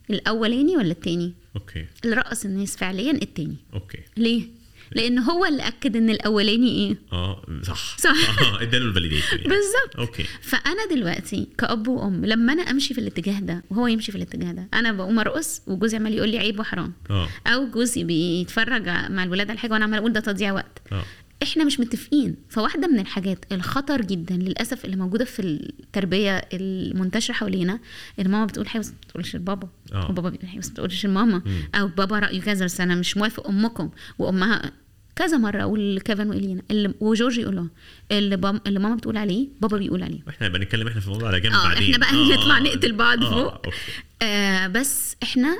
الأولاني 0.09 0.77
ولا 0.77 0.91
التاني؟ 0.91 1.33
okay. 1.55 1.85
اللي 2.05 2.15
رقص 2.15 2.45
الناس 2.45 2.77
فعليا 2.77 3.11
التاني. 3.11 3.55
okay. 3.73 3.99
ليه؟ 4.17 4.43
لأن 4.91 5.19
هو 5.19 5.45
اللي 5.45 5.67
أكد 5.67 5.95
إن 5.95 6.09
الأولاني 6.09 6.69
إيه. 6.69 6.97
آه 7.13 7.45
صح. 7.63 7.97
صح. 7.97 8.39
آه 8.41 8.61
اداله 8.61 8.85
ال 8.85 8.90
validation 8.90 9.37
يعني. 9.37 9.49
بالظبط. 9.49 9.99
okay. 9.99 10.23
فأنا 10.41 10.85
دلوقتي 10.91 11.47
كأب 11.57 11.87
وأم 11.87 12.25
لما 12.25 12.53
أنا 12.53 12.61
أمشي 12.61 12.93
في 12.93 12.99
الاتجاه 13.01 13.39
ده 13.39 13.63
وهو 13.69 13.87
يمشي 13.87 14.11
في 14.11 14.17
الاتجاه 14.17 14.51
ده 14.51 14.67
أنا 14.73 14.91
بقوم 14.91 15.19
أرقص 15.19 15.61
وجوزي 15.67 15.97
عمال 15.97 16.13
يقول 16.13 16.29
لي 16.29 16.37
عيب 16.39 16.59
وحرام. 16.59 16.93
آه. 17.09 17.27
أو 17.47 17.67
جوزي 17.67 18.03
بيتفرج 18.03 18.87
مع 18.89 19.23
الولاد 19.23 19.49
على 19.49 19.59
حاجة 19.59 19.71
وأنا 19.71 19.83
عمال 19.85 19.99
أقول 19.99 20.13
ده 20.13 20.19
تضييع 20.19 20.53
وقت. 20.53 20.81
آه. 20.91 21.03
إحنا 21.43 21.63
مش 21.63 21.79
متفقين. 21.79 22.35
فواحدة 22.49 22.87
من 22.87 22.99
الحاجات 22.99 23.45
الخطر 23.51 24.01
جدا 24.01 24.35
للأسف 24.35 24.85
اللي 24.85 24.95
موجودة 24.95 25.25
في 25.25 25.41
التربية 25.41 26.37
المنتشرة 26.53 27.33
حوالينا 27.33 27.79
إن 28.19 28.27
ماما 28.31 28.45
بتقول 28.45 28.67
حاجة 28.67 28.79
بس 28.81 28.89
ما 28.89 28.95
بتقولش 29.07 29.35
لبابا. 29.35 29.67
آه. 29.93 30.09
وبابا 30.09 30.29
بيقول 30.29 30.47
حاجة 30.47 30.59
بس 30.59 30.67
ما 30.67 30.73
بتقولش 30.73 31.05
لماما. 31.05 31.41
أو 31.75 31.87
بابا 31.87 32.19
رأيه 32.19 32.41
كذا 32.41 32.65
بس 32.65 32.81
أنا 32.81 32.95
مش 32.95 33.17
موافق 33.17 33.47
أمكم. 33.47 33.89
وأمها 34.19 34.71
كذا 35.15 35.37
مرة 35.37 35.61
أقول 35.61 35.95
لكيفن 35.95 36.29
وإلينا 36.29 36.61
اللي 36.71 36.93
وجورج 36.99 37.37
يقول 37.37 37.55
له 37.55 37.67
اللي, 38.11 38.37
بام 38.37 38.61
اللي 38.67 38.79
ماما 38.79 38.95
بتقول 38.95 39.17
عليه 39.17 39.47
بابا 39.61 39.77
بيقول 39.77 40.03
عليه. 40.03 40.19
إحنا 40.29 40.47
هنبقى 40.47 40.59
نتكلم 40.61 40.87
إحنا 40.87 41.01
في 41.01 41.07
الموضوع 41.07 41.27
على 41.27 41.39
جنب 41.39 41.53
آه 41.53 41.63
بعدين. 41.63 41.93
إحنا 41.93 41.97
بقى 41.97 42.37
نطلع 42.37 42.59
نقتل 42.59 42.93
بعض 42.93 43.23
آه، 43.23 43.29
فوق. 43.61 43.73
آه 44.21 44.67
بس 44.67 45.15
إحنا 45.23 45.57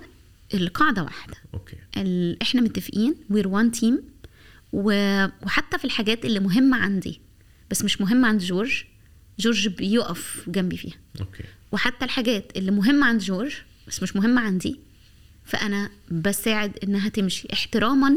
القاعدة 0.53 1.03
واحدة. 1.03 1.33
okay. 1.53 1.75
إحنا 2.41 2.61
متفقين 2.61 3.15
we're 3.29 3.47
one 3.47 3.71
team. 3.71 4.01
وحتى 4.75 5.77
في 5.77 5.85
الحاجات 5.85 6.25
اللي 6.25 6.39
مهمة 6.39 6.77
عندي 6.77 7.21
بس 7.71 7.83
مش 7.83 8.01
مهمة 8.01 8.27
عند 8.27 8.41
جورج 8.41 8.83
جورج 9.39 9.67
بيقف 9.67 10.43
جنبي 10.47 10.77
فيها. 10.77 10.95
okay. 11.19 11.43
وحتى 11.71 12.05
الحاجات 12.05 12.51
اللي 12.57 12.71
مهمة 12.71 13.05
عند 13.05 13.21
جورج 13.21 13.53
بس 13.87 14.03
مش 14.03 14.15
مهمة 14.15 14.41
عندي 14.41 14.79
فأنا 15.45 15.89
بساعد 16.11 16.77
إنها 16.83 17.09
تمشي 17.09 17.47
احتراما 17.53 18.15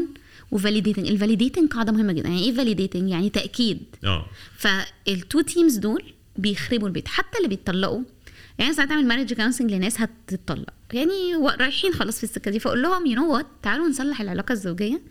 و 0.51 0.56
validating 0.56 1.07
ال 1.07 1.13
validating 1.13 1.71
قاعدة 1.71 1.91
مهمة 1.91 2.13
جدا. 2.13 2.29
يعني 2.29 2.43
إيه 2.43 2.53
validating 2.53 3.09
يعني 3.09 3.29
تأكيد. 3.29 3.83
آه. 4.03 4.25
فال 4.57 4.91
two 4.91 5.41
teams 5.41 5.77
دول 5.77 6.13
بيخربوا 6.37 6.87
البيت. 6.87 7.07
حتى 7.07 7.37
اللي 7.37 7.47
بيتطلقوا 7.49 8.01
يعني 8.59 8.73
ساعات 8.73 8.91
اعمل 8.91 9.07
marriage 9.07 9.33
counseling 9.33 9.73
لناس 9.73 10.01
هتتطلق. 10.01 10.73
يعني 10.93 11.35
رايحين 11.59 11.93
خلاص 11.93 12.17
في 12.17 12.23
السكة 12.23 12.51
دي. 12.51 12.59
فأقول 12.59 12.81
لهم 12.81 13.05
you 13.05 13.15
know 13.15 13.33
what 13.33 13.45
تعالوا 13.63 13.87
نصلح 13.87 14.21
العلاقة 14.21 14.51
الزوجية 14.51 15.01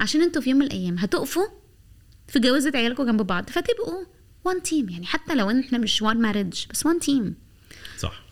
عشان 0.00 0.22
أنتوا 0.22 0.42
في 0.42 0.50
يوم 0.50 0.58
من 0.58 0.66
الأيام 0.66 0.98
هتقفوا 0.98 1.46
في 2.28 2.38
جوازة 2.38 2.72
عيالكم 2.74 3.06
جنب 3.06 3.22
بعض. 3.22 3.50
فتبقوا 3.50 4.04
one 4.44 4.62
team 4.62 4.88
يعني 4.88 5.06
حتى 5.06 5.34
لو 5.34 5.50
إن 5.50 5.60
إحنا 5.60 5.78
مش 5.78 6.02
one 6.02 6.16
marriage 6.22 6.66
بس 6.70 6.86
one 6.86 7.00
team 7.00 7.34
صح. 7.98 8.22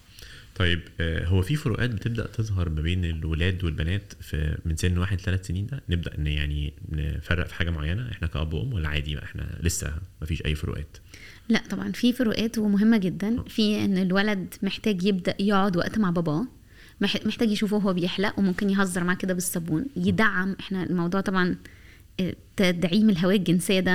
طيب 0.57 0.81
آه، 1.01 1.25
هو 1.27 1.43
في 1.43 1.57
فروقات 1.57 1.91
بتبدأ 1.91 2.27
تظهر 2.27 2.69
ما 2.69 2.81
بين 2.83 3.05
الولاد 3.05 3.65
والبنات 3.65 4.13
في 4.21 4.59
من 4.65 4.77
سن 4.77 4.99
واحد 4.99 5.21
لثلاث 5.21 5.47
سنين 5.47 5.67
ده؟ 5.67 5.83
نبدأ 5.89 6.19
ان 6.19 6.27
يعني 6.27 6.75
نفرق 6.89 7.47
في 7.47 7.55
حاجة 7.55 7.71
معينة؟ 7.71 8.11
إحنا 8.11 8.27
كأب 8.29 8.53
وأم 8.53 8.73
ولا 8.73 8.89
عادي 8.89 9.15
بقى؟ 9.15 9.25
إحنا 9.25 9.59
لسه 9.63 9.95
ما 10.21 10.27
فيش 10.27 10.45
أي 10.45 10.55
فروقات. 10.55 10.97
لا 11.49 11.61
طبعا 11.71 11.93
في 11.93 12.13
فروقات 12.13 12.59
ومهمة 12.59 12.97
جدا 12.97 13.43
في 13.49 13.85
إن 13.85 13.99
الولد 13.99 14.55
محتاج 14.63 15.05
يبدأ 15.05 15.35
يقعد 15.41 15.77
وقت 15.77 15.99
مع 15.99 16.11
باباه 16.11 16.47
مح- 17.01 17.27
محتاج 17.27 17.51
يشوفه 17.51 17.77
وهو 17.77 17.93
بيحلق 17.93 18.39
وممكن 18.39 18.71
يهزر 18.71 19.05
معاه 19.05 19.15
كده 19.17 19.35
بالصابون 19.35 19.85
يدعم. 19.97 20.57
إحنا 20.61 20.83
الموضوع 20.83 21.21
طبعا 21.21 21.57
تدعيم 22.57 23.11
الهوية 23.11 23.37
الجنسية 23.37 23.81
ده 23.81 23.93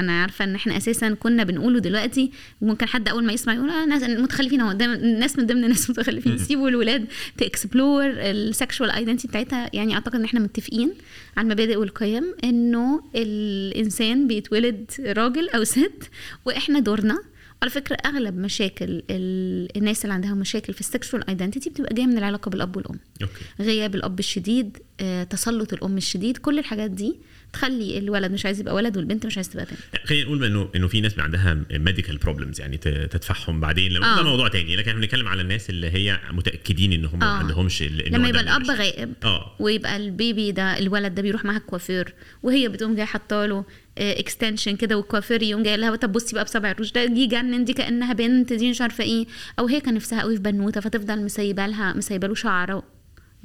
أنا 0.00 0.20
عارفة 0.22 0.44
إن 0.44 0.54
إحنا 0.54 0.76
أساسا 0.76 1.14
كنا 1.14 1.44
بنقوله 1.44 1.78
دلوقتي 1.78 2.30
ممكن 2.62 2.86
حد 2.86 3.08
أول 3.08 3.24
ما 3.24 3.32
يسمع 3.32 3.54
يقول 3.54 3.70
آه 3.70 3.84
ناس 3.84 4.02
متخلفين 4.02 4.60
هو 4.60 4.72
ده 4.72 4.84
الناس 4.84 5.38
من 5.38 5.46
ضمن 5.46 5.64
الناس 5.64 5.90
متخلفين. 5.90 6.38
سيبوا 6.38 6.68
الولاد 6.68 7.06
ت 7.36 7.44
explore 7.44 8.04
ال 8.06 8.18
sexual 8.18 8.90
identity 8.90 9.28
بتاعتها. 9.28 9.70
يعني 9.72 9.94
أعتقد 9.94 10.14
إن 10.14 10.24
إحنا 10.24 10.40
متفقين 10.40 10.92
على 11.36 11.44
المبادئ 11.44 11.76
والقيم 11.76 12.34
إنه 12.44 13.02
الإنسان 13.14 14.26
بيتولد 14.26 14.90
راجل 15.00 15.48
أو 15.48 15.64
ست 15.64 16.10
وإحنا 16.44 16.78
دورنا 16.80 17.18
على 17.62 17.70
فكرة 17.70 17.96
أغلب 18.06 18.36
مشاكل 18.38 19.02
ال- 19.10 19.76
الناس 19.76 20.04
اللي 20.04 20.14
عندها 20.14 20.34
مشاكل 20.34 20.72
في 20.72 20.80
ال 20.80 20.87
sexual 20.87 21.28
identity 21.28 21.70
بتبقى 21.70 21.94
جاية 21.94 22.06
من 22.06 22.18
العلاقة 22.18 22.48
بالأب 22.48 22.76
والأم 22.76 22.98
okay 23.22 23.32
غياب 23.60 23.94
الأب 23.94 24.18
الشديد 24.18 24.78
آه، 25.00 25.22
تسلط 25.24 25.72
الأم 25.72 25.96
الشديد 25.96 26.36
كل 26.36 26.58
الحاجات 26.58 26.90
دي 26.90 27.14
تخلي 27.52 27.98
الولد 27.98 28.32
مش 28.32 28.46
عايز 28.46 28.60
يبقى 28.60 28.74
ولد 28.74 28.96
والبنت 28.96 29.26
مش 29.26 29.36
عايز 29.36 29.48
تبقى 29.48 29.64
بنت 29.64 30.06
خلينا 30.06 30.24
نقول 30.24 30.44
إنه 30.44 30.68
إنه 30.76 30.88
في 30.88 31.00
ناس 31.00 31.18
عندها 31.18 31.54
medical 31.70 32.16
problems 32.16 32.60
يعني 32.60 32.76
تدفعهم 32.78 33.60
بعدين 33.60 33.92
لما 33.92 34.12
آه. 34.14 34.16
ده 34.16 34.22
موضوع 34.30 34.48
تاني 34.48 34.76
لكن 34.76 34.88
إحنا 34.88 35.00
بنتكلم 35.00 35.28
على 35.28 35.42
الناس 35.42 35.70
اللي 35.70 35.90
هي 35.90 36.20
متأكدين 36.32 36.92
إن 36.92 37.04
هم 37.04 37.18
ما 37.18 37.26
آه. 37.26 37.38
عندهمش 37.38 37.82
لما 37.82 38.28
يبقى 38.28 38.40
الأب. 38.42 38.70
غائب 38.70 39.12
آه 39.24 39.56
ويبقى 39.60 39.96
ال 39.96 40.07
baby 40.07 40.52
ده 40.52 40.78
الولد 40.78 41.14
ده 41.14 41.22
بيروح 41.22 41.44
معاها 41.44 41.58
الكوافير 41.58 42.14
وهي 42.42 42.68
بتقوم 42.68 42.94
جاية 42.94 43.04
حاطه 43.06 43.46
له 43.46 43.64
extension 43.98 44.76
كده 44.76 44.96
والكوافير 44.96 45.42
يقوم 45.42 45.62
جاي 45.62 45.76
لها 45.76 45.96
طب 45.96 46.12
بصي 46.12 46.34
بقى 46.34 46.44
بصبع 46.44 46.70
الروج 46.70 46.92
ده 46.92 47.04
دي 47.04 47.26
جنن 47.26 47.64
دي 47.64 47.72
كأنها 47.72 48.12
بنت 48.12 48.52
دي 48.52 48.70
مش 48.70 48.80
عارفة 48.80 49.04
إيه. 49.04 49.26
أو 49.58 49.66
هي 49.66 49.80
كان 49.80 49.94
نفسها 49.94 50.20
قوي 50.22 50.36
في 50.36 50.42
بنوتة 50.42 50.80
فتفضل 50.80 51.24
مسيبه 51.24 51.66
لها 51.66 51.92
مسيبه 51.92 52.28
له 52.28 52.34
شعره. 52.34 52.82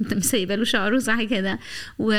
مسيبه 0.00 0.54
له 0.54 0.64
شعره 0.64 0.98
صح 0.98 1.22
كده. 1.22 1.58
و 1.98 2.12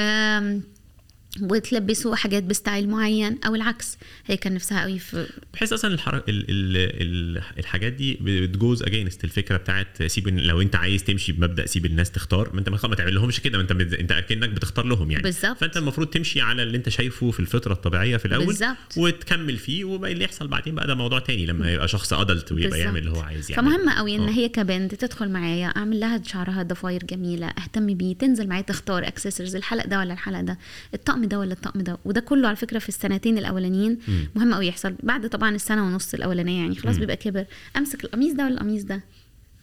وتلبسه 1.42 2.16
حاجات 2.16 2.44
ب 2.44 2.51
style 2.51 2.90
معين 2.90 3.38
أو 3.46 3.56
العكس 3.56 3.98
هي 4.26 4.38
كان 4.38 4.54
نفسها 4.54 4.82
قوي 4.82 5.00
في 5.00 5.28
بحس 5.54 5.74
أصلا 5.74 5.94
الحر... 5.94 6.16
ال... 6.16 6.24
ال... 6.30 6.46
ال... 6.50 7.44
الحاجات 7.60 7.94
دي 7.94 8.18
بت 8.22 8.42
goes 8.42 8.84
against 8.84 9.24
الفكرة 9.24 9.58
بتاعت 9.58 10.04
سيب 10.04 10.28
لو 10.28 10.62
أنت 10.62 10.76
عايز 10.76 11.04
تمشي 11.04 11.32
بمبدأ 11.32 11.66
سيب 11.66 11.86
الناس 11.86 12.12
تختار 12.12 12.50
ما 12.54 12.60
أنت 12.60 12.70
ما 12.70 12.80
ما 12.84 12.96
تعمل 12.96 13.16
لهمش 13.16 13.40
كده 13.40 13.58
ما 13.58 13.62
أنت 13.64 13.74
بت... 13.74 13.94
أنت 13.94 14.12
أكنك 14.12 14.50
بتختار 14.50 14.86
لهم 14.86 15.12
يعني 15.12 15.24
بالظبط. 15.24 15.58
فأنت 15.58 15.78
المفروض 15.78 16.08
تمشي 16.08 16.42
على 16.42 16.64
اللي 16.64 16.78
أنت 16.78 16.90
شايفه 16.90 17.32
في 17.32 17.40
الفطرة 17.40 17.74
الطبيعية 17.74 18.18
في 18.18 18.26
الأول 18.26 18.46
بالظبط. 18.46 18.98
وتكمل 18.98 19.58
فيه 19.58 19.84
وبقى 19.84 20.12
اللي 20.12 20.24
يحصل 20.24 20.48
بعدين 20.48 20.76
بقى 20.76 20.88
ده 20.88 20.96
موضوع 20.96 21.20
تاني 21.20 21.46
لما 21.46 21.72
يبقى 21.72 21.88
شخص 21.88 22.14
adult 22.14 22.52
ويبقى 22.52 22.70
بالظبط. 22.70 22.86
يعمل 22.86 23.00
اللي 23.00 23.12
هو 23.12 23.22
عايز 23.22 23.52
يعمله 23.52 23.78
فمهم 23.78 23.90
قوي 23.90 24.16
إن 24.16 24.22
آه. 24.28 24.32
هي 24.32 24.50
كبنت 24.50 24.96
تدخل 24.96 25.30
معايا 25.30 25.68
أعمل 25.68 26.00
لها 26.00 26.22
شعرها 26.26 26.64
ضفاير 26.64 27.04
جميلة 27.04 27.48
أهتم 27.48 27.94
بيه 27.94 28.16
تنزل 28.16 28.48
معايا 28.48 28.62
تختار 28.62 29.08
اكسسوارز 29.08 29.56
الحلق 29.56 29.86
ده 29.88 30.00
ولا 30.00 30.14
الحلق 30.14 30.42
ده 30.42 30.58
الطقم 30.94 31.21
ده 31.26 31.40
ولا 31.40 31.54
الطقم 31.54 31.82
ده 31.82 31.98
وده 32.06 32.22
كله 32.22 32.48
على 32.48 32.56
فكرة 32.58 32.80
في 32.80 32.90
السنتين 32.90 33.38
الأولانيين. 33.38 33.98
مهم 34.36 34.54
قوي 34.54 34.68
يحصل 34.68 34.96
بعد 35.04 35.30
طبعا 35.30 35.56
السنة 35.56 35.86
ونص 35.86 36.14
الأولانية 36.14 36.62
يعني 36.62 36.76
خلاص. 36.76 36.98
بيبقى 36.98 37.16
كبر 37.18 37.46
أمسك 37.78 38.04
القميص 38.04 38.34
ده 38.34 38.44
ولا 38.46 38.54
القميص 38.54 38.84
ده 38.84 39.04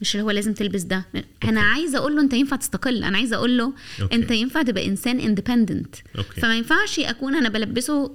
مش 0.01 0.15
اللي 0.15 0.23
هو 0.25 0.31
لازم 0.31 0.53
تلبس 0.53 0.81
ده 0.81 1.05
أنا 1.43 1.61
عايزة 1.61 1.97
أقول 1.97 2.15
له 2.15 2.21
أنت 2.21 2.33
ينفع 2.33 2.55
تستقل 2.55 3.03
أنا 3.03 3.17
عايزة 3.17 3.35
أقول 3.35 3.57
له. 3.57 3.73
أنت 4.13 4.31
ينفع 4.31 4.61
تبقى 4.61 4.85
إنسان 4.87 5.19
independent. 5.19 5.95
فما 6.41 6.57
ينفعش 6.57 6.99
اكون 6.99 7.35
أنا 7.35 7.49
بلبسه 7.49 8.11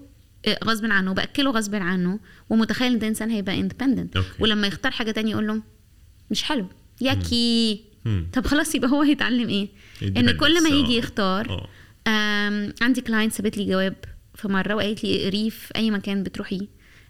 آه، 0.46 0.58
غصب 0.64 0.84
عنه 0.86 1.12
بأكله 1.12 1.50
غصب 1.50 1.74
عنه 1.74 2.18
ومتخيل 2.50 2.92
إن 2.92 2.98
ده 2.98 3.08
إنسان 3.08 3.30
هيبقى 3.30 3.60
independent. 3.60 4.18
ولما 4.40 4.66
يختار 4.66 4.92
حاجة 4.92 5.10
تانية 5.10 5.30
يقول 5.30 5.46
له 5.46 5.62
مش 6.30 6.42
حلو 6.42 6.66
yucky 7.00 7.80
مم. 8.04 8.26
طب 8.32 8.46
خلاص 8.46 8.74
يبقى 8.74 8.90
هو 8.90 9.02
هيتعلم 9.02 9.48
إيه 9.48 9.68
إن 10.02 10.30
كل 10.36 10.62
ما. 10.62 10.68
يجي 10.68 10.94
آه. 10.94 10.98
يختار 10.98 11.50
آم، 11.54 11.66
عندي 12.82 13.00
client 13.06 13.32
سابت 13.32 13.58
لي 13.58 13.64
جواب 13.66 13.94
في 14.34 14.48
مرة 14.48 14.74
وقالت 14.74 15.04
لي 15.04 15.24
اقريه 15.24 15.50
في 15.50 15.76
أي 15.76 15.90
مكان 15.90 16.22
بتروحيه. 16.22 16.66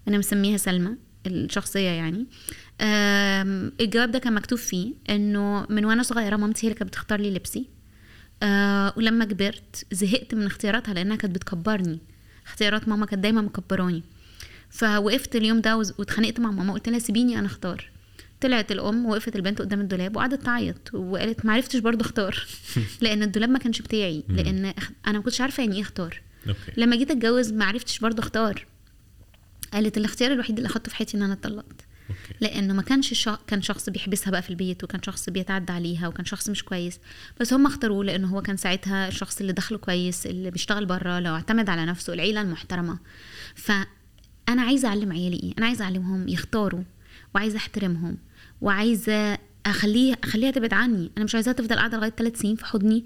أنا 0.08 0.18
مسميها 0.18 0.56
سلمى 0.56 0.96
الشخصية 1.26 1.88
يعني. 1.88 2.26
الجواب 3.80 4.10
ده 4.10 4.18
كان 4.18 4.32
مكتوب 4.32 4.58
فيه 4.58 4.94
إنه 5.10 5.66
من 5.70 5.84
وأنا 5.84 6.02
صغيرة 6.02 6.36
مامتي 6.36 6.66
هي 6.66 6.68
اللي 6.68 6.78
كانت 6.78 6.90
بتختار 6.90 7.20
لي 7.20 7.30
لبسي. 7.30 7.68
آه 8.42 8.92
ولما 8.96 9.24
كبرت 9.24 9.86
زهقت 9.92 10.34
من 10.34 10.46
اختياراتها 10.46 10.94
لأنها 10.94 11.16
كانت 11.16 11.34
بتكبرني. 11.34 11.98
اختيارات 12.46 12.88
ماما 12.88 13.06
كانت 13.06 13.22
دايما 13.22 13.42
مكبراني. 13.42 14.02
فوقفت 14.70 15.36
اليوم 15.36 15.60
ده 15.60 15.76
واتخانقت 15.76 16.40
مع 16.40 16.50
ماما 16.50 16.72
قلت 16.72 16.88
لها 16.88 16.98
سيبيني 16.98 17.38
أنا 17.38 17.46
أختار. 17.46 17.90
طلعت 18.44 18.72
الأم 18.72 19.06
وقفت 19.06 19.36
البنت 19.36 19.60
قدام 19.60 19.80
الدولاب 19.80 20.16
وقعدت 20.16 20.42
تعيط 20.42 20.94
وقالت 20.94 21.46
ما 21.46 21.52
عرفتش 21.52 21.76
برضه 21.76 22.04
اختار 22.04 22.46
لأن 23.02 23.22
الدولاب 23.22 23.50
ما 23.50 23.58
كانش 23.58 23.82
بتاعي 23.82 24.24
لأن 24.28 24.74
أنا 25.06 25.18
ما 25.18 25.24
كنتش 25.24 25.40
عارفة 25.40 25.62
يعني 25.62 25.76
إيه 25.76 25.82
اختار. 25.82 26.22
لما 26.76 26.96
جيت 26.96 27.10
أتجوز 27.10 27.52
ما 27.52 27.64
عرفتش 27.64 27.98
برضه 27.98 28.20
اختار 28.22 28.66
قالت 29.72 29.96
الاختيار 29.96 30.32
الوحيد 30.32 30.56
اللي 30.56 30.66
أخدته 30.66 30.90
في 30.90 30.96
حياتي 30.96 31.16
إن 31.16 31.22
أنا 31.22 31.32
اتطلقت 31.32 31.86
لأنه 32.40 32.74
ما 32.74 32.82
كانش 32.82 33.14
شا... 33.14 33.38
كان 33.46 33.62
شخص 33.62 33.90
بيحبسها 33.90 34.30
بقى 34.30 34.42
في 34.42 34.50
البيت 34.50 34.84
وكان 34.84 35.02
شخص 35.02 35.30
بيتعدى 35.30 35.72
عليها 35.72 36.08
وكان 36.08 36.24
شخص 36.24 36.48
مش 36.48 36.64
كويس 36.64 36.98
بس 37.40 37.52
هم 37.52 37.66
اختاروه 37.66 38.04
لأنه 38.04 38.28
هو 38.28 38.42
كان 38.42 38.56
ساعتها 38.56 39.08
الشخص 39.08 39.40
اللي 39.40 39.52
دخله 39.52 39.78
كويس 39.78 40.26
اللي 40.26 40.50
بيشتغل 40.50 40.86
بره 40.86 41.18
لو 41.18 41.34
اعتمد 41.34 41.68
على 41.68 41.86
نفسه 41.86 42.12
العيلة 42.12 42.40
المحترمة. 42.40 42.98
فأنا 43.54 44.62
عايزة 44.62 44.88
أعلم 44.88 45.12
عيالي 45.12 45.36
إيه؟ 45.36 45.54
أنا 45.58 45.66
عايزة 45.66 45.84
أعلمهم 45.84 46.28
يختاروا 46.28 46.82
وعايزة 47.34 47.56
أحترمهم. 47.56 48.16
وعايزة 48.64 49.38
اخليه 49.66 50.14
أخليها 50.24 50.50
تبعد 50.50 50.74
عني 50.74 51.10
أنا 51.16 51.24
مش 51.24 51.34
عايزاها 51.34 51.54
تفضل 51.54 51.76
قاعدة 51.76 51.98
لغاية 51.98 52.10
ثلاث 52.10 52.40
سنين 52.40 52.56
في 52.56 52.64
حضني. 52.64 53.04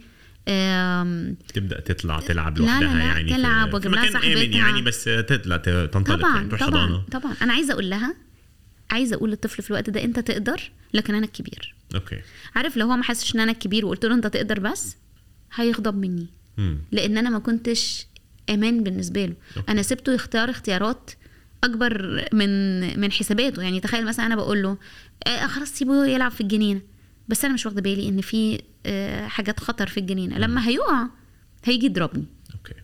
تبدأ 1.55 1.81
تطلع 1.81 2.21
تلعب 2.21 2.59
لا، 2.59 2.63
لا، 2.65 2.67
لوحدها 2.67 2.95
لا، 2.95 3.05
يعني 3.05 3.31
تلعب 3.35 3.75
واجيب 3.75 3.93
لها 3.95 4.11
صاحبتها. 4.11 4.43
يعني 4.45 4.83
بس 4.83 5.05
تطلع 5.05 5.57
تنطلق 5.57 6.11
يعني 6.11 6.23
طبعا 6.23 6.49
تروح 6.49 6.69
طبعا 6.69 7.05
طبعا 7.11 7.33
أنا 7.43 7.53
عايزة 7.53 7.73
أقول 7.73 7.91
لها 7.91 8.15
عايزة 8.91 9.17
أقول 9.17 9.31
للطفل 9.31 9.63
في 9.63 9.71
الوقت 9.71 9.91
ده 9.91 10.05
أنت 10.05 10.19
تقدر 10.19 10.71
لكن 10.95 11.15
أنا 11.15 11.27
الكبير 11.27 11.75
أوكي 11.95 12.19
عارف 12.55 12.77
لو 12.77 12.87
هو 12.91 12.97
ما 12.97 13.03
حسش 13.03 13.35
إن 13.35 13.41
أنا 13.41 13.53
الكبير 13.53 13.87
وقلت 13.87 14.05
له 14.05 14.15
أنت 14.15 14.27
تقدر 14.27 14.61
بس 14.61 14.97
هيغضب 15.55 15.97
مني 15.97 16.27
مم. 16.59 16.79
لأن 16.93 17.19
أنا 17.19 17.31
ما 17.31 17.39
كنتش 17.39 18.07
أمان 18.51 18.83
بالنسبة 18.83 19.25
له 19.27 19.35
okay. 19.57 19.73
أنا 19.73 19.83
سبته 19.83 20.13
يختار 20.13 20.51
اختيارات 20.51 21.11
أكبر 21.65 22.25
من 22.33 23.01
من 23.01 23.13
حساباته. 23.13 23.63
يعني 23.63 23.81
تخيل 23.81 24.05
مثلا 24.07 24.27
أنا 24.27 24.37
بقول 24.37 24.63
له 24.63 24.79
آه 25.27 25.47
خلاص 25.47 25.69
سيبه 25.69 26.07
يلعب 26.07 26.31
في 26.31 26.41
الجنينة. 26.41 26.81
بس 27.29 27.45
أنا 27.45 27.55
مش 27.55 27.67
واخدة 27.67 27.83
بالي 27.83 28.09
إن 28.09 28.21
في 28.21 28.61
آه 28.87 29.27
حاجات 29.27 29.61
خطر 29.61 29.87
في 29.87 30.01
الجنينة. 30.01 30.39
لما 30.39 30.69
هيقع 30.69 31.07
هيجي 31.65 31.87
يضربني. 31.87 32.25
okay. 32.55 32.75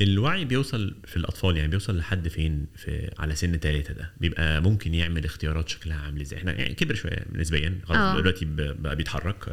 الوعي 0.00 0.44
بيوصل 0.44 0.94
في 1.06 1.16
الأطفال 1.16 1.56
يعني 1.56 1.68
بيوصل 1.68 1.96
لحد 1.98 2.28
فين؟ 2.28 2.66
في 2.76 3.10
على 3.18 3.34
سن 3.34 3.56
ثلاثة 3.56 3.94
ده. 3.94 4.10
بيبقى 4.20 4.62
ممكن 4.62 4.94
يعمل 4.94 5.24
اختيارات 5.24 5.68
شكلها 5.68 5.96
عامل 5.96 6.20
إزاي. 6.20 6.38
إحنا 6.38 6.52
يعني 6.52 6.74
كبر 6.74 6.94
شوية 6.94 7.26
نسبيا. 7.32 7.78
آه. 7.82 7.86
خلاص 7.86 8.16
دلوقتي 8.20 8.44
ب- 8.44 8.82
بقى 8.82 8.96
بيتحرك 8.96 9.44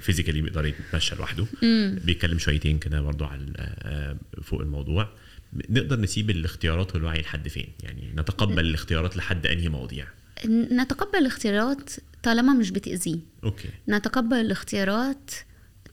physically 0.00 0.40
بيقدر 0.42 0.66
يتمشى 0.66 1.14
لوحده. 1.14 1.46
بيتكلم 2.04 2.38
شويتين 2.38 2.78
كده 2.78 3.00
برضو 3.00 3.24
على 3.24 3.46
آه، 3.56 4.16
فوق 4.42 4.60
الموضوع. 4.60 5.08
نقدر 5.70 6.00
نسيب 6.00 6.30
الاختيارات 6.30 6.94
والوعي 6.94 7.20
لحد 7.20 7.48
فين؟ 7.48 7.68
يعني 7.82 8.12
نتقبل 8.16 8.60
الاختيارات 8.60 9.16
لحد 9.16 9.46
أنهي 9.46 9.68
مواضيع؟ 9.68 10.06
نتقبل 10.46 11.18
الاختيارات 11.18 11.90
طالما 12.22 12.52
مش 12.52 12.70
بتأذيه. 12.70 13.18
okay. 13.44 13.68
نتقبل 13.88 14.36
الاختيارات 14.36 15.30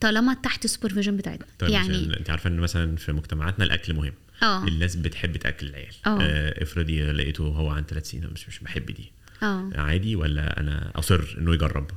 طالما 0.00 0.34
تحت 0.34 0.64
ال 0.64 0.68
supervision 0.68 1.16
بتاعتنا. 1.16 1.46
طيب 1.58 1.70
يعني 1.70 2.16
أنت 2.18 2.30
عارفة 2.30 2.50
إن 2.50 2.56
مثلا 2.56 2.96
في 2.96 3.12
مجتمعاتنا 3.12 3.64
الأكل 3.64 3.94
مهم. 3.94 4.12
آه. 4.42 4.64
الناس 4.64 4.96
بتحب 4.96 5.36
تأكل 5.36 5.66
العيال. 5.66 5.94
آه. 6.06 6.18
آه، 6.22 6.62
افرضي 6.62 7.12
لقيته 7.12 7.44
هو 7.44 7.68
عن 7.68 7.84
ثلاث 7.84 8.10
سنين 8.10 8.26
مش 8.26 8.48
مش 8.48 8.58
بحب 8.58 8.86
دي. 8.86 9.12
آه. 9.42 9.70
عادي 9.74 10.16
ولا 10.16 10.60
أنا 10.60 10.92
أصر 10.94 11.36
إنه 11.38 11.54
يجرب؟ 11.54 11.90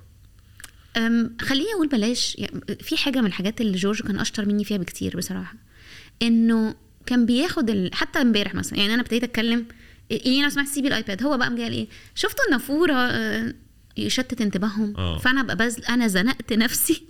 خليني 1.42 1.74
أقول 1.76 1.88
بلاش 1.88 2.36
يعني 2.40 2.62
في 2.82 2.98
حاجة 2.98 3.20
من 3.20 3.28
الحاجات 3.28 3.62
اللي 3.62 3.78
جورج 3.78 4.02
كان 4.02 4.20
أشطر 4.20 4.46
مني 4.46 4.64
فيها 4.64 4.78
بكتير 4.78 5.18
بصراحة. 5.18 5.56
إنه 6.22 6.76
كان 7.06 7.26
بياخد 7.26 7.70
ال... 7.70 7.90
حتى 7.94 8.22
امبارح 8.22 8.56
مثلا 8.56 8.80
يعني 8.80 8.94
أنا 8.94 9.02
ابتديت 9.02 9.24
أتكلم 9.24 9.66
إيه 10.12 10.44
لو 10.44 10.50
سمحت 10.50 10.68
سيبي 10.68 10.88
الآيباد 10.88 11.24
هو 11.24 11.38
بقى 11.38 11.48
قال 11.48 11.72
إيه 11.72 11.88
شفتوا 12.16 12.46
النافوره 12.46 12.94
آه، 12.94 13.54
يشتت 13.98 14.42
انتباههم 14.42 14.98
آه. 14.98 15.18
فأنا 15.18 15.42
ابقى 15.42 15.56
بذل 15.56 15.86
أنا 15.86 16.08
زنقت 16.08 16.54
نفسي 16.54 17.04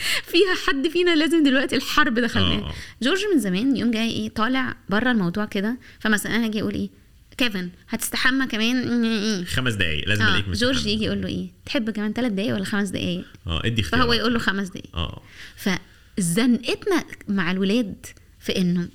فيها 0.30 0.54
حد 0.66 0.88
فينا 0.88 1.14
لازم 1.16 1.42
دلوقتي 1.42 1.76
الحرب 1.76 2.18
آه، 2.18 2.22
دخلناه 2.22 2.68
آه. 2.68 2.72
جورج 3.02 3.20
من 3.34 3.40
زمان 3.40 3.76
يوم 3.76 3.90
جاي 3.90 4.10
إيه 4.10 4.28
طالع 4.28 4.76
بره 4.88 5.10
الموضوع 5.10 5.44
كده 5.44 5.78
فمثلا 6.00 6.36
أنا 6.36 6.44
هاجي 6.44 6.60
أقول 6.62 6.74
إيه 6.74 6.90
كيفن 7.36 7.70
هتستحمى 7.88 8.46
كمان 8.46 9.04
إيه؟ 9.04 9.44
خمس 9.44 9.72
دقايق 9.72 10.08
لازم 10.08 10.22
ألاقيك. 10.22 10.48
جورج 10.48 10.86
يجي 10.86 11.04
يقول 11.04 11.22
له 11.22 11.28
إيه 11.28 11.48
تحب 11.66 11.90
كمان 11.90 12.12
ثلاث 12.12 12.32
دقايق 12.32 12.54
ولا 12.54 12.64
خمس 12.64 12.88
دقايق 12.88 13.24
آه 13.46 13.62
ادي 13.64 13.82
اختيار 13.82 14.02
فهو 14.02 14.12
يقول 14.12 14.32
له 14.32 14.38
خمس 14.38 14.68
دقايق 14.68 14.96
آه 14.96 15.22
فزنقتنا 15.56 17.04
مع 17.28 17.50
الولاد 17.50 18.06
في 18.40 18.56
إنه 18.58 18.88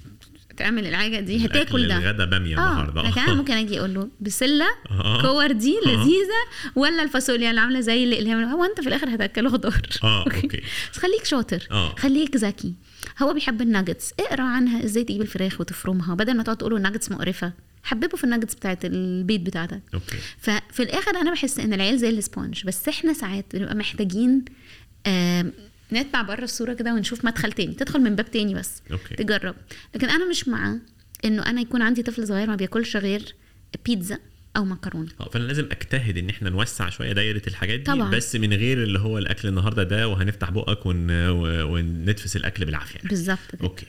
تعمل 0.58 0.86
الحاجة 0.88 1.20
دي 1.20 1.46
هتاكل 1.46 1.88
ده. 1.88 1.98
الغدا 1.98 2.26
بامية 2.26 2.58
آه 2.58 2.72
النهارده. 2.72 3.02
لكن 3.02 3.22
أنا 3.22 3.34
ممكن 3.34 3.54
أجي 3.54 3.80
أقول 3.80 3.94
له 3.94 4.10
بسلة 4.22 4.66
آه. 4.92 5.22
كور 5.22 5.52
دي 5.52 5.76
آه. 5.86 5.90
لذيذة 5.90 6.42
ولا 6.76 7.04
الفاصوليا 7.04 7.50
اللي 7.50 7.62
عاملة 7.62 7.80
زي 7.80 8.04
اللي 8.04 8.20
اللي 8.20 8.34
هو 8.46 8.64
أنت 8.64 8.82
في 8.82 8.88
الآخر 8.88 9.16
هتأكله 9.16 9.50
خضار 9.50 9.82
آه 10.04 10.24
okay. 10.26 10.62
بس 10.94 10.98
خليك 11.00 11.26
شاطر. 11.26 11.68
آه. 11.72 11.96
خليك 11.96 12.36
ذكي. 12.36 12.74
هو 13.22 13.34
بيحب 13.34 13.62
الناجتس. 13.62 14.14
اقرأ 14.20 14.44
عنها 14.44 14.84
إزاي 14.86 15.04
تجيب 15.04 15.22
الفراخ 15.22 15.62
وتفرمها 15.62 16.16
بدل 16.16 16.38
ما 16.38 16.44
تقعد 16.44 16.58
تقول 16.58 16.72
له 16.72 16.78
الناجتس 16.78 17.12
مقرفة. 17.12 17.54
حببه 17.84 18.18
في 18.18 18.24
الناجتس 18.24 18.56
بتاعت 18.56 18.86
البيت 18.86 19.42
بتاعتك. 19.42 19.82
okay. 19.94 20.18
ففي 20.38 20.84
الآخر 20.84 21.16
أنا 21.16 21.32
بحس 21.32 21.60
إن 21.60 21.74
العيال 21.74 21.98
زي 22.00 22.10
ال 22.10 22.18
sponge 22.18 22.66
بس 22.66 22.88
إحنا 22.88 23.14
ساعات 23.14 23.46
بنبقى 23.56 23.76
محتاجين 23.76 24.46
نطلع 25.92 26.22
بره 26.22 26.44
الصورة 26.44 26.74
كده 26.74 26.94
ونشوف 26.94 27.26
مدخل 27.26 27.52
تاني. 27.52 27.74
تدخل 27.74 28.02
من 28.02 28.16
باب 28.16 28.32
تاني 28.32 28.54
بس. 28.54 28.82
okay. 28.92 29.16
تجرب. 29.16 29.56
لكن 29.96 30.10
أنا 30.10 30.30
مش 30.30 30.48
مع 30.48 30.78
إنه 31.26 31.46
أنا 31.46 31.62
يكون 31.62 31.82
عندي 31.82 32.04
طفل 32.04 32.28
صغير 32.28 32.48
ما 32.48 32.56
بياكلش 32.56 32.98
غير 32.98 33.36
بيتزا 33.86 34.20
أو 34.58 34.66
مكرونة. 34.66 35.10
آه 35.22 35.30
فأنا 35.30 35.44
لازم 35.44 35.66
أجتهد 35.72 36.18
إن 36.18 36.30
إحنا 36.30 36.50
نوسع 36.50 36.90
شوية 36.90 37.12
دايرة 37.14 37.42
الحاجات 37.48 37.80
دي 37.80 37.86
طبعاً. 37.86 38.10
بس 38.12 38.36
من 38.36 38.54
غير 38.54 38.84
اللي 38.84 39.00
هو 39.00 39.18
الأكل 39.18 39.48
النهارده 39.48 39.84
ده 39.84 40.08
وهنفتح 40.08 40.50
بقك 40.50 40.86
ون... 40.86 41.12
ونتفس 41.62 42.36
الأكل 42.36 42.66
بالعافية 42.66 42.96
يعني. 42.96 43.10
بالظبط 43.10 43.40
okay. 43.62 43.86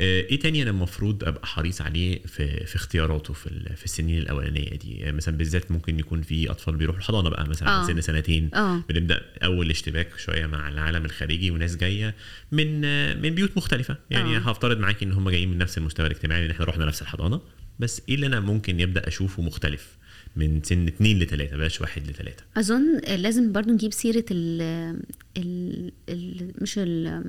آه، 0.00 0.20
إيه 0.22 0.40
تاني 0.40 0.62
أنا 0.62 0.70
المفروض 0.70 1.24
أبقى 1.24 1.46
حريص 1.46 1.80
عليه 1.82 2.22
في 2.26 2.66
في 2.66 2.76
اختياراته 2.76 3.34
في 3.34 3.46
ال- 3.46 3.76
في 3.76 3.84
السنين 3.84 4.18
الأولانية 4.18 4.70
دي؟ 4.70 5.08
آه، 5.08 5.12
مثلا 5.12 5.36
بالذات 5.36 5.70
ممكن 5.72 5.98
يكون 5.98 6.22
في 6.22 6.50
أطفال 6.50 6.76
بيروحوا 6.76 7.00
الحضانة 7.00 7.30
بقى 7.30 7.48
مثلا 7.48 7.68
آه. 7.68 7.86
سن 7.86 8.00
سنتين. 8.00 8.50
آه. 8.54 8.82
بنبدأ 8.88 9.20
أول 9.44 9.70
اشتباك 9.70 10.08
شوية 10.18 10.46
مع 10.46 10.68
العالم 10.68 11.04
الخارجي 11.04 11.50
وناس 11.50 11.76
جاية 11.76 12.14
من 12.52 12.84
آه، 12.84 13.14
من 13.14 13.30
بيوت 13.34 13.56
مختلفة. 13.56 13.96
يعني 14.10 14.36
آه. 14.36 14.40
هفترض 14.40 14.78
معاكي 14.78 15.04
إن 15.04 15.12
هم 15.12 15.30
جايين 15.30 15.50
من 15.50 15.58
نفس 15.58 15.78
المستوى 15.78 16.06
الاجتماعي 16.06 16.46
إن 16.46 16.50
إحنا 16.50 16.64
رحنا 16.64 16.84
نفس 16.84 17.02
الحضانة. 17.02 17.40
بس 17.78 18.02
إيه 18.08 18.14
اللي 18.14 18.26
أنا 18.26 18.40
ممكن 18.40 18.80
يبدأ 18.80 19.08
أشوفه 19.08 19.42
مختلف؟ 19.42 19.86
من 20.36 20.62
سن 20.62 20.86
اتنين 20.86 21.18
لتلاتة 21.18 21.56
بلاش 21.56 21.80
واحد 21.80 22.06
لتلاتة 22.06 22.44
أظن 22.56 22.98
لازم 22.98 23.52
برضو 23.52 23.70
نجيب 23.72 23.92
سيرة 23.92 24.24
ال 24.30 24.62
ال 25.36 25.92
ال 26.08 26.52
مش 26.60 26.78
ال 26.78 27.24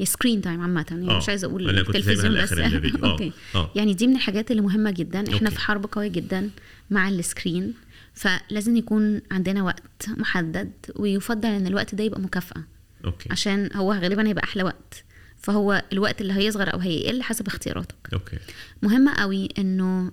ال 0.00 0.06
screen 0.06 0.40
time 0.40 0.60
عامة 0.60 0.86
يعني 0.90 1.10
آه. 1.10 1.16
مش 1.16 1.28
عايزة 1.28 1.46
أقول 1.48 1.68
أنا 1.68 1.82
كنت 1.82 1.96
سايبها 1.96 2.26
التلفزيون 2.26 2.80
بس. 2.80 2.98
آه. 3.04 3.12
okay 3.12 3.32
آه. 3.54 3.70
يعني 3.74 3.94
دي 3.94 4.06
من 4.06 4.14
الحاجات 4.14 4.50
اللي 4.50 4.62
مهمة 4.62 4.90
جدا 4.90 5.20
إحنا 5.20 5.48
okay. 5.48 5.50
في 5.50 5.60
حرب 5.60 5.86
قوية 5.92 6.08
جدا 6.08 6.50
مع 6.90 7.08
ال 7.08 7.17
screen 7.17 7.74
فلازم 8.14 8.76
يكون 8.76 9.20
عندنا 9.30 9.62
وقت 9.62 10.08
محدد 10.08 10.72
ويفضل 10.96 11.48
إن 11.48 11.66
الوقت 11.66 11.94
ده 11.94 12.04
يبقى 12.04 12.20
مكافأة 12.20 12.64
okay 13.04 13.28
عشان 13.30 13.70
هو 13.74 13.92
غالبا 13.92 14.28
هيبقى 14.28 14.44
أحلى 14.44 14.62
وقت 14.62 15.04
فهو 15.42 15.82
الوقت 15.92 16.20
اللي 16.20 16.32
هيصغر 16.32 16.72
أو 16.74 16.78
هيقل 16.78 17.22
حسب 17.22 17.46
اختياراتك. 17.46 17.94
okay. 18.12 18.36
مهم 18.82 19.08
قوي 19.08 19.48
إنه 19.58 20.12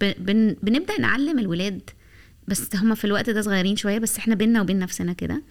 بن 0.00 0.56
بنبدأ 0.62 1.00
نعلم 1.00 1.38
الولاد 1.38 1.90
بس 2.48 2.76
هم 2.76 2.94
في 2.94 3.04
الوقت 3.04 3.30
ده 3.30 3.42
صغيرين 3.42 3.76
شوية 3.76 3.98
بس 3.98 4.18
إحنا 4.18 4.34
بينا 4.34 4.60
وبين 4.60 4.78
نفسنا 4.78 5.12
كده 5.12 5.42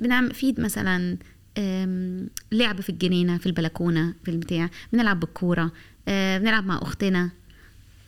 بنعمل 0.00 0.34
فيد 0.34 0.60
مثلا 0.60 1.16
لعب 2.52 2.80
في 2.80 2.88
الجنينة 2.90 3.38
في 3.38 3.46
البلكونة 3.46 4.14
في 4.24 4.30
البتاع 4.30 4.70
بنلعب 4.92 5.20
بالكورة 5.20 5.72
آه، 6.08 6.38
بنلعب 6.38 6.66
مع 6.66 6.78
أختنا. 6.82 7.30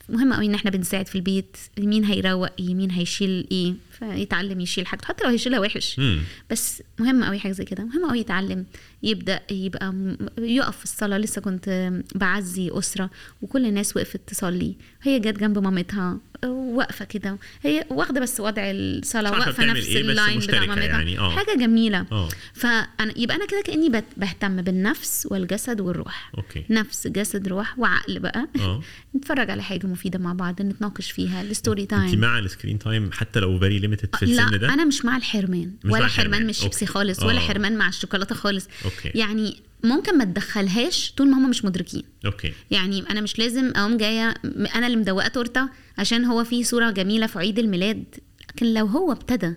مهم 0.09 0.33
قوي 0.33 0.47
إن 0.47 0.55
إحنا 0.55 0.71
بنساعد 0.71 1.07
في 1.09 1.15
البيت 1.15 1.57
مين 1.79 2.05
هيروق 2.05 2.49
إيه 2.59 2.75
مين 2.75 2.91
هيشيل 2.91 3.47
إيه. 3.53 3.75
فيتعلم 4.11 4.61
يشيل 4.61 4.87
حاجته 4.87 5.07
حتى 5.07 5.25
لو 5.25 5.31
هيشيلها 5.31 5.59
وحش. 5.61 5.99
امم 5.99 6.21
بس 6.51 6.83
مهم 6.99 7.25
قوي 7.25 7.39
حاجة 7.39 7.53
زي 7.53 7.65
كده. 7.65 7.85
مهم 7.85 8.09
قوي 8.09 8.19
يتعلم 8.19 8.67
يبدأ 9.03 9.41
يبقى 9.51 10.17
يقف 10.39 10.77
في 10.77 10.85
الصلاة. 10.85 11.19
لسه 11.19 11.41
كنت 11.41 11.93
بعزي 12.15 12.71
أسرة 12.73 13.11
وكل 13.43 13.67
الناس 13.67 13.97
وقفت 13.97 14.21
تصلي. 14.27 14.77
هي 15.03 15.19
جت 15.19 15.39
جنب 15.39 15.59
مامتها 15.59 16.19
واقفة 16.47 17.05
كده. 17.05 17.39
هي 17.63 17.87
واخدة 17.91 18.21
بس 18.21 18.41
وضع 18.41 18.63
الصلاة 18.65 19.31
واقفة 19.31 19.65
نفس 19.65 19.89
إيه، 19.89 20.01
ال 20.01 20.08
line 20.08 20.39
بتاع 20.39 20.65
مامتها. 20.65 20.85
يعني، 20.85 21.19
آه. 21.19 21.31
حاجة 21.31 21.57
جميلة. 21.59 22.07
آه. 22.13 22.29
فأنا 22.55 23.13
يبقى 23.17 23.37
أنا 23.37 23.47
كده 23.47 23.63
كأني 23.65 24.03
بهتم 24.17 24.63
بالنفس 24.63 25.29
والجسد 25.31 25.81
والروح. 25.81 26.31
okay. 26.39 26.65
نفس 26.71 27.07
جسد 27.07 27.49
روح 27.49 27.79
وعقل 27.79 28.19
بقى. 28.19 28.49
آه. 28.61 28.83
نتفرج 29.17 29.51
على 29.51 29.63
حاجة 29.63 29.87
مفيدة 29.87 30.19
مع 30.19 30.33
بعض 30.33 30.63
نتناقش 30.63 31.11
فيها. 31.11 31.43
ال 31.43 31.49
story 31.49 31.83
and 31.83 31.91
time 31.91 32.21
مع 32.21 32.39
ال 32.39 32.44
screen 32.44 32.79
time 32.79 33.13
حتى 33.13 33.41
لو 33.41 33.59
very 33.59 33.79
limited 33.93 34.17
في 34.17 34.23
السن 34.23 34.51
لا 34.51 34.57
ده؟ 34.57 34.75
أنا 34.75 34.85
مش 34.85 35.05
مع 35.05 35.17
الحرمان 35.17 35.73
مش 35.85 35.93
ولا 35.93 36.03
مع 36.03 36.09
حرمان 36.09 36.49
الشيبسي 36.49 36.85
okay. 36.85 36.93
خالص 36.93 37.23
ولا 37.23 37.37
آه. 37.37 37.41
حرمان 37.41 37.79
مع 37.79 37.89
الشوكولاتة 37.89 38.35
خالص. 38.35 38.69
okay. 38.85 39.09
يعني 39.15 39.57
ممكن 39.85 40.19
ما 40.19 40.25
تدخلهاش 40.25 41.13
طول 41.17 41.31
ما 41.31 41.37
هم 41.39 41.51
مش 41.51 41.65
مدركين. 41.65 42.03
okay. 42.27 42.53
يعني 42.71 43.11
أنا 43.11 43.21
مش 43.21 43.39
لازم 43.39 43.73
أقوم 43.77 43.97
جاية 43.97 44.35
أنا 44.75 44.87
اللي 44.87 44.97
مدوقة 44.97 45.29
تورتة 45.29 45.69
عشان 45.99 46.25
هو 46.25 46.45
في 46.45 46.65
صورة 46.65 46.91
جميلة 46.91 47.27
في 47.27 47.39
عيد 47.39 47.59
الميلاد. 47.59 48.05
لكن 48.51 48.75
لو 48.75 48.87
هو 48.87 49.13
ابتدى 49.13 49.55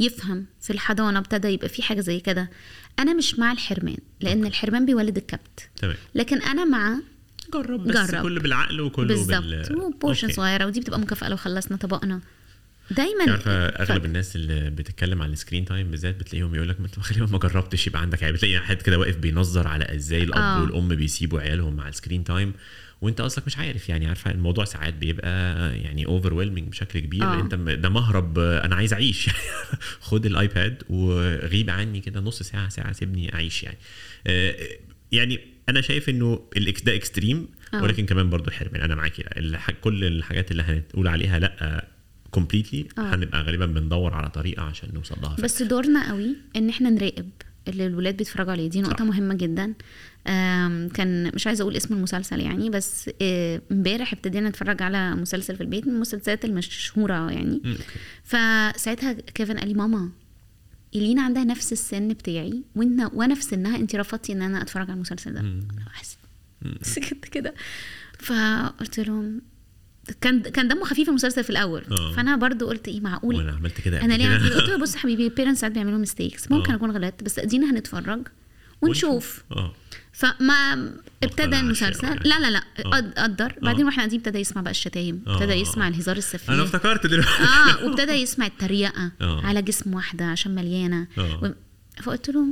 يفهم 0.00 0.46
في 0.60 0.72
الحضانة 0.72 1.18
ابتدى 1.18 1.48
يبقى 1.48 1.68
في 1.68 1.82
حاجة 1.82 2.00
زي 2.00 2.20
كده 2.20 2.50
أنا 2.98 3.14
مش 3.14 3.38
مع 3.38 3.52
الحرمان 3.52 3.96
لأن 4.20 4.46
الحرمان 4.46 4.86
بيولد 4.86 5.16
الكبت. 5.16 5.68
تمام. 5.76 5.96
لكن 6.14 6.42
أنا 6.42 6.64
مع 6.64 6.98
جرب 7.54 7.84
بس 7.84 8.10
جرب. 8.10 8.22
كله 8.22 8.40
بالعقل 8.40 8.80
وكله 8.80 9.06
بالظبط. 9.08 9.42
بال 9.42 9.76
و 9.78 9.84
portion 9.84 10.26
okay. 10.26 10.36
صغيرة 10.36 10.66
ودي 10.66 10.80
بتبقى 10.80 11.00
مكافأة 11.00 11.28
لو 11.28 11.36
خلصنا 11.36 11.76
طبقنا. 11.76 12.20
دايما 12.92 13.30
عارفه 13.30 13.50
اغلب 13.66 14.02
ف- 14.02 14.04
الناس 14.04 14.36
اللي 14.36 14.70
بتتكلم 14.70 15.22
عن 15.22 15.32
ال 15.32 15.37
screen 15.37 15.64
time 15.64 15.90
بالذات 15.90 16.14
بتلاقيهم 16.20 16.54
يقول 16.54 16.68
لك 16.68 16.80
ما 16.80 16.86
انت 16.86 16.98
غالبا 16.98 17.32
ما 17.32 17.38
جربتش 17.38 17.86
يبقى 17.86 18.00
عندك 18.02 18.22
عيب 18.24 18.34
بتلاقي 18.34 18.60
حد 18.60 18.82
كده 18.82 18.98
واقف 18.98 19.16
بينظر 19.16 19.68
على 19.68 19.94
إزاي 19.94 20.22
الأب 20.22 20.40
آه. 20.42 20.62
والأم 20.62 20.88
بيسيبوا 20.88 21.40
عيالهم 21.40 21.76
مع 21.76 21.88
ال 21.88 21.93
screen 21.93 22.24
time 22.24 22.52
وانت 23.00 23.20
أصلك 23.20 23.46
مش 23.46 23.58
عارف 23.58 23.88
يعني 23.88 24.06
عارفة 24.06 24.30
الموضوع 24.30 24.64
ساعات 24.64 24.94
بيبقى 24.94 25.30
يعني 25.78 26.06
over 26.06 26.34
بشكل 26.70 26.98
كبير 26.98 27.22
آه. 27.24 27.40
انت 27.40 27.54
ده 27.54 27.88
مهرب 27.88 28.38
أنا 28.38 28.74
عايز 28.76 28.92
أعيش 28.92 29.30
خد 30.00 30.26
ال 30.26 30.37
iPad 30.37 30.82
وغيب 30.88 31.70
عني 31.70 32.00
كده 32.00 32.20
نص 32.20 32.42
ساعة 32.42 32.68
ساعة 32.68 32.92
سيبني 32.92 33.34
أعيش 33.34 33.62
يعني 33.62 33.78
آه، 34.26 34.56
يعني 35.12 35.40
أنا 35.68 35.80
شايف 35.80 36.08
إنه 36.08 36.40
ده 36.84 36.94
extreme 36.94 37.48
آه. 37.74 37.82
ولكن 37.82 38.06
كمان 38.06 38.30
برضو 38.30 38.48
الحرمان 38.48 38.80
أنا 38.82 38.94
معاكي 38.94 39.22
كل 39.80 40.04
الحاجات 40.04 40.50
اللي 40.50 40.62
هنقول 40.62 41.08
عليها 41.08 41.38
لأ 41.38 41.86
completely 42.32 42.88
آه. 42.98 43.14
هنبقى 43.14 43.42
غالبا 43.42 43.66
بندور 43.66 44.14
على 44.14 44.30
طريقة 44.30 44.62
عشان 44.62 44.88
نوصل 44.94 45.16
لها 45.22 45.36
بس 45.42 45.62
دورنا 45.62 46.08
قوي 46.10 46.36
إن 46.56 46.68
إحنا 46.68 46.90
نراقب 46.90 47.28
اللي 47.68 47.86
الولاد 47.86 48.16
بيتفرجوا 48.16 48.52
عليه 48.52 48.70
دي 48.70 48.80
نقطة 48.82 48.96
صح. 48.96 49.02
مهمة 49.02 49.34
جدا 49.34 49.74
كان 50.94 51.30
مش 51.34 51.46
عايزة 51.46 51.62
أقول 51.62 51.76
اسم 51.76 51.94
المسلسل 51.94 52.40
يعني 52.40 52.70
بس 52.70 53.10
آه، 53.22 53.62
امبارح 53.72 54.12
ابتدينا 54.12 54.48
نتفرج 54.48 54.82
على 54.82 55.14
مسلسل 55.14 55.56
في 55.56 55.60
البيت 55.60 55.86
من 55.86 55.94
المسلسلات 55.94 56.44
المشهورة 56.44 57.30
يعني. 57.30 57.62
فساعتها 58.24 59.12
كيفن 59.12 59.58
قال 59.58 59.68
لي 59.68 59.74
ماما 59.74 60.10
إلينا 60.94 61.22
عندها 61.22 61.44
نفس 61.44 61.72
السن 61.72 62.08
بتاعي 62.08 62.62
وإن 62.76 63.08
وأنا 63.12 63.34
في 63.34 63.42
سنها 63.42 63.76
انت 63.76 63.96
رفضتي 63.96 64.32
إن 64.32 64.42
أنا 64.42 64.62
أتفرج 64.62 64.90
على 64.90 64.94
المسلسل 64.96 65.34
ده 65.34 65.42
مم. 65.42 65.60
حسيت. 65.92 66.18
سكت 66.82 67.24
كده 67.24 67.54
فقلت 68.18 69.00
لهم 69.00 69.40
كان 70.20 70.42
كان 70.42 70.68
دمه 70.68 70.84
خفيف 70.84 71.08
المسلسل 71.08 71.44
في 71.44 71.50
الأول 71.50 71.82
آه. 71.90 72.12
فأنا 72.12 72.36
برضو 72.36 72.66
قلت 72.66 72.88
إيه 72.88 73.00
معقول 73.00 73.36
وأنا 73.36 73.52
عملت 73.52 73.80
كده 73.80 74.00
أنا 74.04 74.14
ليه. 74.14 74.26
عملت؟ 74.26 74.52
قلت 74.52 74.68
له 74.68 74.76
بص 74.82 74.94
يا 74.94 74.98
حبيبي 75.00 75.28
parents 75.28 75.60
ساعات 75.60 75.72
بيعملوا 75.74 75.98
mistakes 75.98 76.50
ممكن 76.50 76.72
آه. 76.72 76.76
أكون 76.76 76.90
غلطت 76.90 77.22
بس 77.24 77.38
ادينا 77.38 77.70
هنتفرج 77.70 78.28
ونشوف 78.82 79.42
آه 79.52 79.72
فما 80.12 80.92
ابتدى 81.22 81.60
المسلسل 81.60 82.04
يعني. 82.04 82.20
لا 82.24 82.40
لا 82.40 82.50
لا 82.50 82.62
آه. 82.86 82.90
قد- 82.90 83.14
قدر 83.18 83.54
بعدين 83.62 83.84
وإحنا 83.84 83.98
قاعدين 83.98 84.18
ابتدى 84.18 84.38
يسمع 84.38 84.62
بقى 84.62 84.70
الشتايم 84.70 85.22
آه. 85.26 85.34
ابتدى 85.36 85.52
يسمع 85.52 85.88
الهزار 85.88 86.16
السفيه 86.16 86.52
أنا 86.54 86.62
افتكرت 86.62 87.06
دلوقتي 87.06 87.30
آه 87.42 87.76
وابتدى 87.84 88.12
يسمع 88.12 88.46
التريقة 88.46 89.12
آه. 89.20 89.46
على 89.46 89.62
جسم 89.62 89.94
واحدة 89.94 90.24
عشان 90.24 90.54
مليانة 90.54 91.06
آه. 91.18 91.44
و... 91.44 91.52
فقلت 92.02 92.30
له 92.30 92.46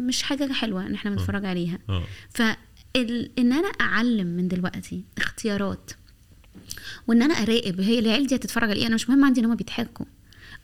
مش 0.00 0.22
حاجة 0.22 0.52
حلوة 0.52 0.86
إن 0.86 0.94
إحنا 0.94 1.10
بنتفرج 1.10 1.44
عليها 1.44 1.78
آه 1.88 2.02
ف 2.30 2.42
ال... 2.96 3.30
إن 3.38 3.52
أنا 3.52 3.68
أعلم 3.80 4.26
من 4.26 4.48
دلوقتي 4.48 5.04
اختيارات 5.18 5.90
وإن 7.06 7.22
أنا 7.22 7.34
أراقب 7.34 7.80
هي 7.80 7.98
العيال 7.98 8.26
دي 8.26 8.36
هتتفرج 8.36 8.70
على 8.70 8.80
إيه 8.80 8.86
أنا 8.86 8.94
مش 8.94 9.08
مهم 9.10 9.24
عندي 9.24 9.40
إن 9.40 9.44
هم 9.44 9.54
بيضحكوا. 9.56 10.06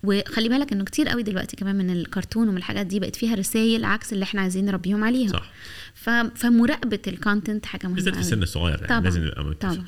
وخلي 0.02 0.48
بالك 0.48 0.72
إنه 0.72 0.84
كتير 0.84 1.08
قوي 1.08 1.22
دلوقتي 1.22 1.56
كمان 1.56 1.76
من 1.76 1.90
الكرتون 1.90 2.48
ومن 2.48 2.56
الحاجات 2.56 2.86
دي 2.86 3.00
بقت 3.00 3.16
فيها 3.16 3.34
رسائل 3.34 3.84
عكس 3.84 4.12
اللي 4.12 4.22
إحنا 4.22 4.40
عايزين 4.40 4.64
نربيهم 4.66 5.04
عليها. 5.04 5.28
صح. 5.28 5.50
ف... 5.94 6.10
فمراقبة 6.10 6.98
الكونتنت 7.06 7.66
حاجة 7.66 7.82
مهمة 7.82 7.94
بالذات 7.96 8.14
في. 8.14 8.20
السن 8.20 8.42
الصغير 8.42 8.74
يعني 8.76 8.86
طبعاً. 8.86 9.00
لازم 9.00 9.24
نبقى 9.24 9.44
متفقين. 9.44 9.74
طبعاً. 9.76 9.86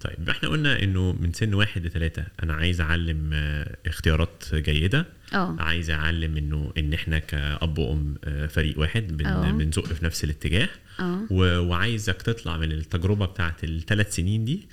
طيب 0.00 0.28
إحنا 0.28 0.48
قلنا 0.48 0.82
إنه 0.82 1.12
من 1.20 1.32
سن 1.32 1.54
واحد 1.54 1.86
لثلاثة 1.86 2.24
أنا 2.42 2.54
عايز 2.54 2.80
أعلم 2.80 3.30
آه، 3.34 3.76
اختيارات 3.86 4.44
جيدة. 4.54 5.06
آه. 5.34 5.56
عايز 5.58 5.90
أعلم 5.90 6.36
إنه 6.36 6.72
إن 6.78 6.92
إحنا 6.92 7.18
كأب 7.18 7.78
وأم 7.78 8.14
آه، 8.24 8.46
فريق 8.46 8.78
واحد 8.78 9.16
بن- 9.16 9.26
آه. 9.26 9.50
بنزق 9.50 9.86
في 9.86 10.04
نفس 10.04 10.24
الاتجاه. 10.24 10.68
آه. 11.00 11.26
وعايزك 11.30 12.22
تطلع 12.22 12.56
من 12.56 12.72
التجربة 12.72 13.26
بتاعت 13.26 13.64
الثلاث 13.64 14.14
سنين 14.14 14.44
دي 14.44 14.68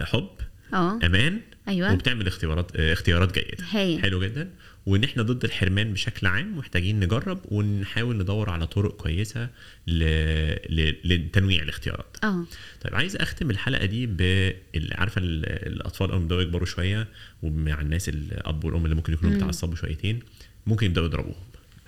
حب 0.00 0.28
آه. 0.74 0.98
أمان 1.06 1.40
أيوه. 1.68 1.92
وبتعمل 1.92 2.26
اختيارات 2.26 2.76
آه، 2.76 2.92
اختيارات 2.92 3.34
جيدة. 3.38 3.64
هايل. 3.70 4.02
حلو 4.02 4.22
جدا. 4.24 4.50
وان 4.86 5.04
إحنا 5.04 5.22
ضد 5.22 5.44
الحرمان 5.44 5.92
بشكل 5.92 6.26
عام 6.26 6.58
محتاجين 6.58 7.00
نجرب 7.00 7.40
ونحاول 7.44 8.16
ندور 8.18 8.50
على 8.50 8.66
طرق 8.66 8.96
كويسة 8.96 9.48
ل... 9.86 10.04
ل... 10.68 10.96
لتنويع 11.04 11.62
الاختيارات. 11.62 12.16
آه. 12.24 12.44
طيب 12.80 12.94
عايز 12.94 13.16
أختم 13.16 13.50
الحلقة 13.50 13.84
دي 13.86 14.06
ب 14.06 14.52
عارفة 14.92 15.18
ال- 15.20 15.46
الأطفال 15.72 16.10
اول 16.10 16.18
ما 16.18 16.22
يبداوا 16.22 16.42
يكبروا 16.42 16.66
شوية 16.66 17.08
ومع 17.42 17.80
الناس 17.80 18.08
الأب 18.08 18.64
والأم 18.64 18.84
اللي 18.84 18.96
ممكن 18.96 19.12
يكونوا 19.12 19.36
متعصبوا 19.36 19.76
شويتين 19.76 20.20
ممكن 20.66 20.86
يبدأوا 20.86 21.06
يضربوهم. 21.06 21.34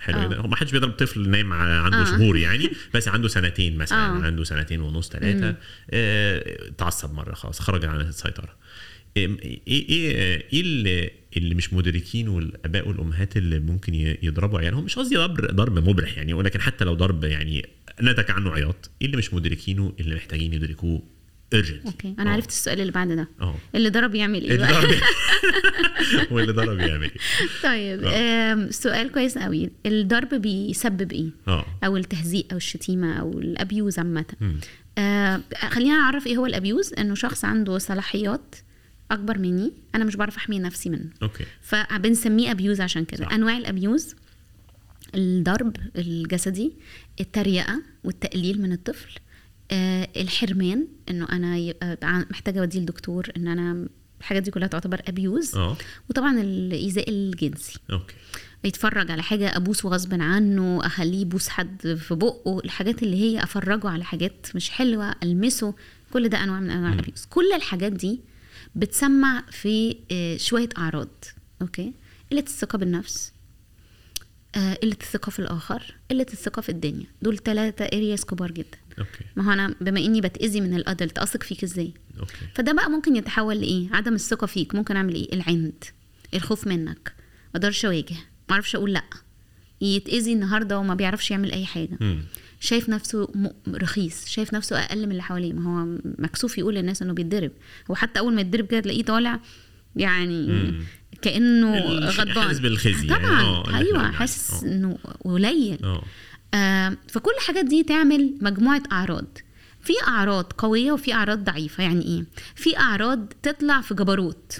حلو 0.03 0.17
آه. 0.17 0.27
جدا 0.27 0.37
هو 0.37 0.47
ما 0.47 0.55
حدش 0.55 0.71
بيضرب 0.71 0.91
طفل 0.91 1.29
نايم 1.29 1.53
عنده 1.53 2.01
آه. 2.01 2.05
شهور 2.05 2.37
يعني 2.37 2.69
بس 2.93 3.07
عنده 3.07 3.27
سنتين 3.27 3.77
مثلا 3.77 3.97
آه. 3.97 4.23
عنده 4.23 4.43
سنتين 4.43 4.81
ونص 4.81 5.09
ثلاثة 5.09 5.55
آه 5.91 6.69
تعصب 6.77 7.13
مرة 7.13 7.33
خلاص 7.33 7.59
خرج 7.59 7.85
عن 7.85 8.01
السيطرة 8.01 8.55
إيه 9.17 9.37
إيه 9.41 9.89
إيه 9.89 10.45
إيه 10.53 10.61
اللي 10.61 11.11
اللي 11.37 11.55
مش 11.55 11.73
مدركينه 11.73 12.39
الآباء 12.39 12.87
والأمهات 12.87 13.37
اللي 13.37 13.59
ممكن 13.59 13.93
يضربوا 14.23 14.59
عيالهم 14.59 14.83
مش 14.85 14.95
قصدي 14.95 15.15
ضرب 15.15 15.41
ضرب 15.41 15.89
مبرح 15.89 16.17
يعني 16.17 16.33
ولكن 16.33 16.61
حتى 16.61 16.85
لو 16.85 16.93
ضرب 16.93 17.23
يعني 17.23 17.65
نتج 18.01 18.31
عنه 18.31 18.51
عياط 18.51 18.91
إيه 19.01 19.07
اللي 19.07 19.17
مش 19.17 19.33
مدركينه 19.33 19.93
اللي 19.99 20.15
محتاجين 20.15 20.53
يدركوه 20.53 21.03
urgent. 21.53 21.85
okay. 21.85 22.15
أنا 22.19 22.31
عرفت 22.31 22.49
السؤال 22.49 22.81
اللي 22.81 22.91
بعد 22.91 23.07
ده. 23.11 23.27
آه. 23.41 23.55
اللي 23.75 23.89
ضرب 23.89 24.15
يعمل 24.15 24.41
إيه 24.41 24.51
اللي 24.51 24.67
بقى 24.67 24.83
واللي 26.31 26.51
ضرب 26.51 26.79
يعمل 26.79 27.03
إيه. 27.03 27.17
طيب 27.63 28.01
آه. 28.05 28.69
سؤال 28.71 29.11
كويس 29.11 29.37
قوي. 29.37 29.69
الضرب 29.85 30.33
بيسبب 30.33 31.11
إيه؟ 31.11 31.29
آه. 31.47 31.65
أو 31.83 31.97
التهزيء 31.97 32.45
أو 32.51 32.57
الشتيمة 32.57 33.13
أو 33.13 33.39
ال 33.39 33.49
abuse 33.49 33.99
عامة. 33.99 34.25
آه 34.97 35.41
خلينا 35.69 35.97
نعرف 35.97 36.27
إيه 36.27 36.37
هو 36.37 36.45
ال 36.45 36.52
abuse؟ 36.52 36.93
إنه 36.97 37.15
شخص 37.15 37.45
عنده 37.45 37.77
صلاحيات 37.77 38.55
أكبر 39.11 39.37
مني 39.37 39.71
أنا 39.95 40.03
مش 40.05 40.15
بعرف 40.15 40.35
أحمي 40.37 40.59
نفسي 40.59 40.89
منه. 40.89 41.09
okay. 41.23 41.45
فبنسميه 41.61 42.51
abuse 42.51 42.81
عشان 42.81 43.05
كده. 43.05 43.25
صح. 43.25 43.33
أنواع 43.33 43.57
الأبيوز 43.57 44.15
الضرب 45.15 45.75
الجسدي 45.97 46.73
التريقة 47.19 47.81
والتقليل 48.03 48.61
من 48.61 48.71
الطفل 48.71 49.19
الحرمان 50.17 50.87
إنه 51.09 51.27
أنا 51.31 51.73
محتاجة 52.31 52.59
اوديه 52.59 52.79
لدكتور 52.79 53.29
إن 53.37 53.47
أنا 53.47 53.87
الحاجات 54.19 54.43
دي 54.43 54.51
كلها 54.51 54.67
تعتبر 54.67 55.01
abuse 55.07 55.55
آه. 55.55 55.77
وطبعا 56.09 56.41
الإيذاء 56.41 57.09
الجنسي. 57.09 57.79
okay. 57.91 58.15
يتفرج 58.63 59.11
على 59.11 59.23
حاجة 59.23 59.57
ابوسه 59.57 59.89
غصب 59.89 60.21
عنه 60.21 60.85
أخليه 60.85 61.21
يبوس 61.21 61.49
حد 61.49 61.93
في 61.99 62.15
بقه 62.15 62.59
الحاجات 62.65 63.03
اللي 63.03 63.17
هي 63.17 63.43
أفرجه 63.43 63.89
على 63.89 64.03
حاجات 64.03 64.47
مش 64.55 64.69
حلوة 64.69 65.15
ألمسه 65.23 65.73
كل 66.13 66.29
ده 66.29 66.43
أنواع 66.43 66.59
من 66.59 66.69
أنواع 66.69 66.93
ال 66.93 66.98
abuse 66.98 67.25
كل 67.29 67.51
الحاجات 67.55 67.91
دي 67.91 68.21
بتسمع 68.75 69.43
في 69.51 69.97
آه، 70.11 70.37
شوية 70.37 70.69
أعراض 70.77 71.09
okay؟ 71.61 71.93
قلة 72.31 72.41
الثقة 72.41 72.77
بالنفس 72.77 73.33
آه، 74.55 74.73
قلة 74.73 74.97
الثقة 75.01 75.29
في 75.29 75.39
الآخر 75.39 75.95
قلة 76.11 76.25
الثقة 76.33 76.61
في 76.61 76.69
الدنيا. 76.69 77.05
دول 77.21 77.37
ثلاثة 77.37 77.85
areas 77.85 78.25
كبار 78.25 78.51
جدا. 78.51 78.77
ما 79.35 79.43
هو 79.47 79.51
أنا 79.51 79.75
بما 79.81 79.99
إني 79.99 80.21
بتأذي 80.21 80.61
من 80.61 80.73
ال 80.75 80.82
adult 80.82 81.17
أثق 81.17 81.43
فيك 81.43 81.63
إزاي؟ 81.63 81.93
okay 82.19 82.33
فده 82.55 82.71
بقى 82.73 82.89
ممكن 82.89 83.15
يتحول 83.15 83.57
لإيه؟ 83.57 83.87
عدم 83.91 84.13
الثقة 84.13 84.47
فيك. 84.47 84.75
ممكن 84.75 84.95
أعمل 84.95 85.15
إيه؟ 85.15 85.33
العند 85.33 85.83
الخوف 86.33 86.67
منك 86.67 87.13
ما 87.17 87.51
أقدرش 87.59 87.85
أواجه 87.85 88.13
ما 88.49 88.51
أعرفش 88.53 88.75
أقول 88.75 88.93
لأ. 88.93 89.03
يتأذي 89.81 90.33
النهارده 90.33 90.79
وما 90.79 90.95
بيعرفش 90.95 91.31
يعمل 91.31 91.51
أي 91.51 91.65
حاجة. 91.65 91.97
شايف 92.59 92.89
نفسه 92.89 93.27
رخيص 93.67 94.25
شايف 94.27 94.53
نفسه 94.53 94.79
أقل 94.79 95.05
من 95.05 95.11
اللي 95.11 95.23
حواليه. 95.23 95.53
ما 95.53 95.81
هو 95.81 95.97
مكسوف 96.19 96.57
يقول 96.57 96.75
للناس 96.75 97.01
إنه 97.01 97.13
بيتضرب. 97.13 97.51
هو 97.91 97.95
حتى 97.95 98.19
أول 98.19 98.33
ما 98.35 98.41
يتضرب 98.41 98.65
كده 98.65 98.79
تلاقيه 98.79 99.03
طالع 99.03 99.39
يعني 99.95 100.47
مم. 100.47 100.83
كأنه 101.21 101.77
غضبان. 102.09 102.33
حاسس 102.43 102.59
بالخزي 102.59 103.07
يعني. 103.07 103.23
طبعا. 103.23 103.41
آه، 103.41 103.67
اللي 103.67 103.77
أيوه 103.77 103.97
إحنا 104.05 104.11
حاسس. 104.11 104.63
إنه 104.63 104.97
قليل. 105.25 105.77
آه. 105.83 106.03
فكل 107.07 107.31
الحاجات 107.41 107.65
دي 107.65 107.83
تعمل 107.83 108.33
مجموعة 108.41 108.83
أعراض. 108.91 109.25
في 109.81 109.93
أعراض 110.07 110.53
قوية 110.53 110.91
وفي 110.91 111.13
أعراض 111.13 111.43
ضعيفة. 111.43 111.83
يعني 111.83 112.05
إيه؟ 112.05 112.25
في 112.55 112.77
أعراض 112.77 113.25
تطلع 113.43 113.81
في 113.81 113.93
جبروت. 113.93 114.59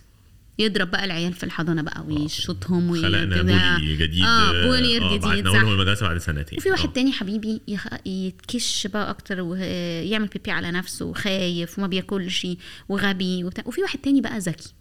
يضرب 0.59 0.91
بقى 0.91 1.05
العيال 1.05 1.33
في 1.33 1.43
الحضانة 1.43 1.81
بقى 1.81 2.05
ويشوطهم 2.07 2.89
وي- 2.89 3.01
خلقنا. 3.01 3.41
بولي 3.41 3.95
جديد. 3.97 4.23
آه 4.23 4.65
بولي 4.65 4.97
آه، 4.97 5.17
جديد. 5.17 5.47
لهم 5.47 5.67
المدرسة 5.73 6.07
بعد 6.07 6.17
سنتين. 6.17 6.57
وفي 6.57 6.71
واحد 6.71 6.89
آه. 6.89 6.93
تاني 6.93 7.11
حبيبي 7.11 7.61
يخ... 7.67 7.87
يتكش 8.05 8.87
بقى 8.87 9.09
أكتر 9.09 9.41
ويعمل 9.41 10.27
بيبي 10.27 10.51
على 10.51 10.71
نفسه 10.71 11.05
وخايف 11.05 11.79
وما 11.79 11.87
بياكلش 11.87 12.47
وغبي 12.89 13.43
وبتاع. 13.43 13.63
وفي 13.67 13.81
واحد 13.81 13.99
تاني 13.99 14.21
بقى 14.21 14.39
ذكي. 14.39 14.73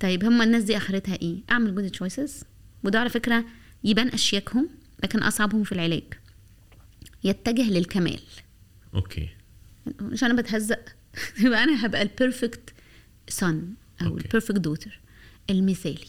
طيب 0.00 0.24
هم 0.24 0.42
الناس 0.42 0.62
دي 0.62 0.76
آخرتها 0.76 1.14
إيه؟ 1.22 1.36
أعمل 1.50 1.74
good 1.74 1.90
choices 1.90 2.44
وده 2.84 3.00
على 3.00 3.08
فكرة 3.08 3.44
يبان 3.84 4.08
أشياكهم. 4.08 4.68
لكن 5.02 5.22
أصعبهم 5.22 5.64
في 5.64 5.72
العلاج. 5.72 6.14
يتجه 7.24 7.70
للكمال. 7.70 8.20
okay. 8.94 9.28
مش 10.00 10.24
أنا 10.24 10.34
بتهزق 10.34 10.84
يبقى 11.44 11.64
أنا 11.64 11.86
هبقى 11.86 12.02
ال 12.02 12.11
perfect 12.11 12.74
son 13.28 13.74
أو 14.02 14.06
okay. 14.06 14.24
ال 14.24 14.28
perfect 14.28 14.58
daughter 14.58 15.00
المثالي. 15.50 16.06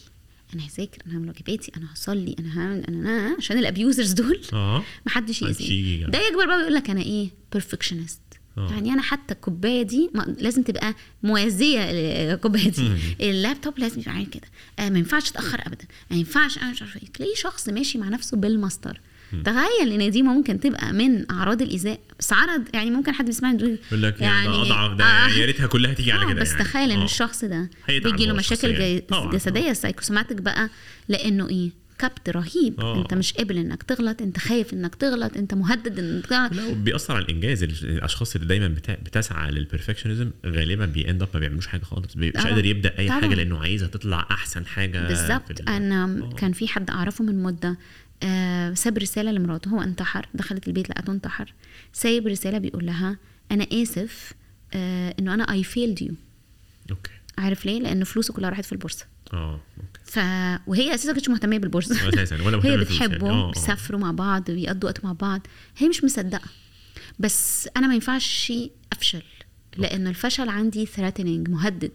أنا 0.54 0.62
هذاكر 0.62 0.98
أنا 1.06 1.14
هعمل 1.14 1.28
واجباتي 1.28 1.72
أنا 1.76 1.92
هصلي 1.92 2.36
أنا 2.38 2.58
هعمل 2.60 2.84
أنا, 2.84 2.98
أنا 2.98 3.36
عشان 3.38 3.58
ال 3.58 3.65
abusers 3.65 4.12
دول. 4.12 4.40
آه. 4.52 4.84
محدش 5.06 5.42
يأذيني. 5.42 6.04
ده 6.10 6.18
يكبر 6.18 6.46
بقى 6.46 6.56
ويقول 6.56 6.74
لك 6.74 6.90
أنا 6.90 7.00
إيه؟ 7.02 7.30
perfectionist 7.52 8.20
آه. 8.58 8.70
يعني 8.72 8.92
أنا 8.92 9.02
حتى 9.02 9.34
الكوباية 9.34 9.82
دي 9.82 10.10
لازم 10.38 10.62
تبقى 10.62 10.94
موازية 11.22 11.92
للكوبايه 11.92 12.70
دي. 12.70 12.90
اللابتوب 13.20 13.78
لازم 13.78 14.00
يبقى 14.00 14.12
عامل 14.12 14.26
كده 14.26 14.46
آه 14.78 14.88
ما 14.88 14.98
ينفعش 14.98 15.30
اتاخر 15.30 15.60
ابدا 15.66 15.84
ما 16.10 16.16
ينفعش 16.16 16.58
أنا 16.58 16.70
مش 16.70 16.82
عارفة 16.82 17.00
إيه 17.02 17.08
تلاقيه 17.12 17.34
شخص 17.34 17.68
ماشي 17.68 17.98
مع 17.98 18.08
نفسه 18.08 18.36
بالمسطرة 18.36 19.00
تخيل 19.44 19.92
إن 20.02 20.10
دي 20.10 20.22
ممكن 20.22 20.60
تبقى 20.60 20.92
من 20.92 21.30
أعراض 21.30 21.62
الايذاء 21.62 22.00
بس 22.18 22.32
عرض 22.32 22.62
يعني 22.74 22.90
ممكن 22.90 23.12
حد 23.14 23.24
بيسمعني 23.26 23.58
يقول 23.62 23.78
يقول 23.90 24.02
لك 24.02 24.20
يعني 24.20 24.46
ده 24.48 24.62
اضعف 24.62 24.96
ده 24.98 25.04
آه. 25.04 25.28
يا 25.28 25.46
ريتها 25.46 25.66
كلها 25.66 25.94
تيجي 25.94 26.12
على 26.12 26.24
آه، 26.24 26.28
كده 26.32 26.40
بس 26.40 26.50
يعني. 26.52 26.64
تخيل 26.64 26.90
إن 26.90 26.98
آه. 27.00 27.04
الشخص 27.04 27.44
ده 27.44 27.70
بيجي 27.88 28.26
له 28.26 28.34
مشاكل 28.34 29.00
طبعاً. 29.08 29.32
جسدية 29.32 29.72
psychosomatic 29.72 30.36
بقى 30.40 30.68
لأنه 31.08 31.48
إيه 31.48 31.70
كبت 32.02 32.28
رهيب. 32.30 32.80
آه. 32.80 33.02
انت 33.02 33.14
مش 33.14 33.32
قابل 33.32 33.58
انك 33.58 33.82
تغلط 33.82 34.22
انت 34.22 34.38
خايف 34.38 34.72
انك 34.72 34.94
تغلط 34.94 35.36
انت 35.36 35.54
مهدد 35.54 35.98
انك 35.98 36.26
تغلط. 36.26 36.52
لا 36.52 36.66
وبيأثر 36.66 37.14
على 37.14 37.24
الإنجاز. 37.24 37.62
ال- 37.62 37.70
الأشخاص 37.84 38.34
اللي 38.34 38.46
دايما 38.46 38.74
بتسعى 38.88 39.50
لل 39.50 39.61
perfectionism 39.61 40.30
غالبا 40.46 40.86
بي 40.86 41.00
end 41.00 41.22
up 41.22 41.28
ما 41.34 41.40
بيعملوش 41.40 41.66
حاجة 41.66 41.82
خالص. 41.82 42.16
مش. 42.16 42.30
قادر 42.32 42.64
يبدأ 42.64 42.98
أي 42.98 43.08
طبعاً. 43.08 43.20
حاجة 43.20 43.34
لأنه 43.34 43.58
عايزها 43.58 43.88
تطلع 43.88 44.26
أحسن 44.30 44.66
حاجة 44.66 45.08
بالظبط. 45.08 45.50
ال- 45.60 45.68
أنا 45.68 46.04
آه. 46.04 46.34
كان 46.34 46.52
في 46.52 46.68
حد 46.68 46.90
أعرفه 46.90 47.24
من 47.24 47.42
مدة 47.42 47.78
آه 48.22 48.74
ساب 48.74 48.98
رسالة 48.98 49.30
لمراته 49.32 49.68
هو 49.68 49.82
انتحر 49.82 50.26
دخلت 50.34 50.68
البيت 50.68 50.90
لقته 50.90 51.12
انتحر. 51.12 51.52
سايب 51.92 52.26
رسالة 52.26 52.58
بيقول 52.58 52.86
لها 52.86 53.16
أنا 53.50 53.66
آسف 53.72 54.32
آه 54.74 55.14
إنه 55.18 55.34
أنا 55.34 55.52
I 55.52 55.64
failed 55.64 56.02
you 56.02 56.14
okay. 56.90 57.10
عارف 57.38 57.66
ليه؟ 57.66 57.80
لأن 57.80 58.04
فلوسه 58.04 58.34
كلها 58.34 58.50
راحت 58.50 58.64
في 58.64 58.72
البورصة. 58.72 59.06
آه 59.32 59.60
ف 60.04 60.18
وهي 60.66 60.94
أساسا 60.94 61.12
كانتش 61.12 61.28
مهتمة 61.28 61.58
بالبورصه 61.58 62.08
أساسا 62.08 62.42
ولا 62.42 62.56
هي 62.64 62.70
يعني. 62.70 62.84
بتحبه 62.84 63.30
آه. 63.30 63.50
بيسافروا 63.52 64.00
مع 64.00 64.10
بعض 64.10 64.50
بيقضوا 64.50 64.90
وقت 64.90 65.04
مع 65.04 65.12
بعض. 65.12 65.46
هي 65.78 65.88
مش 65.88 66.04
مصدقة. 66.04 66.48
بس 67.18 67.68
أنا 67.76 67.86
ما 67.86 67.94
ينفعش 67.94 68.52
أفشل 68.92 69.22
لأن 69.76 70.06
الفشل 70.06 70.48
عندي 70.48 70.86
threatening 70.86 71.48
مهدد. 71.48 71.92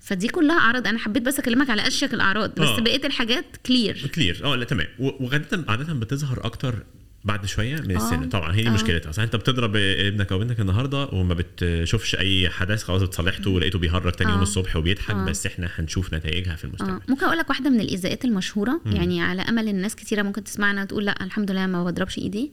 فدي 0.00 0.28
كلها 0.28 0.58
أعراض. 0.58 0.86
أنا 0.86 0.98
حبيت 0.98 1.22
بس 1.22 1.38
أكلمك 1.38 1.70
على 1.70 1.86
أشيك 1.86 2.14
الأعراض 2.14 2.50
بس 2.54 2.68
آه. 2.68 2.80
بقيه 2.80 3.06
الحاجات 3.06 3.56
كلير 3.66 4.06
كلير 4.14 4.40
آه 4.44 4.56
لا 4.56 4.64
تمام. 4.64 4.86
وغالبا 4.98 5.64
عاده 5.68 5.92
بتظهر 5.94 6.46
أكتر 6.46 6.84
بعد 7.24 7.46
شوية 7.46 7.76
من 7.76 7.96
السن 7.96 8.22
آه. 8.22 8.26
طبعا 8.26 8.54
هي 8.54 8.62
دي 8.62 8.68
آه. 8.68 8.72
مشكلتها. 8.72 9.10
اصل 9.10 9.22
أنت 9.22 9.36
بتضرب 9.36 9.76
ابنك 9.76 10.32
أو 10.32 10.38
بنتك 10.38 10.60
النهارده 10.60 11.04
وما 11.12 11.34
بتشوفش 11.34 12.14
أي 12.14 12.50
حدث 12.50 12.82
خلاص 12.82 13.02
اتصلحته 13.02 13.50
ولقيته 13.50 13.78
بيهرج 13.78 14.12
تاني 14.12 14.30
يوم 14.30 14.38
آه. 14.38 14.42
الصبح 14.42 14.76
وبيضحك 14.76 15.14
آه. 15.14 15.24
بس 15.24 15.46
إحنا 15.46 15.68
هنشوف 15.74 16.14
نتائجها 16.14 16.56
في 16.56 16.64
المستقبل. 16.64 17.00
ممكن 17.08 17.24
أقول 17.24 17.38
لك 17.38 17.48
واحدة 17.48 17.70
من 17.70 17.80
الإيذاءات 17.80 18.24
المشهورة؟ 18.24 18.80
يعني 18.86 19.22
على 19.22 19.42
أمل 19.42 19.68
الناس 19.68 19.96
كتيرة 19.96 20.22
ممكن 20.22 20.44
تسمعنا 20.44 20.82
وتقول 20.82 21.04
لأ 21.04 21.24
الحمد 21.24 21.50
لله 21.50 21.66
ما 21.66 21.84
بضربش 21.84 22.18
إيدي. 22.18 22.52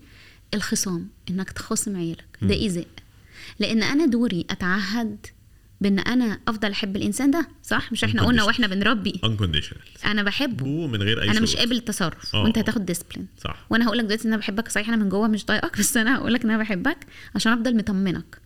الخصام 0.53 1.07
إنك 1.30 1.51
تخاصم 1.51 1.97
عيالك. 1.97 2.26
ده 2.41 2.53
إيذاء. 2.53 2.88
لأن 3.59 3.84
أنا 3.84 4.05
دوري 4.05 4.45
أتعهد 4.49 5.17
بان 5.82 5.99
أنا 5.99 6.39
افضل 6.47 6.71
احب 6.71 6.95
الانسان 6.95 7.32
ده 7.32 7.47
صح؟ 7.63 7.91
مش 7.91 8.03
إحنا 8.03 8.23
قلنا. 8.23 8.43
وإحنا 8.43 8.67
بنربي. 8.67 9.21
Unconditional. 9.25 10.05
أنا 10.05 10.23
بحبه. 10.23 10.65
ومن 10.67 11.01
غير 11.03 11.21
أي 11.21 11.32
أنا 11.32 11.39
مش. 11.39 11.55
قابل 11.55 11.75
التصرف. 11.75 12.36
آه. 12.36 12.43
وانت 12.43 12.57
هتاخد 12.57 12.86
discipline 12.86 13.28
صح. 13.43 13.65
وأنا 13.69 13.86
هقول 13.88 13.97
لك 13.97 14.05
دلوقتي 14.05 14.27
إن 14.27 14.34
أنا 14.34 14.41
بحبك 14.41 14.69
صحيح 14.69 14.88
أنا 14.88 14.97
من 14.97 15.09
جوه 15.09 15.27
مش 15.27 15.45
طايقك 15.45 15.77
بس 15.80 15.97
أنا 15.97 16.15
هقول 16.17 16.34
لك 16.34 16.43
إن 16.43 16.49
أنا 16.49 16.63
بحبك 16.63 16.97
عشان 17.36 17.51
أفضل 17.51 17.77
مطمنك. 17.77 18.38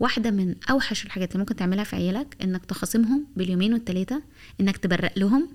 واحدة 0.00 0.30
من 0.30 0.54
أوحش 0.70 1.04
الحاجات 1.06 1.32
اللي 1.32 1.38
ممكن 1.40 1.56
تعملها 1.56 1.84
في 1.84 1.96
عيالك 1.96 2.36
إنك 2.42 2.64
تخاصمهم 2.64 3.26
باليومين 3.36 3.72
والثلاثه 3.72 4.22
إنك 4.60 4.76
تبرق 4.76 5.12
لهم 5.18 5.48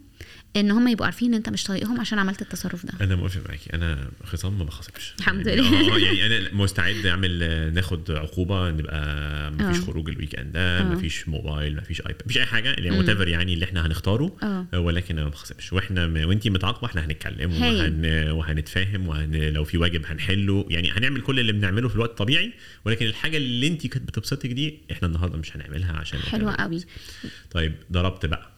إن 0.55 0.71
هم 0.71 0.87
يبقوا 0.87 1.05
عارفين 1.05 1.27
إن 1.27 1.33
أنت 1.33 1.49
مش 1.49 1.63
طايقهم 1.63 1.99
عشان 1.99 2.19
عملت 2.19 2.41
التصرف 2.41 2.85
ده 2.85 2.93
أنا 3.01 3.15
موافق 3.15 3.41
معاكي 3.47 3.73
أنا 3.73 4.09
خصام 4.23 4.57
ما 4.57 4.63
بخاصمش 4.63 5.13
الحمد 5.19 5.47
يعني 5.47 5.61
لله. 5.61 5.95
آه 5.95 5.97
يعني 5.99 6.37
أنا 6.37 6.53
مستعد 6.53 7.05
أعمل 7.05 7.39
ناخد 7.73 8.11
عقوبة 8.11 8.69
نبقى 8.71 8.97
ما 9.51 9.71
فيش 9.73 9.81
آه. 9.81 9.85
خروج 9.85 10.09
ال 10.09 10.35
weekend 10.35 10.51
ده 10.53 10.79
آه. 10.79 10.83
ما 10.83 10.95
فيش 10.95 11.29
موبايل 11.29 11.75
ما 11.75 11.81
فيش 11.81 12.01
آيباد 12.01 12.15
ما 12.21 12.27
فيش 12.27 12.37
أي 12.37 12.45
حاجة 12.45 12.71
اللي 12.73 12.91
whatever 12.91 13.27
يعني 13.27 13.53
اللي 13.53 13.65
إحنا 13.65 13.85
هنختاره 13.87 14.35
آه. 14.43 14.79
ولكن 14.79 15.15
أنا 15.15 15.23
ما 15.23 15.29
بخاصمش 15.31 15.73
وإحنا 15.73 16.07
م- 16.07 16.27
وإنتي 16.27 16.49
متعاقبة 16.49 16.87
إحنا 16.87 17.05
هنتكلم. 17.05 17.51
وهن 17.61 18.05
وهنتفاهم 18.31 19.07
وهن 19.07 19.35
لو 19.53 19.63
في 19.63 19.77
واجب 19.77 20.05
هنحله 20.05 20.65
يعني 20.69 20.91
هنعمل 20.91 21.21
كل 21.21 21.39
اللي 21.39 21.51
بنعمله 21.51 21.87
في 21.89 21.95
الوقت 21.95 22.09
الطبيعي 22.09 22.53
ولكن 22.85 23.05
الحاجة 23.05 23.37
اللي 23.37 23.67
إنتي 23.67 23.87
كانت 23.87 24.07
بتبسطك 24.07 24.49
دي 24.49 24.77
إحنا 24.91 25.07
النهارده 25.07 25.37
مش 25.37 25.55
هنعملها 25.55 25.93
عشان 25.93 26.19
حلوة. 26.19 26.51
قوي 26.55 26.83
طيب 27.51 27.73
ضربت 27.91 28.25
بقى 28.25 28.56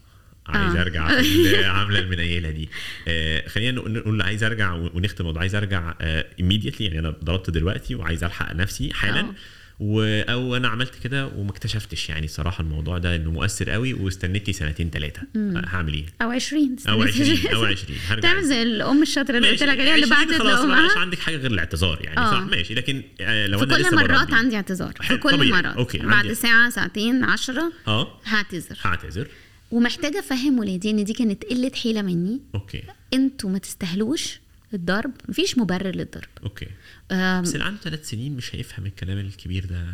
عايز 0.49 0.75
آه. 0.75 0.81
أرجع 0.81 1.21
في 1.21 1.59
العمله 1.59 1.99
المنيله 2.05 2.49
دي. 2.49 2.69
آه 3.07 3.47
خلينا 3.47 3.81
نقول 3.81 4.21
عايز 4.21 4.43
أرجع 4.43 4.73
ونختم 4.73 5.17
الموضوع 5.19 5.41
عايز 5.41 5.55
أرجع 5.55 5.93
آه 6.01 6.25
immediately. 6.41 6.81
يعني 6.81 6.99
أنا 6.99 7.09
ضربت 7.23 7.49
دلوقتي 7.49 7.95
وعايز 7.95 8.23
ألحق 8.23 8.53
نفسي 8.55 8.93
حالا. 8.93 9.19
آه. 9.19 9.33
و 9.81 10.01
أو 10.03 10.55
أنا 10.55 10.67
عملت 10.67 10.95
كده 11.03 11.27
وما 11.27 11.49
اكتشفتش 11.51 12.09
يعني 12.09 12.27
صراحة 12.27 12.61
الموضوع 12.61 12.97
ده 12.97 13.15
إنه 13.15 13.31
مؤثر 13.31 13.69
قوي 13.69 13.93
واستنيت 13.93 14.47
لي 14.47 14.53
سنتين 14.53 14.89
ثلاثة 14.89 15.21
هعمل 15.67 15.93
إيه؟ 15.93 16.05
أو 16.21 16.31
20 16.31 16.75
أو 16.89 17.03
20 17.03 17.29
أو 17.53 17.65
20 17.65 17.97
هرجع. 18.07 18.21
تعمل 18.29 18.43
زي 18.43 18.61
الأم 18.63 19.01
الشاطرة 19.01 19.37
اللي 19.37 19.49
قلت 19.49 19.63
لك 19.63 19.79
عليها 19.79 19.95
اللي 19.95 20.05
20 20.15 20.27
بعد 20.27 20.39
خلاص 20.39 20.61
ما 20.65 20.89
عندك 21.01 21.19
حاجة 21.19 21.35
غير 21.35 21.51
الاعتذار 21.51 21.99
يعني 22.03 22.17
آه. 22.19 22.31
صح 22.31 22.39
ماشي. 22.41 22.73
لكن 22.73 23.03
آه 23.21 23.47
لو 23.47 23.57
في 23.59 23.63
أنا 23.65 23.75
كل 23.75 23.81
لسه 23.81 23.95
مرات 23.95 24.33
عندي 24.33 24.55
اعتذار. 24.55 24.93
في 25.01 25.17
كل 25.17 25.31
طبيعي. 25.31 25.51
مرات. 25.51 25.75
okay، 25.75 25.97
بعد 25.97 26.13
عندي- 26.13 26.35
ساعة 26.35 26.69
ساعتين 26.69 27.23
عشرة 27.23 27.71
آه. 27.87 28.19
هعتذر. 28.25 28.77
هعتذر. 28.81 29.27
ومحتاجة 29.71 30.19
أفهم 30.19 30.59
ولادي 30.59 30.89
إن 30.89 31.03
دي 31.03 31.13
كانت 31.13 31.45
قلة 31.45 31.71
حيلة 31.83 32.01
مني. 32.01 32.41
okay. 32.55 32.83
أنتوا 33.13 33.49
ما 33.49 33.57
تستاهلوش 33.57 34.39
الضرب 34.73 35.11
مفيش 35.29 35.57
مبرر 35.57 35.95
للضرب. 35.95 36.29
okay. 36.43 36.67
بس 37.11 37.53
اللي 37.53 37.65
عنده 37.65 37.79
ثلاث 37.81 38.09
سنين 38.09 38.35
مش 38.35 38.55
هيفهم 38.55 38.85
الكلام 38.85 39.17
الكبير 39.17 39.65
ده. 39.65 39.85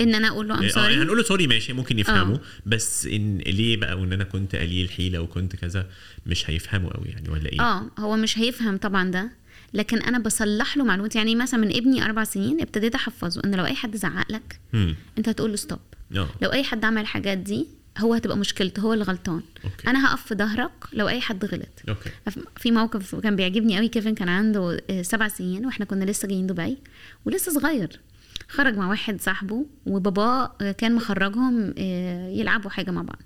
إن 0.00 0.14
أنا 0.14 0.28
أقول 0.28 0.48
له 0.48 0.54
ام 0.54 0.58
آه 0.58 0.62
يعني 0.62 0.72
sorry 0.72 0.94
هنقول 0.94 1.16
له 1.18 1.22
sorry 1.22 1.46
ماشي 1.46 1.72
ممكن 1.72 1.98
يفهموا. 1.98 2.36
آه. 2.36 2.40
بس 2.66 3.06
إن 3.06 3.38
ليه 3.38 3.76
بقى؟ 3.76 4.00
وإن 4.00 4.12
أنا 4.12 4.24
كنت 4.24 4.56
قليل 4.56 4.90
حيلة 4.90 5.18
وكنت 5.18 5.56
كذا 5.56 5.86
مش 6.26 6.50
هيفهموا 6.50 6.90
قوي 6.96 7.08
يعني 7.08 7.28
ولا 7.28 7.48
إيه؟ 7.52 7.60
آه 7.60 7.90
هو 7.98 8.16
مش 8.16 8.38
هيفهم 8.38 8.76
طبعا 8.76 9.10
ده. 9.10 9.30
لكن 9.74 10.02
أنا 10.02 10.18
بصلح 10.18 10.76
له 10.76 10.84
معلومات. 10.84 11.16
يعني 11.16 11.34
مثلا 11.34 11.60
من 11.60 11.76
ابني 11.76 12.04
أربع 12.04 12.24
سنين 12.24 12.60
ابتديت 12.60 12.94
أحفظه 12.94 13.42
إن 13.44 13.54
لو 13.54 13.64
أي 13.64 13.74
حد 13.74 13.96
زعق 13.96 14.32
لك 14.32 14.60
امم 14.74 14.96
أنت 15.18 15.28
هتقول 15.28 15.50
له 15.50 15.56
stop 15.56 15.78
آه. 16.16 16.28
لو 16.42 16.52
أي 16.52 16.64
حد 16.64 16.84
عمل 16.84 17.02
الحاجات 17.02 17.38
دي 17.38 17.66
هو 17.98 18.14
هتبقى 18.14 18.36
مشكلته 18.36 18.80
هو 18.80 18.92
اللي 18.92 19.04
غلطان. 19.04 19.42
okay. 19.64 19.88
أنا 19.90 20.06
هقف 20.06 20.26
في 20.26 20.34
ظهرك 20.34 20.70
لو 20.92 21.08
أي 21.08 21.20
حد 21.20 21.44
غلط. 21.44 21.82
okay. 21.88 22.10
في 22.56 22.70
موقف 22.70 23.14
كان 23.14 23.36
بيعجبني 23.36 23.76
قوي 23.76 23.88
كيفن 23.88 24.14
كان 24.14 24.28
عنده 24.28 24.80
آه، 24.90 25.02
سبع 25.02 25.28
سنين 25.28 25.66
وإحنا 25.66 25.84
كنا 25.84 26.04
لسه 26.04 26.28
جايين 26.28 26.46
دبي 26.46 26.78
ولسه 27.24 27.52
صغير. 27.52 28.00
خرج 28.48 28.76
مع 28.76 28.88
واحد 28.88 29.20
صاحبه 29.20 29.66
وباباه 29.86 30.52
آه، 30.60 30.72
كان 30.72 30.94
مخرجهم 30.94 31.74
آه، 31.78 32.28
يلعبوا 32.28 32.70
حاجة 32.70 32.90
مع 32.90 33.02
بعض. 33.02 33.22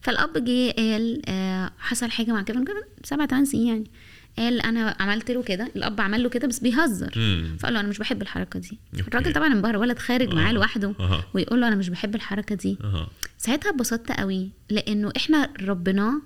فالأب 0.00 0.44
جه 0.44 0.72
قال 0.72 1.22
حصل 1.78 2.10
حاجة 2.10 2.32
مع 2.32 2.42
كيفن. 2.42 2.64
كيفن 2.64 2.82
سبع 3.04 3.26
ثمان 3.26 3.44
سنين 3.44 3.66
يعني. 3.66 3.90
قال 4.38 4.60
أنا 4.60 4.96
عملت 5.00 5.30
له 5.30 5.42
كده 5.42 5.68
الأب 5.76 6.00
عمل 6.00 6.22
له 6.22 6.28
كده 6.28 6.48
بس 6.48 6.58
بيهزر 6.58 7.12
مم. 7.16 7.56
فقال 7.60 7.74
له 7.74 7.80
أنا 7.80 7.88
مش 7.88 7.98
بحب 7.98 8.22
الحركة 8.22 8.60
دي 8.60 8.78
okay. 8.94 9.08
الراجل 9.08 9.32
طبعا 9.32 9.46
انبهر 9.46 9.76
ولد 9.76 9.98
خارج 9.98 10.34
معاه 10.34 10.48
آه. 10.48 10.52
لوحده 10.52 10.94
أها. 11.00 11.24
ويقول 11.34 11.60
له 11.60 11.68
أنا 11.68 11.76
مش 11.76 11.88
بحب 11.88 12.14
الحركة 12.14 12.54
دي 12.54 12.78
أها 12.84 13.08
ساعتها 13.38 13.70
اتبسطت 13.70 14.12
قوي 14.12 14.50
لأنه 14.70 15.12
إحنا 15.16 15.48
ربناه 15.62 16.22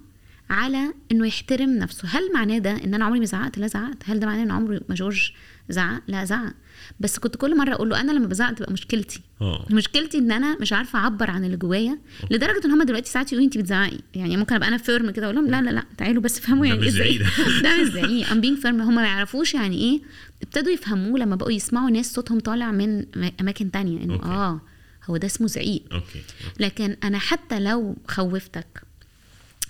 على 0.50 0.94
إنه 1.12 1.26
يحترم 1.26 1.70
نفسه 1.78 2.09
هل 2.09 2.32
معناه 2.34 2.59
ده 2.59 2.84
إن 2.84 2.94
أنا 2.94 3.04
عمري 3.04 3.18
ما 3.20 3.26
زعقت 3.26 3.59
لا 3.59 3.66
زعقت 3.66 3.96
هل 4.04 4.20
ده 4.20 4.26
معناه 4.26 4.42
إن 4.42 4.50
عمري 4.50 4.80
ما 4.88 4.94
جورج 4.94 5.30
زعق؟ 5.68 6.02
لا 6.08 6.24
زعق. 6.24 6.52
بس 7.00 7.18
كنت 7.18 7.36
كل 7.36 7.56
مرة 7.56 7.72
أقول 7.74 7.88
له 7.90 8.00
أنا 8.00 8.12
لما 8.12 8.26
بزعق 8.26 8.52
تبقى 8.54 8.72
مشكلتي. 8.72 9.20
آه. 9.40 9.66
مشكلتي 9.70 10.18
إن 10.18 10.32
أنا 10.32 10.56
مش 10.60 10.72
عارفة 10.72 10.98
أعبر 10.98 11.30
عن 11.30 11.44
اللي 11.44 11.56
جوايا 11.56 11.98
لدرجة 12.30 12.60
إن 12.64 12.70
هم 12.70 12.82
دلوقتي 12.82 13.10
ساعات 13.10 13.32
يقولوا 13.32 13.46
انت 13.46 13.58
بتزعقي. 13.58 13.98
يعني 14.14 14.36
ممكن 14.36 14.54
أبقى 14.54 14.68
أنا 14.68 14.76
firm 14.76 15.11
كده 15.10 15.24
أقول 15.26 15.36
لهم 15.36 15.46
لا 15.50 15.62
لا 15.62 15.70
لا 15.70 15.82
تعالوا 15.98 16.22
بس 16.22 16.38
افهموا 16.38 16.64
ده 16.66 16.68
يعني 16.72 16.82
إيه. 16.84 16.90
زعيق. 16.90 17.22
ده 17.64 17.82
مش 17.82 17.88
زعيق. 17.88 18.30
I'm 18.30 18.40
being 18.40 18.59
firm 18.59 18.80
هم 18.80 18.94
ما 18.94 19.02
يعرفوش 19.04 19.54
يعني 19.54 19.76
إيه. 19.76 20.00
ابتدوا 20.42 20.72
يفهموه 20.72 21.18
لما 21.18 21.36
بقوا 21.36 21.52
يسمعوا 21.52 21.90
ناس 21.90 22.12
صوتهم 22.14 22.40
طالع 22.40 22.70
من 22.70 23.04
أماكن 23.40 23.70
تانية. 23.70 24.04
إنه 24.04 24.14
okay. 24.14 24.26
آه 24.26 24.60
هو 25.10 25.16
ده 25.16 25.26
اسمه 25.26 25.46
زعيق. 25.46 25.82
okay. 25.92 26.22
لكن 26.60 26.96
أنا 27.04 27.18
حتى 27.18 27.60
لو 27.60 27.96
خوفتك 28.08 28.82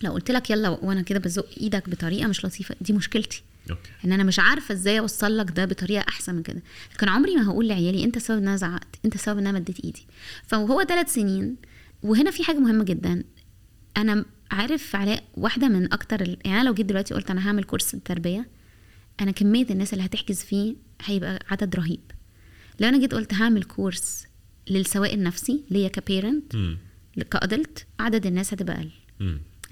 لو 0.02 0.12
قلت 0.12 0.30
لك 0.30 0.50
يلا 0.50 0.68
وأنا 0.68 1.02
كده 1.02 1.18
بزق 1.18 1.46
إيدك 1.60 1.88
بطريقة 1.90 2.28
مش 2.28 2.44
لطيفة 2.44 2.74
دي 2.80 2.92
مشكلتي. 2.92 3.42
okay. 3.70 3.90
إن 4.04 4.12
أنا 4.12 4.24
مش 4.24 4.38
عارفة 4.38 4.72
إزاي 4.74 4.98
أوصل 4.98 5.36
لك 5.38 5.50
ده 5.50 5.64
بطريقة 5.64 6.04
أحسن 6.08 6.34
من 6.34 6.42
كده. 6.42 6.62
لكن 6.94 7.08
عمري 7.08 7.36
ما 7.36 7.46
هقول 7.48 7.68
لعيالي 7.68 8.04
أنت 8.04 8.18
سبب 8.18 8.38
إن 8.38 8.48
أنا 8.48 8.56
زعقت 8.56 8.88
أنت 9.04 9.16
سبب 9.16 9.38
إن 9.38 9.46
أنا 9.46 9.58
مديت 9.58 9.84
إيدي. 9.84 10.06
فهو 10.46 10.82
ثلاث 10.84 11.14
سنين 11.14 11.56
وهنا 12.02 12.30
في 12.30 12.44
حاجة 12.44 12.58
مهمة 12.58 12.84
جدا. 12.84 13.24
أنا 13.96 14.24
عارف 14.50 14.96
علاء 14.96 15.24
واحدة 15.36 15.68
من 15.68 15.92
أكتر 15.92 16.20
ال- 16.20 16.38
يعني 16.44 16.60
أنا 16.60 16.68
لو 16.68 16.74
جيت 16.74 16.86
دلوقتي 16.86 17.14
قلت 17.14 17.30
أنا 17.30 17.48
هعمل 17.48 17.64
course 17.64 17.94
التربية 17.94 18.48
أنا 19.20 19.30
كمية 19.30 19.66
الناس 19.70 19.92
اللي 19.92 20.04
هتحجز 20.04 20.42
فيه 20.42 20.76
هيبقى 21.04 21.38
عدد 21.50 21.76
رهيب. 21.76 22.00
لو 22.80 22.88
أنا 22.88 22.98
جيت 22.98 23.14
قلت 23.14 23.34
هعمل 23.34 23.64
course 23.64 24.24
للسواء 24.70 25.14
النفسي 25.14 25.64
ليا 25.70 25.88
ك 25.88 25.97
parent 25.97 26.52
ك 27.30 27.40
adult 27.40 27.86
عدد 28.00 28.26
الناس 28.26 28.54
هتبقى 28.54 28.76
أقل. 28.76 28.90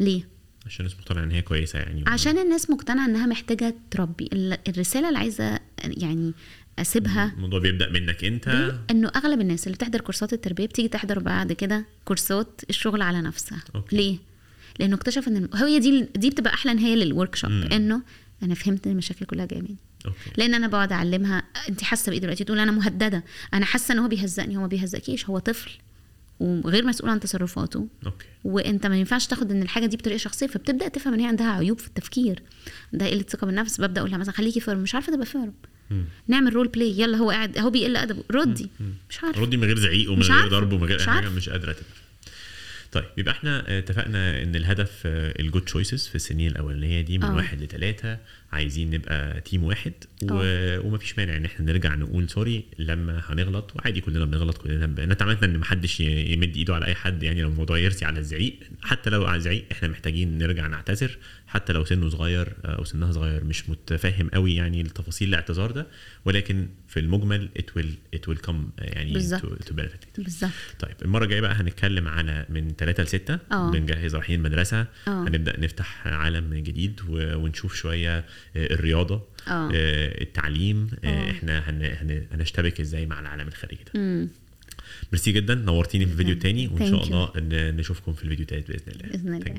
ليه؟ 0.01 0.29
عشان 0.67 0.87
الناس 0.87 0.99
مقتنعة 1.01 1.25
إن 1.25 1.31
هي 1.31 1.43
كويسة 1.43 1.79
يعني 1.79 2.05
عشان 2.07 2.39
الناس 2.39 2.71
مقتنعة 2.71 3.07
إنها 3.07 3.27
محتاجة 3.27 3.75
تربي. 3.91 4.29
ال- 4.33 4.59
الرسالة 4.69 5.09
اللي 5.09 5.19
عايزة 5.19 5.61
يعني 5.85 6.33
أسيبها 6.79 7.33
الموضوع 7.37 7.59
بيبدأ 7.61 7.91
منك 7.91 8.25
أنت؟ 8.25 8.73
إنه 8.91 9.11
أغلب 9.17 9.41
الناس 9.41 9.67
اللي 9.67 9.77
بتحضر 9.77 10.01
كورسات 10.01 10.33
التربية 10.33 10.67
بتيجي 10.67 10.89
تحضر 10.89 11.19
بعد 11.19 11.53
كده 11.53 11.87
كورسات 12.05 12.61
الشغل 12.71 13.03
على 13.03 13.21
نفسها. 13.23 13.59
okay. 13.75 13.97
ليه؟ 13.97 14.19
لأنه 14.81 14.95
اكتشف 14.97 15.29
إن 15.29 15.49
هي 15.55 15.79
دي 15.79 16.09
دي 16.17 16.31
بتبقى 16.31 16.55
أحلى 16.55 16.75
نهايه 16.75 16.95
لل 16.95 17.35
workshop. 17.37 17.51
إنه 17.51 18.03
أنا 18.43 18.55
فهمت 18.55 18.87
إن 18.87 18.93
المشاكل 18.93 19.25
كلها 19.27 19.47
جاية 19.47 19.61
مني. 19.63 19.77
لأن 20.37 20.55
أنا 20.55 20.67
بقعد 20.69 20.93
أعلمها 20.93 21.43
أنت 21.69 21.83
حاسة 21.85 22.11
بإيه 22.11 22.21
دلوقتي؟ 22.21 22.45
تقول 22.45 22.59
أنا 22.59 22.73
مهددة. 22.73 23.25
أنا 23.55 23.65
حاسة 23.65 23.95
إن 23.95 23.99
هو 23.99 24.09
بيهزقني 24.09 24.57
هو 24.57 24.61
ما 24.61 24.67
بيهزقكيش 24.67 25.27
هو 25.31 25.39
طفل. 25.39 25.71
وغير 26.41 26.87
مسؤول 26.87 27.11
عن 27.11 27.21
تصرفاته. 27.21 27.89
okay. 28.07 28.27
وأنت 28.45 28.87
ما 28.87 28.97
ينفعش 28.97 29.27
تاخد 29.27 29.51
إن 29.51 29.63
الحاجة 29.63 29.87
دي 29.87 29.97
بطريقة 29.97 30.19
شخصية 30.19 30.47
فبتبدأ 30.47 30.89
تفهم 30.89 31.15
إن 31.15 31.21
هي 31.21 31.27
عندها 31.27 31.51
عيوب 31.51 31.79
في 31.79 31.87
التفكير. 31.87 32.43
ده 32.93 33.07
قلة 33.07 33.23
ثقة 33.23 33.45
بالنفس 33.47 33.81
ببدأ 33.81 34.01
أقول 34.01 34.11
لها 34.11 34.19
مثلا 34.19 34.35
خليكي 34.35 34.61
firm 34.61 34.79
مش 34.79 34.95
عارفة 34.95 35.13
تبقى 35.13 35.27
firm. 35.27 35.53
نعمل 36.29 36.55
role 36.55 36.69
play 36.69 37.01
يلا 37.01 37.19
هو 37.19 37.31
قاعد 37.31 37.59
هو 37.59 37.71
بيقل 37.71 37.97
أدبه. 37.97 38.23
ردي 38.31 38.71
مش 39.11 39.25
عارفة. 39.25 39.41
ردي 39.41 39.57
من 39.57 39.65
غير 39.65 39.79
زعيق 39.79 40.11
ومن 40.11 40.23
غير. 40.23 40.49
ضرب 40.49 40.73
ومن 40.73 40.85
غير 40.85 40.99
حاجة. 40.99 41.29
مش 41.29 41.49
قادرة 41.49 41.73
تبقى. 41.73 42.06
طيب 42.93 43.05
يبقى 43.17 43.35
إحنا 43.35 43.65
آه، 43.69 43.79
اتفقنا 43.79 44.43
إن 44.43 44.57
الهدف 44.57 45.03
ال 45.07 45.18
good 45.18 45.63
choices 45.63 46.07
في 46.09 46.15
السنين 46.15 46.51
الأولانية 46.51 47.01
دي 47.01 47.19
من 47.19 47.25
آه. 47.25 47.37
واحد 47.37 47.63
لثلاثه 47.63 48.19
عايزين 48.53 48.91
نبقى 48.91 49.41
team 49.41 49.65
واحد 49.65 49.93
و... 50.23 50.41
آه. 50.43 50.81
ومفيش 50.81 51.19
مانع 51.19 51.37
إن 51.37 51.45
إحنا 51.45 51.67
نرجع 51.67 51.95
نقول 51.95 52.29
sorry 52.29 52.65
لما 52.79 53.23
هنغلط 53.27 53.77
وعادي 53.77 54.01
كلنا 54.01 54.25
بنغلط 54.25 54.59
كلنا 54.59 54.87
ب... 54.87 55.01
نتمنى 55.01 55.45
إن 55.45 55.59
محدش 55.59 56.01
يمد 56.01 56.57
إيده 56.57 56.75
على 56.75 56.87
أي 56.87 56.95
حد 56.95 57.23
يعني 57.23 57.43
لو 57.43 57.49
الموضوع 57.49 57.79
يرسي 57.79 58.05
على 58.05 58.19
الزعيق 58.19 58.55
حتى 58.83 59.11
لو 59.11 59.27
على 59.27 59.37
الزعيق 59.37 59.65
إحنا 59.73 59.89
محتاجين 59.89 60.39
نرجع 60.39 60.67
نعتذر 60.67 61.19
حتى 61.47 61.73
لو 61.73 61.85
سنه 61.85 62.09
صغير 62.09 62.53
آه، 62.65 62.69
أو 62.79 62.85
سنها 62.85 63.13
صغير 63.13 63.45
مش 63.45 63.71
متفاهم 63.71 64.29
قوي 64.29 64.55
يعني 64.55 64.81
التفاصيل 64.81 65.29
الاعتذار 65.29 65.71
ده 65.71 65.87
ولكن 66.25 66.69
في 66.97 67.01
المجمل 67.03 67.49
it 67.59 67.63
will 67.79 68.17
it 68.19 68.23
will 68.33 68.41
come 68.47 68.51
آه، 68.51 68.85
يعني 68.85 69.13
بالظبط. 69.13 69.43
to, 69.43 69.65
to 69.69 69.73
benefit 69.73 70.21
بالظبط 70.23 70.51
طيب 70.81 70.95
المرة 71.03 71.25
الجاية 71.25 71.41
بقى 71.41 71.55
هنتكلم 71.55 72.09
على 72.09 72.47
من 72.49 72.71
3 72.79 73.03
ل 73.03 73.09
6 73.09 73.39
آه. 73.53 73.71
بنجهز 73.71 74.15
رايحين 74.15 74.39
المدرسة 74.39 74.81
آه. 75.09 75.23
هنبدأ 75.29 75.61
نفتح 75.61 76.07
عالم 76.07 76.55
جديد 76.55 77.01
ونشوف 77.09 77.75
شوية 77.75 78.19
آه، 78.19 78.25
الرياضة 78.57 79.15
آه. 79.49 79.71
آه، 79.75 80.23
التعليم 80.23 80.91
آه. 81.05 81.31
إحنا 81.31 81.59
هن- 81.71 81.83
هن- 81.83 82.27
هنشتبك 82.33 82.81
إزاي 82.81 83.07
مع 83.07 83.21
العالم 83.21 83.49
الخارجي 83.49 83.81
ده 83.95 84.01
مم. 84.01 84.29
ميرسي 85.13 85.33
جدا 85.33 85.55
نورتيني 85.55 86.07
في 86.07 86.13
الفيديو 86.13 86.35
التاني 86.35 86.69
وإن 86.69 86.91
شاء. 86.91 87.05
الله 87.05 87.33
نشوفكم 87.71 88.13
في 88.13 88.25
الفيديو 88.25 88.43
التالت 88.43 88.69
بإذن 88.69 88.93
الله 88.93 89.09
بإذن. 89.13 89.35
الله 89.35 89.55